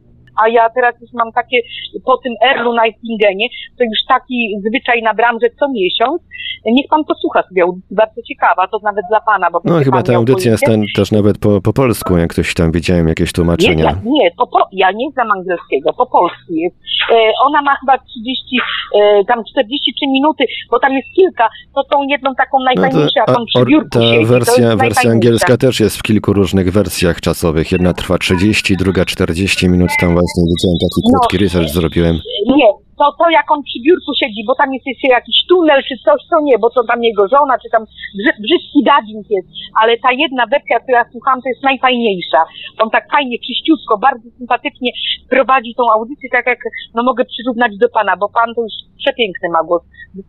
[0.43, 1.57] a ja teraz już mam takie,
[2.05, 3.47] po tym Erlu Nightingenie,
[3.77, 4.37] to już taki
[4.67, 6.21] zwyczaj na że co miesiąc.
[6.65, 9.61] Niech pan posłucha sobie audycji, bardzo ciekawa, to nawet dla pana, bo...
[9.65, 13.07] No chyba ta audycja jest ten, też nawet po, po polsku, jak ktoś tam widziałem
[13.07, 13.91] jakieś tłumaczenia.
[13.91, 16.75] Nie, nie, po, po, ja nie znam angielskiego, po polsku jest.
[17.11, 18.57] E, ona ma chyba 30,
[18.95, 23.45] e, tam 43 minuty, bo tam jest kilka, to tą jedną taką najfajniejszą, no jaką
[23.45, 27.71] przy biurku Ta siedzi, wersja, wersja angielska też jest w kilku różnych wersjach czasowych.
[27.71, 32.19] Jedna trwa 30, druga 40 minut, tam właśnie widziałem taki krótki no, research zrobiłem.
[32.47, 32.67] Nie,
[32.99, 36.19] to, to jak on przy biurku siedzi, bo tam jest jeszcze jakiś tunel czy coś,
[36.31, 37.83] to nie, bo to tam jego żona, czy tam
[38.17, 39.47] brzy, brzydki dubbing jest,
[39.81, 42.41] ale ta jedna wersja, którą ja słucham, to jest najfajniejsza.
[42.83, 44.91] On tak fajnie, czyściutko, bardzo sympatycznie
[45.29, 46.59] prowadzi tą audycję, tak jak,
[46.95, 49.81] no mogę przyrównać do pana, bo pan to już przepiękny ma głos.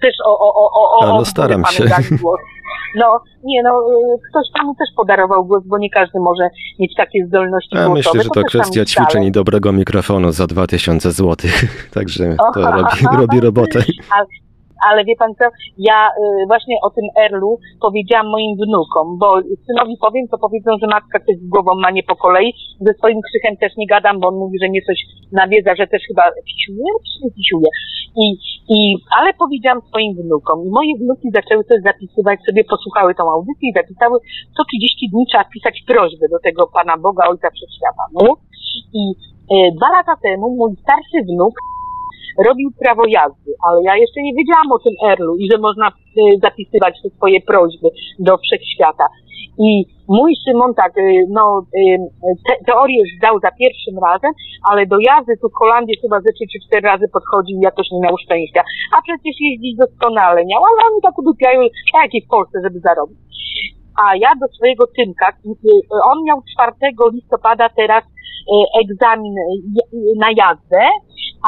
[0.02, 1.84] Też o, o, o, o, o, no, staram się.
[2.22, 2.40] Głos.
[2.94, 6.48] No, nie no, y, ktoś panu też podarował głos, bo nie każdy może
[6.78, 7.94] mieć takie zdolności Ja głosowe.
[7.94, 11.51] myślę, że to, to kwestia ćwiczeń i dobrego mikrofonu za 2000 zł.
[11.94, 13.78] Także to robi, robi robotę.
[14.11, 14.27] Ale,
[14.89, 15.45] ale wie pan co,
[15.78, 19.28] ja y, właśnie o tym Erlu powiedziałam moim wnukom, bo
[19.66, 22.55] synowi powiem, to powiedzą, że matka coś z głową ma nie po kolei.
[22.81, 24.99] Ze swoim krzychem też nie gadam, bo on mówi, że mnie coś
[25.33, 27.70] nawiedza, że też chyba pisiuje, czy pisiuje.
[28.23, 28.27] I,
[28.77, 28.78] i,
[29.19, 33.78] ale powiedziałam swoim wnukom i moje wnuki zaczęły też zapisywać sobie, posłuchały tą audycję i
[33.81, 34.19] zapisały,
[34.57, 38.05] co 30 dni trzeba pisać prośbę do tego Pana Boga, Ojca Wszechświata.
[38.15, 38.35] No?
[39.01, 39.03] I
[39.55, 41.55] y, dwa lata temu mój starszy wnuk
[42.45, 45.93] robił prawo jazdy, ale ja jeszcze nie wiedziałam o tym Erlu i że można y,
[46.43, 47.89] zapisywać te swoje prośby
[48.19, 49.07] do wszechświata.
[49.59, 51.03] I mój Szymon tak, y,
[51.39, 51.99] no, y,
[52.47, 54.33] te, teorię zdał za pierwszym razem,
[54.71, 57.87] ale do jazdy tu w Holandii chyba ze 3 czy 4 razy podchodził i jakoś
[57.93, 58.63] nie miał szczęścia.
[58.95, 61.61] A przecież jeździć doskonale miał, ale oni tak udupiają,
[62.03, 63.19] jak i w Polsce, żeby zarobić.
[64.03, 65.29] A ja do swojego Tymka,
[66.11, 66.73] on miał 4
[67.15, 68.05] listopada teraz
[68.83, 69.35] egzamin
[70.17, 70.81] na jazdę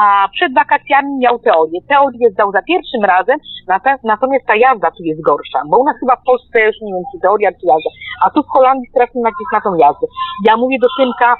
[0.03, 1.79] a przed wakacjami miał teorię.
[1.87, 3.37] Teorię zdał za pierwszym razem,
[4.03, 7.05] natomiast ta jazda tu jest gorsza, bo u nas chyba w Polsce już nie wiem,
[7.11, 7.89] czy teoria, czy jazda,
[8.23, 10.05] a tu w Holandii strasznie nacisk na tą jazdę.
[10.47, 11.35] Ja mówię do Tymka,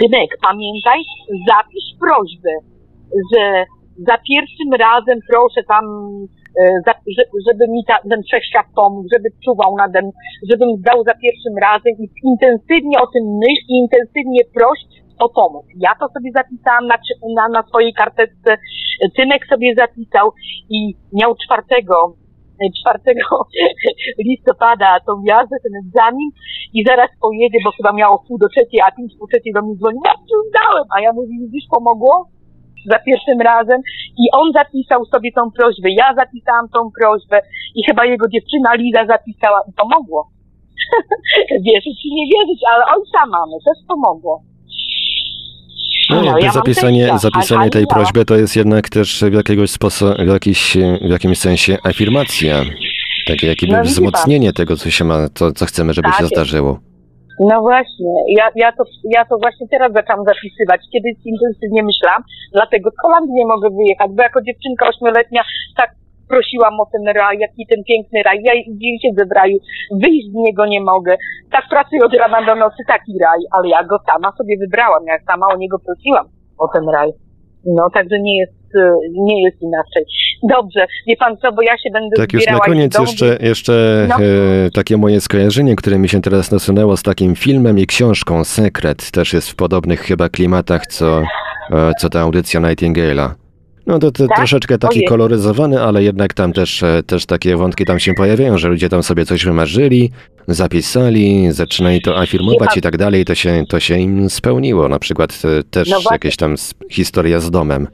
[0.00, 0.98] Tymek, pamiętaj,
[1.48, 2.52] zapisz prośbę,
[3.30, 3.42] że
[4.08, 5.84] za pierwszym razem proszę tam,
[6.60, 6.94] e,
[7.48, 10.12] żeby mi ta, ten wszechświat pomógł, żeby czuwał nade mną,
[10.50, 14.78] żebym zdał za pierwszym razem i intensywnie o tym myśl i intensywnie proś,
[15.20, 15.66] o pomoc.
[15.76, 16.96] Ja to sobie zapisałam na,
[17.36, 18.56] na, na swojej karteczce,
[19.16, 20.32] Tymek sobie zapisał
[20.70, 22.14] i miał czwartego
[22.80, 22.98] 4
[24.28, 26.30] listopada tą jazdę, ten egzamin
[26.76, 29.76] i zaraz pojedzie, bo chyba miało pół do trzeciej, a pięć po trzeciej do mnie
[29.76, 32.28] dzwoni, ja ci dałem, a ja mówię, widzisz, pomogło?
[32.90, 33.80] Za pierwszym razem
[34.22, 37.36] i on zapisał sobie tą prośbę, ja zapisałam tą prośbę
[37.78, 40.20] i chyba jego dziewczyna Liza zapisała i pomogło.
[41.66, 44.42] Wierzyć czy nie wierzyć, ale ojca mamy, też pomogło.
[46.10, 50.24] No, No, ja zapisanie, teścia, zapisanie tej prośby to jest jednak też w jakiegoś sposobu,
[50.24, 52.54] w, jakiś, w jakimś sensie afirmacja.
[53.26, 53.82] Takie jakby No, pan.
[53.84, 56.78] wzmocnienie tego, co się ma, to, co chcemy, żeby Tak się zdarzyło.
[57.40, 58.84] No właśnie, ja, ja, to,
[59.16, 60.80] ja to właśnie teraz zaczęłam zapisywać.
[60.92, 62.22] Kiedyś intensywnie myślałam,
[62.52, 65.42] dlatego z Holandii nie mogę wyjechać, bo jako dziewczynka ośmioletnia
[65.76, 65.90] tak
[66.30, 68.38] prosiłam o ten raj, jaki ten piękny raj.
[68.48, 69.56] Ja gdzieś siedzę w raju,
[70.04, 71.16] wyjść z niego nie mogę.
[71.52, 75.14] Tak pracuję od rana do nocy, taki raj, ale ja go sama sobie wybrałam, ja
[75.26, 76.26] sama o niego prosiłam,
[76.58, 77.10] o ten raj.
[77.66, 80.04] No, także nie jest, e, nie jest inaczej.
[80.42, 84.06] Dobrze, wie pan co, bo ja się będę Tak już na koniec do jeszcze, jeszcze
[84.08, 84.14] No.
[84.14, 89.10] e, takie moje skojarzenie, które mi się teraz nasunęło z takim filmem i książką Sekret,
[89.10, 91.22] też jest w podobnych chyba klimatach, co,
[91.70, 93.30] e, co ta audycja Nightingale'a.
[93.86, 94.36] No to, to Tak?
[94.36, 95.08] troszeczkę taki Ojej.
[95.08, 99.02] koloryzowany, ale jednak tam też, e, też takie wątki tam się pojawiają, że ludzie tam
[99.02, 100.10] sobie coś wymarzyli,
[100.48, 104.88] zapisali, zaczynali to afirmować i tak dalej, to się, to się im spełniło.
[104.88, 106.54] Na przykład e, też No jakieś tam
[106.90, 107.88] historia z domem.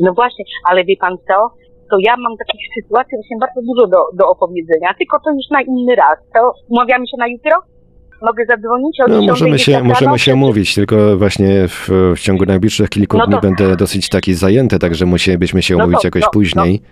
[0.00, 1.50] No właśnie, ale wie pan co?
[1.90, 5.62] To ja mam takich sytuacji właśnie bardzo dużo do, do opowiedzenia, tylko to już na
[5.62, 6.18] inny raz.
[6.34, 7.75] To umawiamy się na jutro?
[8.22, 12.44] Mogę zadzwonić o No, 10 możemy się, możemy się umówić, tylko właśnie w, w ciągu
[12.46, 16.04] najbliższych kilku No to- dni będę dosyć taki zajęty, także musielibyśmy się No to- umówić
[16.04, 16.82] jakoś no, później.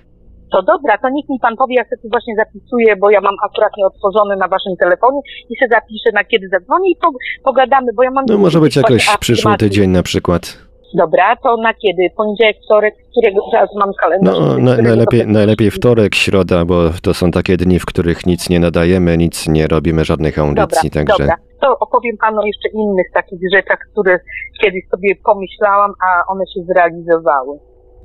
[0.53, 3.35] To dobra, to niech mi pan powie, ja sobie tu właśnie zapisuję, bo ja mam
[3.47, 5.21] akurat nieotworzony na waszym telefonie
[5.51, 7.09] i się zapiszę na kiedy zadzwonię i po,
[7.45, 8.25] pogadamy, bo ja mam...
[8.29, 10.59] No może być jakoś przyszły tydzień na przykład.
[10.95, 12.11] Dobra, to na kiedy?
[12.17, 14.39] Poniedziałek, wtorek, którego teraz mam kalendarz?
[14.39, 15.33] No na, to najlepiej, będzie?
[15.33, 19.67] najlepiej wtorek, środa, bo to są takie dni, w których nic nie nadajemy, nic nie
[19.67, 21.25] robimy, żadnych audycji, Dobra, także...
[21.25, 21.37] dobra.
[21.61, 24.19] To opowiem panu jeszcze innych takich rzeczach, które
[24.63, 27.59] kiedyś sobie pomyślałam, a one się zrealizowały.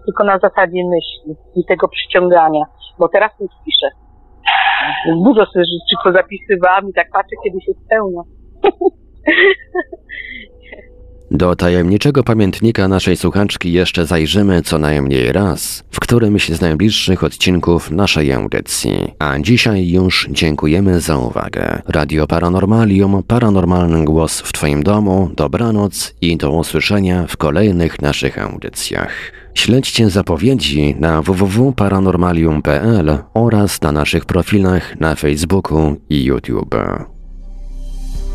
[0.05, 2.63] Tylko na zasadzie myśli i tego przyciągania,
[2.99, 3.87] bo teraz już piszę.
[5.25, 8.21] Dużo sobie rzeczy pozapisywałam i tak patrzę, kiedy się spełnia.
[11.31, 17.91] Do tajemniczego pamiętnika naszej słuchaczki jeszcze zajrzymy co najmniej raz, w którymś z najbliższych odcinków
[17.91, 19.13] naszej audycji.
[19.19, 21.81] A dzisiaj już dziękujemy za uwagę.
[21.87, 29.11] Radio Paranormalium, paranormalny głos w Twoim domu, dobranoc i do usłyszenia w kolejnych naszych audycjach.
[29.53, 36.75] Śledźcie zapowiedzi na www.paranormalium.pl oraz na naszych profilach na Facebooku i YouTube.